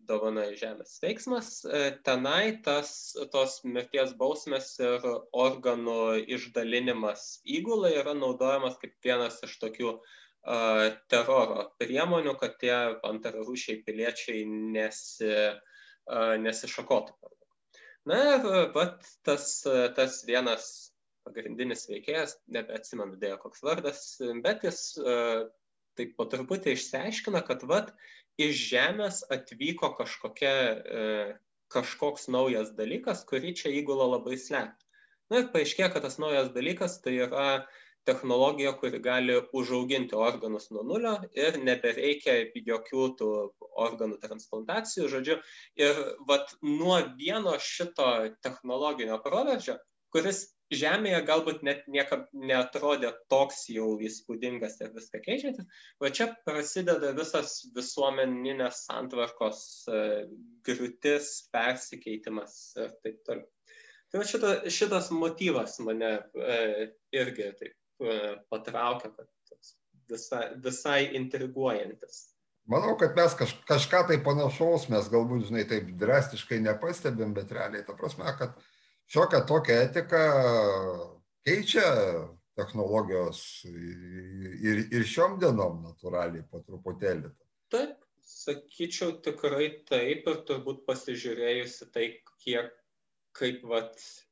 dovana 0.08 0.46
į 0.50 0.56
žemės 0.62 0.96
veiksmas, 1.04 1.50
e, 1.68 1.84
tenai 2.06 2.56
tas, 2.64 2.90
tos 3.32 3.60
mirties 3.68 4.14
bausmės 4.18 4.72
ir 4.80 5.04
organų 5.44 6.24
išdalinimas 6.38 7.26
įgulai 7.58 7.94
yra 8.00 8.16
naudojamas 8.18 8.80
kaip 8.80 8.96
vienas 9.04 9.42
iš 9.44 9.58
tokių 9.60 9.92
uh, 9.94 10.88
teroro 11.12 11.68
priemonių, 11.80 12.34
kad 12.40 12.56
tie 12.60 12.74
antrarūšiai 13.04 13.82
piliečiai 13.86 14.42
nesi, 14.48 15.30
uh, 15.30 16.34
nesišakotų. 16.40 17.16
Na 18.10 18.20
ir 18.34 18.48
vat, 18.74 19.04
tas, 19.24 19.46
tas 19.96 20.22
vienas 20.28 20.66
pagrindinis 21.24 21.86
veikėjas, 21.88 22.36
nebeatsimenu 22.52 23.16
dėjo 23.20 23.38
koks 23.46 23.62
vardas, 23.64 24.02
bet 24.44 24.66
jis 24.66 24.80
uh, 25.00 25.46
taip 25.98 26.14
po 26.18 26.26
truputį 26.30 26.74
išsiaiškina, 26.74 27.40
kad 27.46 27.64
vat 27.70 27.92
iš 28.40 28.60
Žemės 28.72 29.22
atvyko 29.32 29.92
kažkokia, 29.98 30.54
e, 30.98 31.02
kažkoks 31.74 32.26
naujas 32.34 32.72
dalykas, 32.78 33.22
kurį 33.28 33.54
čia 33.60 33.70
įgula 33.78 34.08
labai 34.16 34.38
slepia. 34.40 34.74
Na 35.30 35.40
ir 35.40 35.50
paaiškėjo, 35.54 35.92
kad 35.94 36.04
tas 36.04 36.18
naujas 36.20 36.50
dalykas 36.54 36.98
tai 37.04 37.14
yra 37.28 37.64
technologija, 38.08 38.72
kuri 38.80 39.00
gali 39.04 39.36
užauginti 39.56 40.16
organus 40.16 40.70
nuo 40.74 40.84
nulio 40.86 41.14
ir 41.36 41.58
nebereikia 41.60 42.36
jokių 42.54 43.06
tų 43.20 43.30
organų 43.86 44.18
transplantacijų, 44.24 45.08
žodžiu. 45.12 45.38
Ir 45.80 46.02
vat 46.28 46.52
nuo 46.62 47.00
vieno 47.18 47.56
šito 47.60 48.10
technologinio 48.44 49.20
proveržio, 49.24 49.78
kuris 50.14 50.46
Žemėje 50.74 51.18
galbūt 51.28 51.60
net 51.66 51.82
niekam 51.92 52.22
netrodė 52.50 53.10
toks 53.30 53.66
jau 53.70 53.98
įspūdingas 54.08 54.78
ir 54.80 54.94
viską 54.94 55.20
keičiantis, 55.26 55.82
va 56.00 56.10
čia 56.18 56.30
prasideda 56.46 57.12
visas 57.18 57.58
visuomeninės 57.76 58.80
santvarkos 58.88 59.60
e, 59.92 60.00
griūtis, 60.66 61.30
persikeitimas 61.54 62.56
ir 62.80 62.96
taip 63.04 63.20
toliau. 63.28 63.46
Tai 64.08 64.22
va 64.22 64.26
šita, 64.32 64.56
šitas 64.72 65.12
motyvas 65.12 65.76
mane 65.84 66.14
e, 66.16 66.58
irgi 67.20 67.52
taip 67.60 67.76
patraukia, 68.52 69.10
kad 69.16 69.28
visai, 70.10 70.44
visai 70.64 71.00
intriguojantis. 71.18 72.22
Manau, 72.70 72.94
kad 72.96 73.16
mes 73.16 73.34
kaž, 73.36 73.52
kažką 73.68 74.06
tai 74.08 74.16
panašaus, 74.24 74.86
mes 74.92 75.08
galbūt, 75.12 75.50
žinai, 75.50 75.66
taip 75.68 75.90
drastiškai 76.00 76.62
nepastebim, 76.64 77.34
bet 77.36 77.52
realiai, 77.52 77.84
ta 77.84 77.96
prasme, 77.98 78.30
kad 78.38 78.56
šiokią 79.12 79.42
tokią 79.50 79.76
etiką 79.84 80.22
keičia 81.44 81.84
technologijos 82.56 83.42
ir, 83.68 84.86
ir 84.94 85.04
šiom 85.10 85.36
dienom 85.42 85.82
natūraliai 85.84 86.46
po 86.48 86.62
truputėlį. 86.64 87.34
Taip, 87.74 87.98
sakyčiau 88.24 89.18
tikrai 89.24 89.68
taip 89.88 90.28
ir 90.30 90.40
turbūt 90.48 90.84
pasižiūrėjusi 90.88 91.90
tai, 91.92 92.06
kiek, 92.44 92.72
kaip 93.36 93.64
vat, 93.68 93.98
e, 93.98 94.23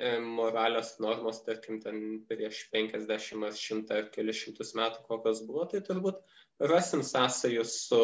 moralės 0.00 0.94
normos, 1.04 1.42
tarkim, 1.44 1.80
ten 1.80 2.22
prieš 2.28 2.68
50 2.72 3.44
ar 3.44 3.52
100 3.52 3.98
ar 3.98 4.08
kelius 4.14 4.40
šimtus 4.40 4.72
metų 4.78 5.04
kokios 5.08 5.42
buvo, 5.44 5.66
tai 5.68 5.82
turbūt 5.84 6.22
rasim 6.60 7.02
sąsajų 7.04 7.64
su 7.68 8.00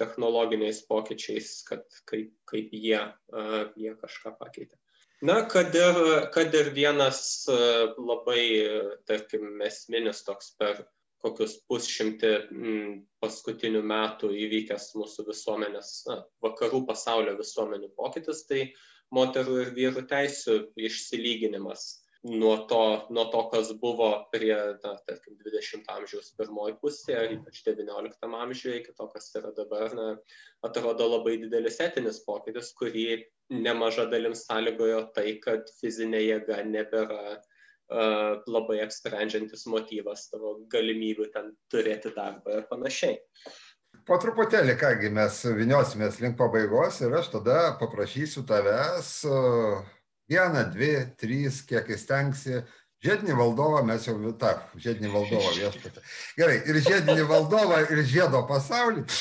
technologiniais 0.00 0.82
pokyčiais, 0.88 1.62
kad 1.68 1.84
kaip, 2.10 2.32
kaip 2.48 2.72
jie, 2.72 3.00
jie 3.76 3.94
kažką 4.02 4.34
pakeitė. 4.40 4.76
Na, 5.22 5.40
kad 5.50 5.74
ir, 5.74 5.96
kad 6.34 6.54
ir 6.54 6.70
vienas 6.74 7.20
labai, 7.50 8.42
tarkim, 9.06 9.60
esminis 9.66 10.22
toks 10.26 10.52
per 10.58 10.84
kokius 11.22 11.56
pusšimtį 11.66 12.30
paskutinių 13.22 13.82
metų 13.82 14.30
įvykęs 14.46 14.92
mūsų 14.98 15.26
visuomenės, 15.26 15.90
na, 16.06 16.20
vakarų 16.44 16.84
pasaulio 16.86 17.34
visuomenių 17.38 17.90
pokytis, 17.98 18.44
tai 18.46 18.68
moterų 19.14 19.62
ir 19.62 19.72
vyrų 19.76 20.04
teisų 20.10 20.58
išsilyginimas 20.88 21.88
nuo 22.22 22.56
to, 22.66 23.06
nuo 23.10 23.24
to 23.30 23.42
kas 23.52 23.72
buvo 23.80 24.08
prie, 24.32 24.54
na, 24.82 24.94
tarkim, 25.06 25.36
20 25.44 25.90
amžiaus 25.94 26.32
pirmoji 26.38 26.74
pusė, 26.82 27.18
ypač 27.36 27.60
19 27.66 28.32
amžiuje, 28.42 28.80
iki 28.80 28.94
to, 28.98 29.06
kas 29.12 29.30
yra 29.38 29.52
dabar, 29.56 29.94
na, 29.94 30.08
atrodo 30.66 31.06
labai 31.12 31.36
didelis 31.44 31.78
etinis 31.84 32.18
pokytis, 32.26 32.72
kurį 32.78 33.22
nemaža 33.54 34.08
dalim 34.10 34.34
sąlygojo 34.34 35.04
tai, 35.14 35.38
kad 35.44 35.70
fizinė 35.78 36.24
jėga 36.24 36.58
nebėra 36.66 37.22
uh, 37.38 38.42
labai 38.50 38.80
apsprendžiantis 38.84 39.64
motyvas 39.70 40.26
tavo 40.32 40.58
galimybių 40.74 41.30
ten 41.36 41.54
turėti 41.72 42.12
darbą 42.18 42.58
ir 42.58 42.68
panašiai. 42.72 43.22
Po 44.08 44.16
truputėlį, 44.16 44.72
kągi, 44.80 45.10
mes 45.12 45.42
viniosimės 45.52 46.16
link 46.22 46.38
pabaigos 46.38 47.02
ir 47.04 47.12
aš 47.18 47.26
tada 47.34 47.56
paprašysiu 47.76 48.40
tavęs 48.48 49.10
vieną, 50.32 50.62
dvi, 50.72 50.94
trys, 51.20 51.58
kiek 51.68 51.90
įstengsi. 51.92 52.62
Žiedinį 53.04 53.36
valdovą 53.38 53.82
mes 53.86 54.06
jau, 54.08 54.16
ta, 54.40 54.54
žiedinį 54.80 55.12
valdovą 55.12 55.52
viešpatį. 55.58 56.00
Gerai, 56.40 56.56
ir 56.64 56.80
žiedinį 56.88 57.28
valdovą, 57.28 57.82
ir 57.92 58.00
žiedo 58.08 58.40
pasaulį. 58.48 59.04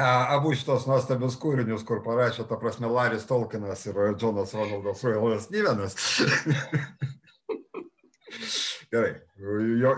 Abu 0.00 0.54
šitos 0.56 0.86
nuostabius 0.88 1.36
kūrinius, 1.42 1.82
kur 1.84 2.00
parašė, 2.06 2.46
ta 2.48 2.56
prasme, 2.56 2.88
Laris 2.88 3.26
Tolkienas 3.28 3.82
ir 3.90 3.98
Džonas 4.14 4.54
Ronaldas 4.56 5.02
Roilas 5.04 5.50
Nyvenas. 5.52 5.92
Gerai, 8.90 9.12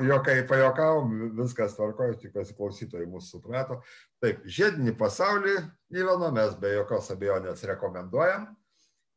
jokai 0.05 0.43
pajokavom, 0.49 1.12
viskas 1.38 1.72
tvarkoja, 1.78 2.18
tikiuosi 2.20 2.53
klausytojai 2.59 3.07
mūsų 3.09 3.38
suprato. 3.38 3.78
Taip, 4.20 4.43
žiedinį 4.45 4.93
pasaulį 5.01 5.55
Nyveno 5.97 6.28
mes 6.36 6.53
be 6.61 6.74
jokios 6.74 7.09
abejonės 7.14 7.64
rekomenduojam. 7.70 8.51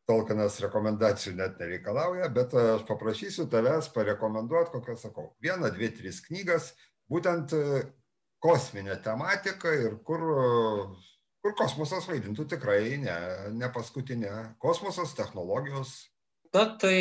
Tolkienas 0.08 0.62
rekomendacijų 0.64 1.34
net 1.42 1.60
nereikalauja, 1.60 2.30
bet 2.32 2.56
aš 2.62 2.86
paprašysiu 2.88 3.50
tavęs 3.52 3.90
parekomenduoti, 3.92 4.72
kokią 4.78 4.96
sakau, 5.02 5.28
vieną, 5.44 5.72
dvi, 5.76 5.90
tris 5.98 6.22
knygas, 6.24 6.70
būtent 7.12 7.56
e, 7.58 7.84
kosminė 8.46 8.96
tematika 9.04 9.74
ir 9.76 9.98
kur, 10.08 10.24
kur 11.44 11.56
kosmosas 11.60 12.08
vaidintų 12.08 12.48
tikrai 12.56 13.00
ne, 13.02 13.18
ne 13.58 13.72
paskutinė. 13.76 14.36
Kosmosas, 14.62 15.18
technologijos. 15.18 15.98
Na 16.56 16.70
tai 16.80 17.00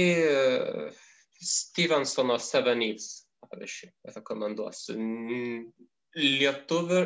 Stevensono 1.40 2.38
Seven 2.42 2.80
Needs, 2.82 3.26
pavyzdžiui, 3.46 3.90
rekomenduosiu. 4.14 4.96
Lietuvių, 6.14 7.00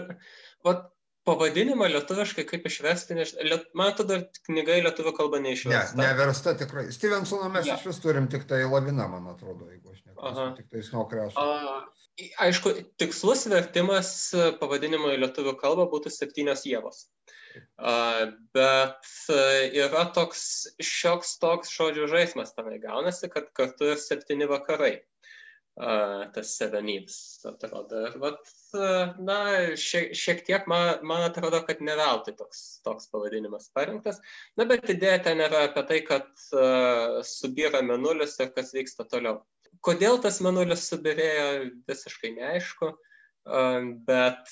vat, 0.67 0.89
pavadinimą 1.29 1.89
lietuviškai 1.93 2.45
kaip 2.49 2.67
išversti, 2.69 3.17
nes 3.19 3.35
liet, 3.45 3.67
man 3.77 3.93
atrodo, 3.93 4.21
knyga 4.49 4.79
į 4.79 4.85
lietuvių 4.87 5.13
kalbą 5.17 5.41
neišversta. 5.45 5.99
Ne, 5.99 6.07
neversta 6.07 6.55
tikrai. 6.61 6.89
Stevensoną 6.95 7.51
mes 7.53 7.69
ja. 7.69 7.77
iš 7.77 7.89
vis 7.91 8.01
turim 8.05 8.29
tik 8.33 8.47
tai 8.49 8.63
laviną, 8.65 9.09
man 9.13 9.29
atrodo, 9.35 9.69
jeigu 9.73 9.93
aš 9.93 10.03
neklystu, 10.07 10.47
tik 10.61 10.71
tai 10.73 10.85
snokrašą. 10.87 11.49
Aišku, 12.43 12.73
tikslus 12.99 13.45
vertimas 13.51 14.13
pavadinimo 14.59 15.13
į 15.15 15.21
lietuvių 15.23 15.55
kalbą 15.61 15.87
būtų 15.93 16.11
septynios 16.15 16.65
jėvos. 16.67 17.05
Bet 18.55 19.13
yra 19.31 20.07
toks 20.17 20.43
šioks 20.83 21.37
toks 21.43 21.71
žodžių 21.75 22.09
žaidimas 22.11 22.55
tame 22.57 22.81
gaunasi, 22.83 23.31
kad 23.33 23.53
kartu 23.57 23.93
ir 23.95 24.03
septyni 24.03 24.49
vakarai. 24.51 24.99
Tas 25.79 26.57
sevenybs 26.59 27.17
atrodo. 27.47 28.01
Ir 28.09 28.17
vat, 28.19 28.49
na, 29.23 29.37
šiek, 29.79 30.11
šiek 30.19 30.41
tiek 30.49 30.65
man, 30.71 31.05
man 31.07 31.23
atrodo, 31.29 31.61
kad 31.69 31.79
ne 31.87 31.95
veltui 31.99 32.35
toks, 32.39 32.81
toks 32.87 33.07
pavadinimas 33.13 33.69
parinktas. 33.77 34.19
Na, 34.59 34.67
bet 34.67 34.91
idėja 34.91 35.21
ten 35.29 35.45
yra 35.45 35.69
apie 35.69 35.85
tai, 35.87 36.01
kad 36.09 36.27
uh, 36.51 37.21
subyra 37.23 37.85
menulis 37.87 38.35
ir 38.43 38.51
kas 38.57 38.75
vyksta 38.75 39.07
toliau. 39.07 39.45
Kodėl 39.87 40.19
tas 40.25 40.41
menulis 40.43 40.89
subirėjo, 40.91 41.47
visiškai 41.87 42.35
neaišku, 42.41 42.91
bet 44.09 44.51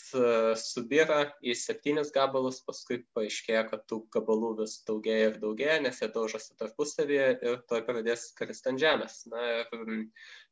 subyra 0.61 1.19
į 1.45 1.55
septynis 1.59 2.13
gabalus, 2.15 2.63
paskui 2.65 3.03
paaiškėja, 3.17 3.67
kad 3.71 3.85
tų 3.91 4.01
gabalų 4.15 4.53
vis 4.63 4.79
daugėja 4.89 5.31
ir 5.31 5.39
daugėja, 5.43 5.79
nes 5.85 6.01
jie 6.01 6.09
daužosi 6.15 6.57
tarpusavėje 6.61 7.29
ir 7.45 7.59
toj 7.69 7.85
pradės 7.89 8.31
kristi 8.39 8.73
ant 8.73 8.81
žemės. 8.81 9.19
Na 9.33 9.45
ir 9.61 10.07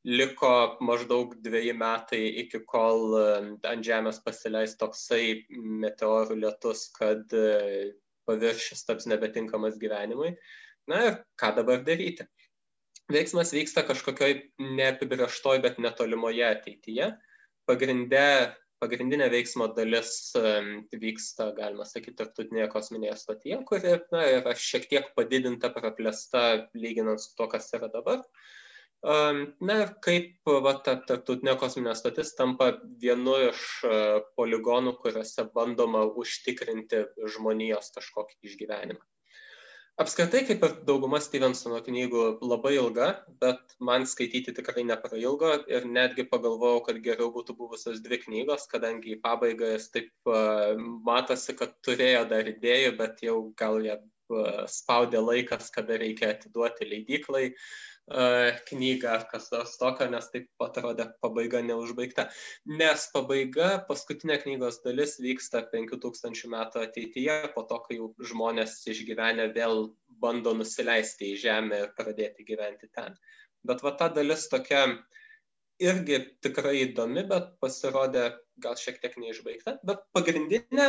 liko 0.05 0.53
maždaug 0.84 1.36
dviejai 1.45 1.76
metai 1.80 2.22
iki 2.45 2.61
kol 2.68 3.16
ant 3.16 3.84
žemės 3.86 4.20
pasileis 4.24 4.76
toksai 4.80 5.47
meteorų 5.86 6.42
lietus, 6.45 6.90
kad 6.99 7.32
paviršius 8.28 8.84
taps 8.84 9.09
nebetinkamas 9.09 9.80
gyvenimui. 9.80 10.34
Na 10.90 11.05
ir 11.09 11.22
ką 11.40 11.55
dabar 11.57 11.80
daryti? 11.84 12.28
veiksmas 13.12 13.53
vyksta 13.53 13.84
kažkokioj 13.84 14.38
neapibrieštoj, 14.59 15.61
bet 15.64 15.80
netolimoje 15.82 16.45
ateityje. 16.47 17.11
Pagrinde, 17.69 18.25
pagrindinė 18.83 19.31
veiksmo 19.33 19.71
dalis 19.77 20.33
vyksta, 21.05 21.51
galima 21.57 21.87
sakyti, 21.89 22.19
tarptautinėje 22.21 22.69
kosminėje 22.75 23.15
stotyje, 23.23 23.61
kuri 23.69 23.95
na, 24.12 24.27
yra 24.41 24.57
šiek 24.59 24.89
tiek 24.91 25.09
padidinta, 25.17 25.71
praplėsta, 25.73 26.45
lyginant 26.77 27.23
su 27.23 27.33
to, 27.39 27.49
kas 27.55 27.71
yra 27.79 27.89
dabar. 27.93 28.21
Na 29.05 29.79
ir 29.83 29.91
kaip 30.05 30.53
va, 30.65 30.77
ta 30.85 30.97
tarptautinė 31.09 31.59
kosminė 31.61 31.93
stotis 31.97 32.33
tampa 32.39 32.71
vienu 33.03 33.35
iš 33.51 33.65
poligonų, 34.39 34.97
kuriuose 35.03 35.49
bandoma 35.57 36.07
užtikrinti 36.25 37.05
žmonijos 37.37 37.93
kažkokį 37.97 38.41
išgyvenimą 38.49 39.05
apskritai 40.03 40.42
kaip 40.49 40.64
ir 40.66 40.72
dauguma 40.88 41.20
Stevensono 41.22 41.78
knygų 41.86 42.24
labai 42.42 42.74
ilga, 42.76 43.11
bet 43.42 43.76
man 43.88 44.07
skaityti 44.11 44.55
tikrai 44.57 44.84
neprailgo 44.88 45.53
ir 45.70 45.86
netgi 45.86 46.26
pagalvojau, 46.30 46.82
kad 46.88 46.99
geriau 47.05 47.30
būtų 47.34 47.57
buvusios 47.61 48.03
dvi 48.05 48.18
knygos, 48.24 48.66
kadangi 48.72 49.14
į 49.14 49.20
pabaigą 49.24 49.74
jis 49.74 49.88
taip 49.95 50.34
matosi, 51.07 51.55
kad 51.59 51.76
turėjo 51.86 52.24
dar 52.32 52.51
idėjų, 52.51 52.97
bet 52.99 53.22
jau 53.26 53.38
gal 53.61 53.80
uh, 53.86 54.64
spaudė 54.70 55.22
laikas, 55.22 55.70
kada 55.74 56.01
reikia 56.01 56.32
atiduoti 56.34 56.90
leidyklai. 56.90 57.51
Uh, 58.05 58.50
knygą 58.68 59.09
ar 59.09 59.22
kas 59.30 59.46
nors 59.48 59.78
tokio, 59.80 60.05
nes 60.12 60.26
taip 60.28 60.64
atrodė 60.64 61.07
pabaiga 61.24 61.62
neužbaigta. 61.64 62.26
Nes 62.80 63.07
pabaiga, 63.14 63.68
paskutinė 63.88 64.36
knygos 64.42 64.82
dalis 64.84 65.14
vyksta 65.24 65.62
5000 65.70 66.50
metų 66.52 66.82
ateityje, 66.84 67.38
po 67.55 67.64
to, 67.70 67.78
kai 67.86 67.96
jau 67.96 68.11
žmonės 68.32 68.76
išgyvenę 68.92 69.48
vėl 69.57 69.86
bando 70.20 70.52
nusileisti 70.59 71.32
į 71.32 71.40
žemę 71.46 71.80
ir 71.86 71.94
pradėti 71.96 72.44
gyventi 72.44 72.92
ten. 72.92 73.16
Bet 73.64 73.80
va 73.80 73.94
ta 73.96 74.11
dalis 74.12 74.50
tokia 74.52 74.84
irgi 75.83 76.20
tikrai 76.45 76.77
įdomi, 76.85 77.25
bet 77.31 77.55
pasirodė 77.62 78.31
gal 78.62 78.77
šiek 78.79 79.01
tiek 79.03 79.16
neišbaigta, 79.18 79.79
bet 79.87 80.05
pagrindinė, 80.14 80.87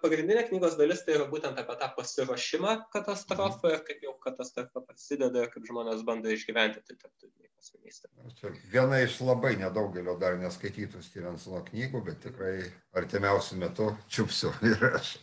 pagrindinė 0.00 0.46
knygos 0.48 0.78
dalis 0.80 1.02
tai 1.04 1.18
yra 1.18 1.26
būtent 1.28 1.58
apie 1.60 1.76
tą 1.80 1.90
pasiruošimą 1.98 2.76
katastrofą 2.94 3.74
ir 3.74 3.82
kaip 3.84 4.06
jau 4.06 4.14
katastrofa 4.24 4.80
prasideda 4.86 5.44
ir 5.44 5.52
kaip 5.52 5.68
žmonės 5.68 6.06
bando 6.08 6.32
išgyventi 6.32 6.80
tai 6.80 6.96
tarptautinėje 6.96 7.52
kosminystėje. 7.52 8.54
Viena 8.72 9.02
iš 9.04 9.18
labai 9.26 9.54
nedaugelio 9.60 10.16
dar 10.20 10.40
neskaitytų 10.40 11.04
Stevensono 11.04 11.60
knygų, 11.68 12.02
bet 12.08 12.24
tikrai 12.24 12.54
artimiausių 12.96 13.60
metų 13.60 13.92
čiupsiu 14.08 14.54
ir 14.72 14.88
aš. 14.94 15.16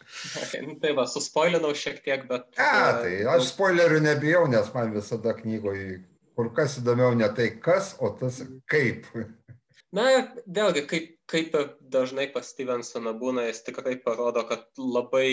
Nu, 0.61 0.77
tai 0.83 0.93
va, 0.97 1.09
suspoilinau 1.09 1.73
šiek 1.77 2.03
tiek, 2.05 2.29
bet... 2.29 2.49
A, 2.61 2.99
tai 3.01 3.17
aš 3.33 3.49
spoilerių 3.55 4.03
nebijau, 4.11 4.45
nes 4.51 4.69
man 4.77 4.93
visada 4.93 5.33
knygoje 5.41 6.03
kur 6.35 6.53
kas 6.55 6.79
įdomiau 6.81 7.15
ne 7.17 7.29
tai 7.37 7.49
kas, 7.63 7.95
o 7.99 8.13
tas 8.19 8.41
kaip. 8.69 9.09
Na, 9.93 10.07
vėlgi, 10.49 10.87
kaip 10.89 11.13
kaip 11.33 11.55
ir 11.57 11.67
dažnai 11.93 12.27
pas 12.33 12.47
Stevensoną 12.53 13.13
būna, 13.19 13.47
jis 13.47 13.63
tikrai 13.65 13.95
parodo, 14.05 14.43
kad 14.49 14.65
labai 14.77 15.27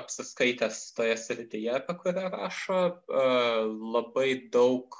apsiskaitęs 0.00 0.80
toje 0.96 1.16
srityje, 1.20 1.74
apie 1.78 1.94
kurią 2.02 2.24
rašo, 2.34 2.80
labai 3.96 4.30
daug 4.54 4.98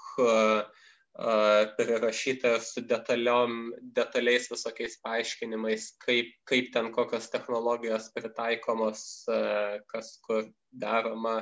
prirašyta 1.79 2.55
su 2.63 2.85
detaliom, 2.87 3.73
detaliais 3.97 4.47
visokiais 4.53 5.01
paaiškinimais, 5.03 5.91
kaip, 6.05 6.31
kaip 6.47 6.71
ten 6.77 6.93
kokios 6.95 7.27
technologijos 7.33 8.13
pritaikomos, 8.15 9.03
kas 9.91 10.15
kur 10.23 10.47
daroma. 10.71 11.41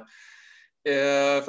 Ir, 0.86 1.48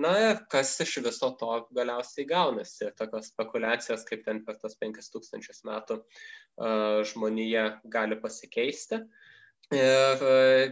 na, 0.00 0.14
kas 0.48 0.70
iš 0.80 0.94
viso 1.04 1.28
to 1.40 1.50
galiausiai 1.76 2.24
gaunasi. 2.30 2.88
Tokios 2.96 3.28
spekulacijos, 3.34 4.06
kaip 4.08 4.24
ten 4.24 4.40
per 4.46 4.56
tos 4.62 4.78
5000 4.80 5.60
metų 5.68 5.98
žmonija 7.10 7.66
gali 7.92 8.16
pasikeisti. 8.22 9.02
Ir, 9.74 10.24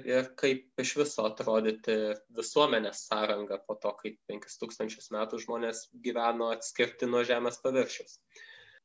ir 0.09 0.33
kaip 0.41 0.81
iš 0.85 0.95
viso 1.01 1.25
atrodyti 1.29 1.99
visuomenės 2.37 3.07
sąranga 3.11 3.61
po 3.67 3.77
to, 3.81 3.93
kai 4.01 4.17
5000 4.31 5.13
metų 5.13 5.41
žmonės 5.45 5.87
gyveno 6.05 6.51
atskirti 6.57 7.09
nuo 7.09 7.25
Žemės 7.29 7.61
paviršiaus. 7.65 8.19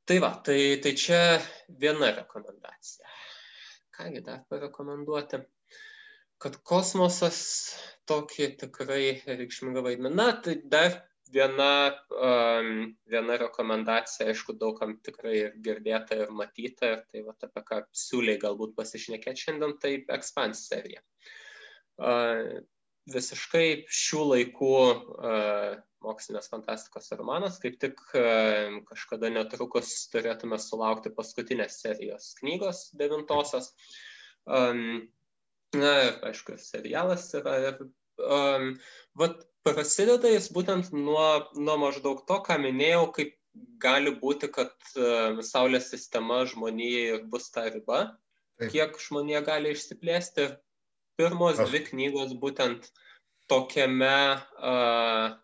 Tai 0.07 0.19
va, 0.23 0.33
tai, 0.43 0.59
tai 0.83 0.95
čia 0.99 1.19
viena 1.67 2.13
rekomendacija. 2.15 3.07
Kągi 3.97 4.23
dar 4.23 4.43
parekomenduoti? 4.51 5.41
Kad 6.43 6.57
kosmosas 6.67 7.39
tokį 8.07 8.49
tikrai 8.61 9.03
reikšmingą 9.27 9.83
vaidmenį. 9.85 10.15
Na, 10.15 10.31
tai 10.43 10.57
dar 10.71 11.01
viena, 11.33 11.71
um, 12.11 12.93
viena 13.09 13.37
rekomendacija, 13.41 14.29
aišku, 14.31 14.55
daugam 14.61 14.95
tikrai 15.03 15.35
ir 15.41 15.57
girdėta 15.63 16.17
ir 16.23 16.31
matyta, 16.35 16.93
ir 16.93 17.03
tai 17.11 17.25
va, 17.25 17.35
apie 17.43 17.63
ką 17.67 17.81
siūliai 18.05 18.39
galbūt 18.41 18.77
pasišnekėti 18.77 19.47
šiandien, 19.47 19.75
tai 19.81 19.93
Expans 20.15 20.67
serija. 20.69 21.03
Uh, 21.97 22.61
visiškai 23.11 23.67
šių 23.89 24.23
laikų 24.31 24.73
uh, 24.77 25.75
mokslinės 26.05 26.49
fantastikos 26.51 27.09
romanas, 27.17 27.57
kaip 27.63 27.79
tik 27.81 28.01
uh, 28.13 28.77
kažkada 28.87 29.31
netrukus 29.33 29.93
turėtume 30.13 30.59
sulaukti 30.61 31.11
paskutinės 31.15 31.81
serijos 31.83 32.33
knygos, 32.41 32.89
devintosios. 32.99 33.73
Um, 34.47 35.07
Na, 35.75 35.93
aišku, 36.29 36.55
serialas 36.61 37.27
yra 37.35 37.57
ir 37.65 37.81
um, 37.83 38.69
vat, 39.19 39.41
prasideda 39.67 40.31
jis 40.31 40.47
būtent 40.55 40.93
nuo, 40.95 41.27
nuo 41.59 41.75
maždaug 41.81 42.23
to, 42.29 42.37
ką 42.45 42.55
minėjau, 42.63 43.09
kaip 43.17 43.33
gali 43.83 44.13
būti, 44.21 44.49
kad 44.53 44.71
um, 44.95 45.41
Saulės 45.43 45.89
sistema 45.91 46.43
žmonijai 46.47 47.17
ir 47.17 47.25
bus 47.31 47.49
ta 47.51 47.67
riba, 47.67 48.05
Taip. 48.57 48.71
kiek 48.73 49.01
žmonija 49.01 49.43
gali 49.47 49.73
išsiplėsti. 49.75 50.53
Pirmos 51.17 51.59
Aš... 51.59 51.71
dvi 51.71 51.83
knygos 51.89 52.35
būtent 52.37 52.87
tokiame 53.51 54.15
uh, 54.37 55.35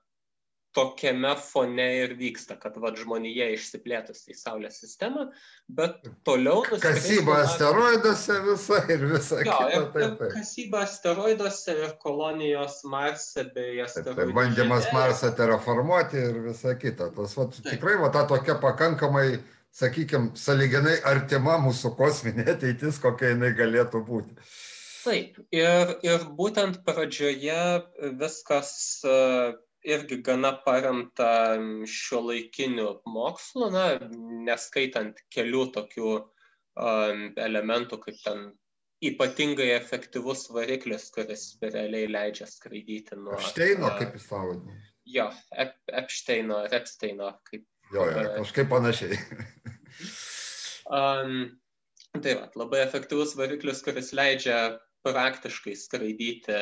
tokiame 0.73 1.35
fone 1.37 1.85
ir 1.99 2.15
vyksta, 2.17 2.57
kad 2.59 2.77
vad 2.81 2.97
žmonija 2.99 3.49
išsiplėtus 3.53 4.25
į 4.31 4.35
Saulės 4.37 4.79
sistemą, 4.81 5.27
bet 5.69 6.01
toliau... 6.25 6.63
Kasyba 6.81 7.39
asteroiduose 7.43 8.39
visa 8.47 8.79
ir 8.93 9.05
visa 9.11 9.39
jo, 9.41 9.45
kita. 9.45 9.69
Ir, 9.69 9.87
taip, 9.93 10.15
taip. 10.21 10.23
Kasyba 10.33 10.83
asteroiduose 10.87 11.77
ir 11.77 11.95
kolonijos 12.01 12.81
Marse 12.89 13.45
bei 13.53 13.81
asteroidų. 13.85 14.17
Tai 14.19 14.37
bandymas 14.39 14.89
Marsą 14.95 15.33
terraformuoti 15.37 16.21
ir 16.29 16.39
visa 16.49 16.73
kita. 16.79 17.11
Tas 17.15 17.37
vat, 17.37 17.59
tikrai 17.69 17.99
va, 18.01 18.09
ta 18.13 18.25
tokia 18.29 18.57
pakankamai, 18.61 19.27
sakykime, 19.73 20.33
saliginai 20.39 20.97
artima 21.09 21.59
mūsų 21.61 21.93
kosminė 21.99 22.49
ateitis, 22.55 23.01
kokia 23.03 23.35
jinai 23.35 23.53
galėtų 23.57 24.01
būti. 24.09 24.41
Taip, 25.03 25.37
ir, 25.51 25.97
ir 26.05 26.25
būtent 26.37 26.79
pradžioje 26.87 27.61
viskas 28.21 28.71
uh, 29.03 29.51
irgi 29.83 30.19
gana 30.23 30.53
paremta 30.65 31.29
šiuolaikiniu 31.89 32.89
mokslu, 33.09 33.69
na, 33.73 33.85
neskaitant 34.47 35.19
kelių 35.33 35.67
tokių 35.75 36.13
elementų, 37.43 37.99
kaip 38.05 38.21
ten 38.23 38.45
ypatingai 39.03 39.69
efektyvus 39.75 40.47
variklis, 40.55 41.09
kuris 41.13 41.43
realiai 41.61 42.07
leidžia 42.11 42.47
skraidyti 42.47 43.17
nuo... 43.19 43.35
Epsteino, 43.35 43.89
uh, 43.89 43.97
kaip 43.99 44.15
jis 44.15 44.27
pavadino. 44.29 44.77
Jo, 45.13 45.27
Ep 45.59 45.75
Epsteino, 45.91 46.61
Epsteino, 46.71 47.33
kaip... 47.49 47.65
Jo, 47.93 48.07
jo, 48.07 48.23
kažkaip 48.37 48.71
panašiai. 48.71 49.19
um, 50.87 51.35
tai 52.15 52.37
va, 52.39 52.47
labai 52.63 52.81
efektyvus 52.85 53.35
variklis, 53.37 53.83
kuris 53.85 54.13
leidžia 54.15 54.61
praktiškai 55.03 55.75
skraidyti 55.79 56.59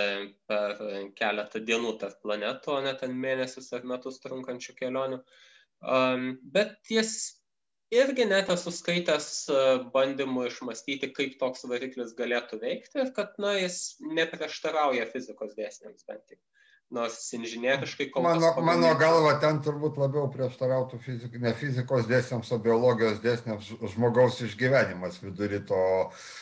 per 0.50 0.80
keletą 1.18 1.62
dienų 1.68 1.94
tarp 2.02 2.22
planetų, 2.26 2.74
o 2.78 2.80
ne 2.86 2.94
ten 3.00 3.14
mėnesius 3.26 3.70
ar 3.78 3.86
metus 3.88 4.20
trunkančių 4.24 4.76
kelionių. 4.80 5.22
Bet 6.56 6.92
jis 6.94 7.14
irgi 7.94 8.26
net 8.30 8.50
esu 8.54 8.74
skaitęs 8.74 9.30
bandymų 9.94 10.48
išmastyti, 10.50 11.12
kaip 11.18 11.38
toks 11.42 11.68
variklis 11.70 12.16
galėtų 12.18 12.62
veikti 12.64 13.04
ir 13.04 13.14
kad 13.18 13.38
na, 13.42 13.58
jis 13.60 13.82
neprieštarauja 14.02 15.10
fizikos 15.14 15.58
dėsniams 15.58 16.08
bent 16.08 16.34
jau 16.34 16.42
nors 16.92 17.18
inžinieriškai 17.38 18.10
kol 18.12 18.26
kas. 18.26 18.40
Mano, 18.42 18.66
mano 18.68 18.92
galva 19.00 19.34
ten 19.42 19.62
turbūt 19.64 20.00
labiau 20.02 20.28
prieštarautų 20.34 21.00
fizik, 21.04 21.38
ne 21.42 21.54
fizikos 21.58 22.08
dėsniams, 22.10 22.52
o 22.52 22.60
biologijos 22.64 23.22
dėsniams 23.24 23.72
žmogaus 23.94 24.42
išgyvenimas 24.46 25.22
vidury 25.24 25.62
to 25.68 25.82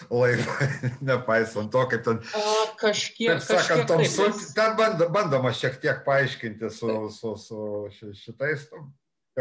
laivo, 0.09 0.69
nepaisant 1.11 1.71
to, 1.73 1.85
kaip 1.93 2.05
ten. 2.07 2.23
A, 2.37 2.45
kažkiek. 2.81 3.37
Taip 3.37 3.45
sakant, 3.45 3.85
tom, 3.91 4.03
taip, 4.03 4.13
su, 4.15 4.53
ten 4.57 4.77
band, 4.79 5.05
bandoma 5.13 5.53
šiek 5.55 5.77
tiek 5.83 6.01
paaiškinti 6.07 6.73
su, 6.73 6.95
su, 7.13 7.35
su 7.43 7.61
šitais. 7.93 8.69
Tiek 8.69 8.89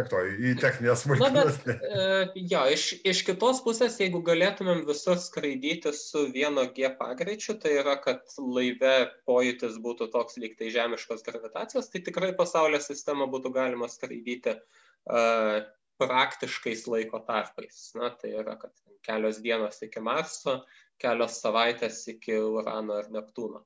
to, 0.06 0.20
į 0.28 0.54
techninės 0.60 1.02
smulkmenas. 1.04 1.58
E, 1.66 2.06
jo, 2.50 2.60
iš, 2.72 2.84
iš 3.08 3.22
kitos 3.26 3.62
pusės, 3.64 3.98
jeigu 3.98 4.20
galėtumėm 4.26 4.84
visur 4.88 5.18
skraidyti 5.20 5.92
su 5.96 6.26
vieno 6.34 6.66
G 6.76 6.90
pagreičiu, 7.00 7.56
tai 7.62 7.74
yra, 7.80 7.96
kad 8.04 8.22
laive 8.38 8.94
pojūtis 9.28 9.80
būtų 9.84 10.10
toks 10.14 10.38
lyg 10.42 10.54
tai 10.60 10.70
žemiškos 10.74 11.26
gravitacijos, 11.26 11.90
tai 11.92 12.04
tikrai 12.06 12.30
pasaulio 12.38 12.80
sistemą 12.84 13.26
būtų 13.32 13.52
galima 13.56 13.90
skraidyti 13.90 14.54
uh, 14.58 15.66
praktiškais 15.98 16.86
laiko 16.90 17.20
tarpais. 17.26 17.80
Na, 17.98 18.12
tai 18.14 18.34
yra, 18.38 18.58
kad 18.60 18.74
kelios 19.06 19.42
dienos 19.44 19.82
iki 19.84 20.02
Marso, 20.04 20.60
kelios 21.02 21.40
savaitės 21.42 22.04
iki 22.14 22.38
Urano 22.38 23.02
ir 23.02 23.10
Neptūno. 23.14 23.64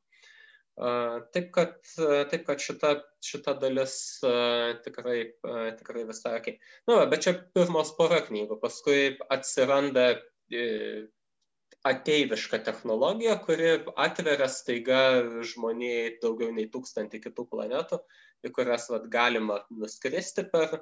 Taip 0.77 1.51
kad, 1.53 1.75
taip 2.31 2.47
kad 2.47 2.61
šita, 2.65 2.95
šita 3.21 3.55
dalis 3.61 3.95
tikrai, 4.85 5.19
tikrai 5.79 6.05
visai. 6.09 6.39
Na, 6.89 6.95
nu, 6.95 7.01
bet 7.13 7.27
čia 7.27 7.35
pirmos 7.55 7.93
pora 7.99 8.23
knygų, 8.25 8.57
paskui 8.63 9.19
atsiranda 9.29 10.07
e, 10.49 10.63
ateiviška 11.85 12.63
technologija, 12.65 13.37
kuri 13.45 13.75
atveria 14.01 14.49
staiga 14.49 15.03
žmonijai 15.53 16.17
daugiau 16.23 16.55
nei 16.57 16.71
tūkstantį 16.73 17.21
kitų 17.27 17.47
planetų, 17.53 18.01
į 18.47 18.53
kurias 18.57 18.89
vat, 18.93 19.09
galima 19.13 19.61
nuskristi 19.71 20.47
per 20.53 20.81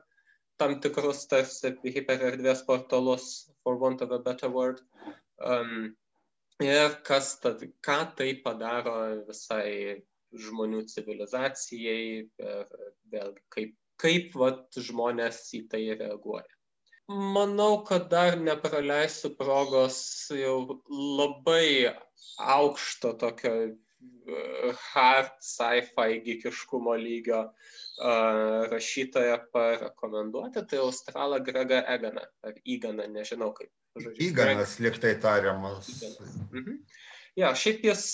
tam 0.61 0.77
tikrus 0.85 1.25
tarsi 1.27 1.73
hipererdvės 1.83 2.63
portalus, 2.67 3.51
for 3.65 3.81
want 3.81 4.03
of 4.05 4.13
a 4.13 4.19
better 4.19 4.51
word. 4.53 4.83
Um, 5.41 5.97
ir 6.65 6.97
kas 7.07 7.35
tad, 7.43 7.63
ką 7.87 7.99
tai 8.17 8.31
padaro 8.45 8.95
visai 9.29 10.01
žmonių 10.45 10.85
civilizacijai 10.93 12.01
ir 12.21 12.65
vėlgi 13.13 13.45
kaip, 13.57 13.77
kaip 14.01 14.37
vat, 14.43 14.67
žmonės 14.89 15.43
į 15.59 15.67
tai 15.73 15.83
reaguoja. 15.95 16.49
Manau, 17.11 17.83
kad 17.87 18.07
dar 18.13 18.37
nepraleisiu 18.39 19.33
progos 19.35 19.97
jau 20.31 20.81
labai 21.19 21.91
aukšto 22.39 23.17
tokio 23.19 23.55
hard 24.93 25.33
sci-fi 25.43 26.21
gikiškumo 26.25 26.95
lygio 26.95 27.41
uh, 27.49 28.69
rašytoją 28.71 29.37
parekomenduoti, 29.53 30.63
tai 30.71 30.79
Australą 30.85 31.43
Gregą 31.45 31.83
Eganą, 31.97 32.25
ar 32.47 32.63
Įganą, 32.65 33.11
nežinau 33.19 33.51
kaip 33.59 33.73
Žodžiu, 33.99 34.29
Įganas 34.29 34.77
liktai 34.83 35.17
tariamas. 35.23 35.91
Mhm. 36.53 36.79
Ja, 37.39 37.55
šiaip 37.59 37.83
jis 37.87 38.05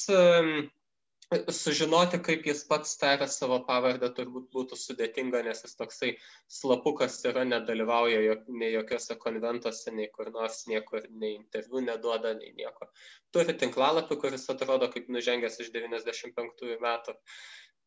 sužinoti, 1.50 2.20
kaip 2.22 2.44
jis 2.46 2.62
pats 2.68 2.92
taria 3.00 3.26
savo 3.26 3.58
pavardę, 3.66 4.08
turbūt 4.14 4.46
būtų 4.54 4.78
sudėtinga, 4.78 5.40
nes 5.42 5.64
jis 5.64 5.74
toksai 5.74 6.12
slapukas 6.58 7.18
yra, 7.26 7.42
nedalyvauja 7.44 8.20
jok, 8.22 8.44
nei 8.60 8.70
jokiuose 8.76 9.16
konventuose, 9.18 9.90
nei 9.90 10.06
kur 10.12 10.30
nors, 10.30 10.62
niekur, 10.70 11.08
nei 11.10 11.34
interviu 11.34 11.82
neduoda, 11.82 12.34
nei 12.38 12.52
nieko. 12.54 12.86
Turi 13.34 13.56
tinklalapį, 13.58 14.20
kuris 14.22 14.46
atrodo 14.54 14.88
kaip 14.92 15.10
nužengęs 15.10 15.58
iš 15.64 15.72
95 15.74 16.78
metų. 16.86 17.16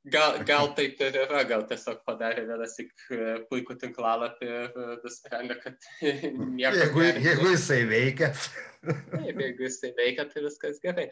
Gal, 0.08 0.38
gal 0.50 0.72
taip 0.76 1.02
ir 1.04 1.18
yra, 1.26 1.44
gal 1.48 1.66
tiesiog 1.68 2.04
padarė 2.08 2.46
vienas 2.48 2.76
tik 2.78 2.92
e, 3.12 3.40
puikų 3.50 3.76
tinklalapį 3.82 4.50
ir 4.50 4.78
nusprendė, 5.04 5.58
kad 5.60 5.90
nieko. 6.56 6.76
Jeigu, 6.80 7.06
jeigu 7.26 7.54
jisai 7.54 7.82
veikia. 7.90 8.32
Taip, 8.86 9.42
jeigu 9.44 9.66
jisai 9.68 9.92
veikia, 9.98 10.28
tai 10.32 10.46
viskas 10.46 10.80
gerai. 10.84 11.10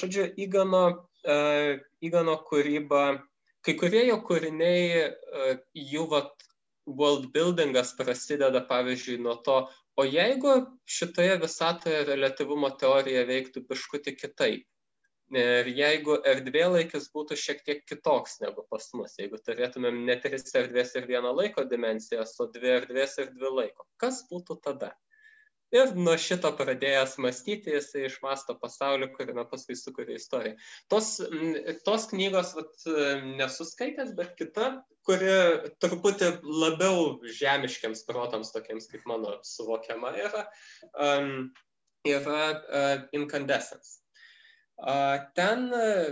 Žodžiu, 0.00 0.26
Igano, 0.44 0.84
Igano 2.04 2.34
kūryba, 2.50 3.04
kai 3.64 3.76
kurie 3.80 4.04
jo 4.10 4.18
kūriniai, 4.26 5.06
jų 5.72 6.04
vat, 6.12 6.44
world 6.84 7.30
buildingas 7.32 7.94
prasideda, 7.96 8.60
pavyzdžiui, 8.68 9.16
nuo 9.24 9.38
to, 9.46 9.62
o 9.96 10.04
jeigu 10.04 10.58
šitoje 10.84 11.38
visatoje 11.40 12.02
relativumo 12.04 12.68
teorija 12.76 13.22
veiktų 13.30 13.62
biškutį 13.70 14.12
kitaip 14.20 14.66
Ir 15.34 15.68
jeigu 15.74 16.14
erdvėlaikis 16.30 17.08
būtų 17.14 17.36
šiek 17.40 17.62
tiek 17.66 17.80
kitoks 17.90 18.36
negu 18.42 18.62
pas 18.70 18.84
mus, 18.94 19.16
jeigu 19.18 19.40
turėtumėm 19.42 20.04
ne 20.06 20.14
tris 20.22 20.52
erdvės 20.54 20.94
ir 20.94 21.08
vieną 21.08 21.32
laiko 21.34 21.64
dimensijas, 21.70 22.36
o 22.38 22.46
dvi 22.54 22.70
erdvės 22.76 23.18
ir 23.18 23.32
dvi 23.34 23.50
laiko, 23.56 23.86
kas 23.98 24.20
būtų 24.30 24.60
tada? 24.62 24.92
Ir 25.74 25.90
nuo 25.98 26.14
šito 26.20 26.52
pradėjęs 26.54 27.16
mąstyti, 27.24 27.72
jisai 27.74 28.04
išmasto 28.06 28.54
pasaulį, 28.60 29.08
kuriame 29.16 29.42
paskui 29.50 29.74
sukuria 29.74 30.20
istoriją. 30.20 30.54
Tos, 30.92 31.08
tos 31.88 32.06
knygos 32.12 32.52
vat, 32.54 32.86
nesuskaitęs, 33.40 34.12
bet 34.14 34.36
kita, 34.38 34.68
kuri 35.08 35.34
truputį 35.82 36.30
labiau 36.46 37.16
žemiškiams 37.40 38.04
protams, 38.06 38.54
tokiems 38.54 38.86
kaip 38.92 39.02
mano 39.10 39.40
suvokiama 39.50 40.14
yra, 40.28 40.46
um, 40.94 41.50
yra 42.06 42.40
uh, 42.54 42.96
Incandescence 43.18 44.03
Ten, 45.38 45.68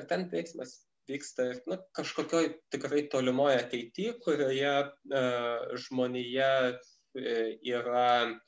ten 0.09 0.29
veiksmas 0.31 0.77
vyksta 1.09 1.49
nu, 1.67 1.79
kažkokioj 1.97 2.53
tikrai 2.71 3.03
tolimoje 3.11 3.59
ateityje, 3.65 4.15
kurioje 4.23 4.73
uh, 4.87 5.75
žmonija 5.85 6.53
e, 6.71 7.35
yra 7.67 8.39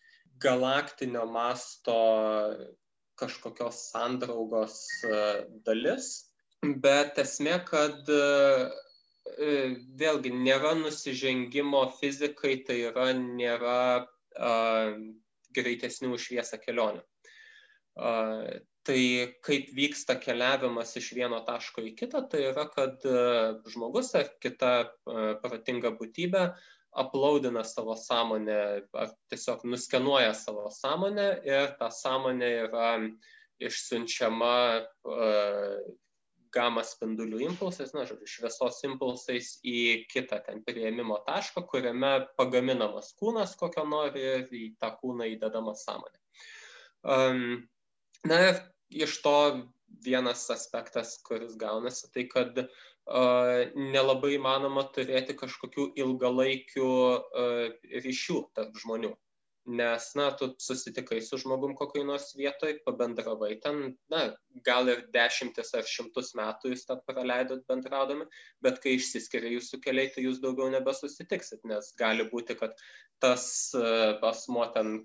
galaktinio 0.43 1.27
masto 1.31 1.97
kažkokios 3.21 3.83
sandraugos 3.91 4.79
uh, 5.09 5.45
dalis, 5.67 6.11
bet 6.63 7.21
esmė, 7.23 7.59
kad 7.69 8.09
vėlgi 10.01 10.31
nėra 10.37 10.75
nusižengimo 10.79 11.81
fizikai, 11.99 12.59
tai 12.67 12.77
yra 12.91 13.07
nėra 13.17 14.05
uh, 14.05 14.95
greitesnių 15.57 16.19
šviesą 16.21 16.61
kelionių. 16.63 17.03
Uh, 17.95 18.61
Tai 18.85 19.01
kaip 19.47 19.71
vyksta 19.73 20.19
keliavimas 20.21 20.93
iš 21.01 21.13
vieno 21.17 21.39
taško 21.47 21.87
į 21.89 21.95
kitą, 21.97 22.21
tai 22.29 22.43
yra, 22.51 22.67
kad 22.69 23.05
e, 23.09 23.21
žmogus 23.73 24.13
ar 24.19 24.29
kita 24.45 24.73
e, 24.85 24.89
protinga 25.41 25.95
būtybė 25.97 26.43
aplaudina 26.95 27.65
savo 27.65 27.97
sąmonę 27.97 28.59
ar 28.93 29.15
tiesiog 29.33 29.65
nuskenuoja 29.67 30.35
savo 30.37 30.69
sąmonę 30.71 31.29
ir 31.49 31.73
ta 31.81 31.89
sąmonė 31.91 32.51
yra 32.69 32.91
išsiunčiama 33.65 34.55
uh, 34.83 35.81
gama 36.55 36.85
spindulių 36.87 37.41
impulsais, 37.49 37.93
na, 37.97 38.05
žodžiu, 38.09 38.29
šviesos 38.31 38.81
impulsais 38.87 39.57
į 39.67 40.07
kitą 40.11 40.41
ten 40.47 40.63
prieimimo 40.67 41.19
tašką, 41.27 41.65
kuriame 41.71 42.13
pagaminamas 42.39 43.13
kūnas, 43.19 43.57
kokio 43.59 43.87
nori, 43.89 44.23
ir 44.23 44.55
į 44.55 44.69
tą 44.83 44.93
kūną 45.01 45.29
įdedama 45.35 45.75
sąmonė. 45.79 46.21
Um, 47.05 47.43
na 48.29 48.41
ir 48.49 48.61
iš 48.91 49.21
to 49.25 49.37
vienas 50.05 50.49
aspektas, 50.51 51.19
kuris 51.27 51.57
gaunasi, 51.61 52.11
tai 52.15 52.27
kad 52.31 52.65
nelabai 53.77 54.35
įmanoma 54.39 54.87
turėti 54.95 55.37
kažkokių 55.37 55.91
ilgalaikių 56.01 56.89
ryšių 58.07 58.41
tarp 58.57 58.81
žmonių. 58.81 59.13
Nes, 59.65 60.11
na, 60.13 60.27
tu 60.37 60.51
susitikai 60.61 61.23
su 61.25 61.39
žmogum 61.41 61.73
kokiai 61.77 62.05
nors 62.05 62.35
vietoj, 62.37 62.75
pabendravai 62.85 63.55
ten, 63.63 63.95
na, 64.13 64.27
gal 64.67 64.91
ir 64.93 65.07
dešimtis 65.15 65.73
ar 65.79 65.89
šimtus 65.89 66.35
metų 66.37 66.75
jūs 66.75 66.85
tą 66.85 66.99
praleidot 67.09 67.63
bendraudami, 67.71 68.27
bet 68.61 68.83
kai 68.85 68.99
išsiskiria 68.99 69.55
jūsų 69.55 69.81
keliai, 69.87 70.11
tai 70.13 70.27
jūs 70.27 70.43
daugiau 70.45 70.69
nebesusitiksit, 70.75 71.65
nes 71.65 71.95
gali 71.97 72.29
būti, 72.29 72.59
kad 72.61 72.77
tas 73.25 73.47
asmo 74.21 74.69
ten 74.77 74.99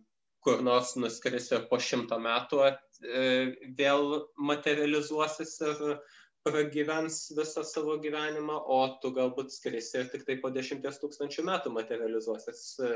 kur 0.46 0.64
nors 0.66 0.96
nuskris 1.00 1.50
ir 1.52 1.68
po 1.72 1.80
šimto 1.84 2.20
metų 2.24 2.62
e, 2.68 2.74
vėl 3.80 4.16
materializuosis 4.52 5.58
ir 5.68 5.84
pragyvens 6.48 7.20
visą 7.36 7.66
savo 7.68 7.98
gyvenimą, 8.02 8.56
o 8.64 8.80
tu 9.04 9.12
galbūt 9.16 9.52
skrisi 9.52 10.00
ir 10.04 10.10
tik 10.14 10.24
tai 10.28 10.38
po 10.44 10.52
dešimties 10.56 11.02
tūkstančių 11.02 11.46
metų 11.52 11.74
materializuosis 11.76 12.64
e, 12.80 12.94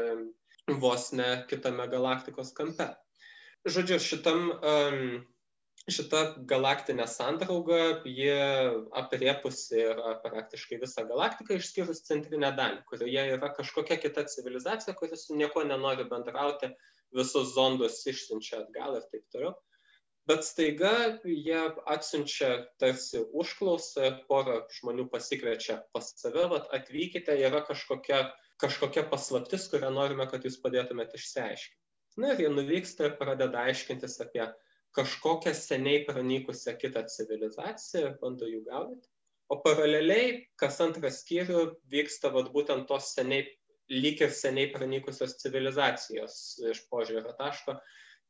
vos 0.84 1.12
ne 1.12 1.30
kitame 1.50 1.88
galaktikos 1.92 2.54
kampe. 2.56 2.94
Žodžiu, 3.64 3.98
šitam, 4.04 4.50
šita 5.92 6.22
galaktinė 6.48 7.06
sandrauga, 7.08 7.80
jie 8.08 8.40
apriepusi 9.00 9.80
yra 9.84 10.16
praktiškai 10.24 10.80
visą 10.82 11.06
galaktiką 11.08 11.58
išskyrus 11.60 12.04
centrinę 12.08 12.52
dalį, 12.58 12.82
kurioje 12.90 13.24
yra 13.38 13.52
kažkokia 13.56 14.00
kita 14.04 14.26
civilizacija, 14.32 14.96
kuris 15.00 15.28
su 15.28 15.40
niekuo 15.40 15.64
nenori 15.68 16.08
bendrauti, 16.12 16.72
visus 17.18 17.54
zondus 17.56 18.02
išsiunčia 18.10 18.64
atgal 18.64 18.98
ir 19.00 19.06
taip 19.12 19.24
toliau. 19.36 19.54
Bet 20.30 20.46
staiga 20.48 20.94
jie 21.28 21.62
atsiunčia 21.94 22.52
tarsi 22.80 23.20
užklausą, 23.36 24.12
porą 24.30 24.62
žmonių 24.78 25.10
pasikviečia 25.12 25.82
pas 25.96 26.14
save, 26.22 26.46
vat, 26.54 26.70
atvykite, 26.78 27.36
yra 27.44 27.60
kažkokia, 27.68 28.22
kažkokia 28.64 29.04
paslaptis, 29.12 29.68
kurią 29.72 29.90
norime, 29.92 30.28
kad 30.32 30.48
jūs 30.48 30.62
padėtumėte 30.64 31.20
išsiaiškinti. 31.20 31.80
Na 32.24 32.32
ir 32.32 32.46
jie 32.46 32.52
nuvyksta 32.54 33.10
ir 33.10 33.18
pradeda 33.20 33.66
aiškintis 33.68 34.16
apie 34.24 34.46
kažkokią 34.96 35.52
seniai 35.58 36.06
pranykusią 36.08 36.78
kitą 36.80 37.04
civilizaciją 37.10 38.14
bando 38.22 38.48
jų 38.48 38.62
gaudyti. 38.70 39.10
O 39.52 39.60
paraleliai, 39.66 40.38
kas 40.62 40.80
antrą 40.86 41.12
skyrių 41.12 41.66
vyksta 41.92 42.32
vat, 42.34 42.54
būtent 42.54 42.88
tos 42.90 43.12
seniai 43.18 43.44
lyg 43.92 44.22
ir 44.24 44.32
seniai 44.32 44.72
pranykusios 44.72 45.36
civilizacijos 45.42 46.38
iš 46.72 46.86
požiūrio 46.92 47.34
taško 47.40 47.78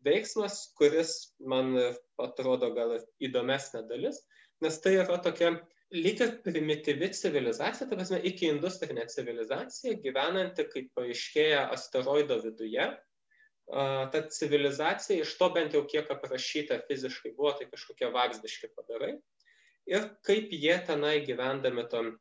veiksmas, 0.03 0.73
kuris 0.77 1.13
man 1.39 1.75
atrodo 2.21 2.71
gal 2.75 2.97
įdomesnė 3.23 3.85
dalis, 3.87 4.19
nes 4.63 4.79
tai 4.83 4.97
yra 4.99 5.19
tokia 5.23 5.53
lyg 5.93 6.21
ir 6.25 6.35
primityvi 6.43 7.09
civilizacija, 7.13 7.87
ta 7.87 7.95
prasme, 7.95 8.19
iki 8.25 8.49
industrinė 8.49 9.05
civilizacija, 9.13 9.99
gyvenanti, 10.03 10.65
kaip 10.71 10.89
paaiškėja, 10.97 11.67
asteroido 11.75 12.39
viduje. 12.43 12.89
Ta 13.69 14.21
civilizacija, 14.35 15.21
iš 15.23 15.37
to 15.39 15.47
bent 15.55 15.77
jau 15.77 15.85
kiek 15.87 16.09
aprašyta 16.11 16.81
fiziškai 16.89 17.31
buvo, 17.37 17.53
tai 17.59 17.69
kažkokie 17.69 18.09
vagzdiški 18.11 18.73
padarai. 18.75 19.13
Ir 19.87 20.09
kaip 20.27 20.51
jie 20.51 20.75
tenai 20.87 21.21
gyvendami 21.27 21.85
tom 21.91 22.11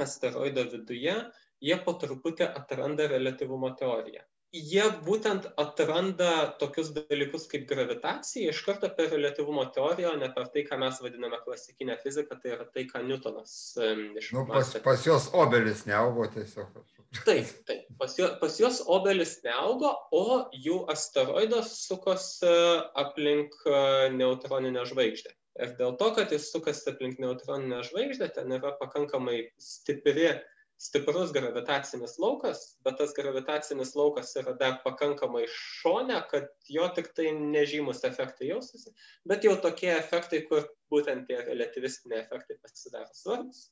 asteroido 0.00 0.64
viduje 0.70 1.16
jie 1.64 1.78
po 1.84 1.96
truputį 2.00 2.48
atranda 2.48 3.08
relativumo 3.10 3.72
teoriją. 3.78 4.24
Jie 4.50 4.82
būtent 5.06 5.44
atranda 5.62 6.30
tokius 6.58 6.88
dalykus 6.90 7.44
kaip 7.52 7.68
gravitacija 7.70 8.50
iš 8.50 8.64
karto 8.66 8.88
per 8.96 9.12
relativumo 9.12 9.62
teoriją, 9.76 10.16
o 10.16 10.18
ne 10.18 10.26
per 10.34 10.48
tai, 10.50 10.64
ką 10.66 10.78
mes 10.80 10.98
vadiname 11.04 11.38
klasikinę 11.44 11.94
fiziką, 12.02 12.40
tai 12.42 12.56
yra 12.56 12.66
tai, 12.66 12.82
ką 12.90 13.04
Newtonas 13.06 13.52
išmokė. 13.78 14.34
Nu, 14.34 14.42
pas, 14.50 14.72
pas 14.82 15.06
juos 15.06 15.28
obelis 15.38 15.84
neaugo 15.86 16.26
tiesiog. 16.34 16.82
Taip, 17.22 17.54
taip. 17.68 17.86
Pas, 18.02 18.18
juos, 18.18 18.34
pas 18.42 18.58
juos 18.58 18.82
obelis 18.90 19.36
neaugo, 19.46 19.94
o 20.10 20.42
jų 20.66 20.82
asteroidas 20.90 21.76
sukosi 21.84 22.50
aplink 22.98 23.54
e, 23.62 23.80
neutroninę 24.18 24.82
žvaigždę. 24.90 25.36
Ir 25.62 25.76
dėl 25.78 25.94
to, 26.00 26.10
kad 26.16 26.34
jis 26.34 26.50
sukasi 26.50 26.90
aplink 26.90 27.22
neutroninę 27.22 27.84
žvaigždę, 27.86 28.32
ten 28.34 28.50
yra 28.58 28.74
pakankamai 28.82 29.44
stipri 29.62 30.32
stiprus 30.80 31.32
gravitacinis 31.36 32.14
laukas, 32.22 32.62
bet 32.84 32.96
tas 33.00 33.12
gravitacinis 33.16 33.92
laukas 33.98 34.32
yra 34.40 34.54
dar 34.60 34.78
pakankamai 34.84 35.42
šone, 35.52 36.16
kad 36.30 36.48
jo 36.72 36.86
tik 36.96 37.10
tai 37.16 37.34
nežymus 37.36 38.00
efektai 38.08 38.48
jaustusi, 38.48 38.94
bet 39.28 39.44
jau 39.44 39.58
tokie 39.60 39.90
efektai, 39.92 40.40
kur 40.48 40.64
būtent 40.92 41.28
tie 41.28 41.42
relativistiniai 41.44 42.22
efektai 42.24 42.56
pasidaro 42.62 43.12
svarbus. 43.12 43.66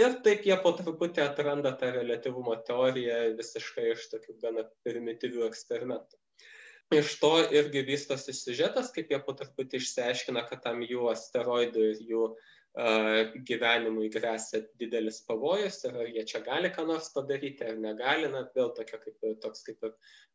Ir 0.00 0.16
taip 0.24 0.46
jie 0.48 0.56
po 0.64 0.72
truputį 0.74 1.20
atranda 1.26 1.74
tą 1.78 1.92
relativumo 1.94 2.56
teoriją 2.66 3.20
visiškai 3.38 3.90
iš 3.92 4.08
tokių 4.14 4.38
gana 4.42 4.64
primityvių 4.88 5.44
eksperimentų. 5.50 6.18
Iš 6.96 7.12
to 7.20 7.30
irgi 7.54 7.84
vystosi 7.86 8.34
siužetas, 8.36 8.90
kaip 8.96 9.12
jie 9.12 9.20
po 9.24 9.36
truputį 9.36 9.78
išsiaiškina, 9.78 10.42
kad 10.48 10.64
tam 10.64 10.82
jų 10.84 11.06
asteroidų 11.12 11.84
ir 11.92 12.02
jų 12.08 12.24
gyvenimui 12.74 14.08
grėsia 14.08 14.62
didelis 14.80 15.20
pavojus 15.28 15.82
ir 15.84 15.96
ar 16.00 16.08
jie 16.08 16.24
čia 16.24 16.40
gali 16.40 16.70
ką 16.72 16.86
nors 16.88 17.10
padaryti 17.12 17.66
ar 17.68 17.76
negali, 17.76 18.30
na, 18.32 18.46
vėl 18.56 18.72
tokia 18.72 18.98
kaip 19.02 19.26
toks 19.42 19.66
kaip 19.66 19.84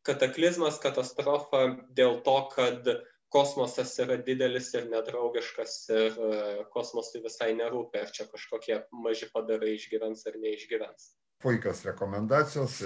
kataklizmas, 0.06 0.78
katastrofa 0.78 1.64
dėl 1.98 2.20
to, 2.22 2.38
kad 2.54 2.86
kosmosas 3.28 3.98
yra 3.98 4.16
didelis 4.22 4.70
ir 4.78 4.86
nedraugiškas 4.88 5.74
ir 5.90 6.20
kosmosui 6.72 7.24
visai 7.26 7.52
nerūpi, 7.58 8.04
ar 8.04 8.12
čia 8.14 8.28
kažkokie 8.30 8.84
maži 9.04 9.28
padarai 9.34 9.74
išgyvens 9.74 10.24
ar 10.30 10.38
neišgyvens. 10.38 11.10
Puikios 11.42 11.84
rekomendacijos, 11.86 12.80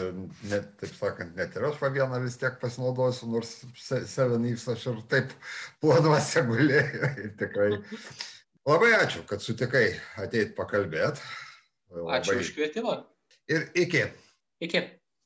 net, 0.50 0.66
taip 0.80 0.96
sakant, 0.96 1.36
net 1.36 1.54
ir 1.56 1.64
aš 1.70 1.78
va 1.80 1.88
vieną 1.92 2.18
vis 2.24 2.36
tiek 2.40 2.58
pasinaudosiu, 2.60 3.30
nors 3.32 3.54
Seven 3.80 4.44
Eves 4.44 4.66
aš 4.68 4.90
ir 4.90 4.98
taip 5.12 5.32
planuose 5.80 6.42
gulėjau. 6.50 7.12
Tikrai. 7.40 7.78
Labai 8.68 8.92
ačiū, 8.94 9.24
kad 9.26 9.42
sutikai 9.42 9.88
ateit 10.22 10.52
pakalbėti. 10.54 11.22
Ačiū 12.14 12.38
už 12.38 12.52
kvietimą. 12.54 12.94
Ir 13.50 13.66
iki. 13.74 14.04
Iki. 14.62 14.84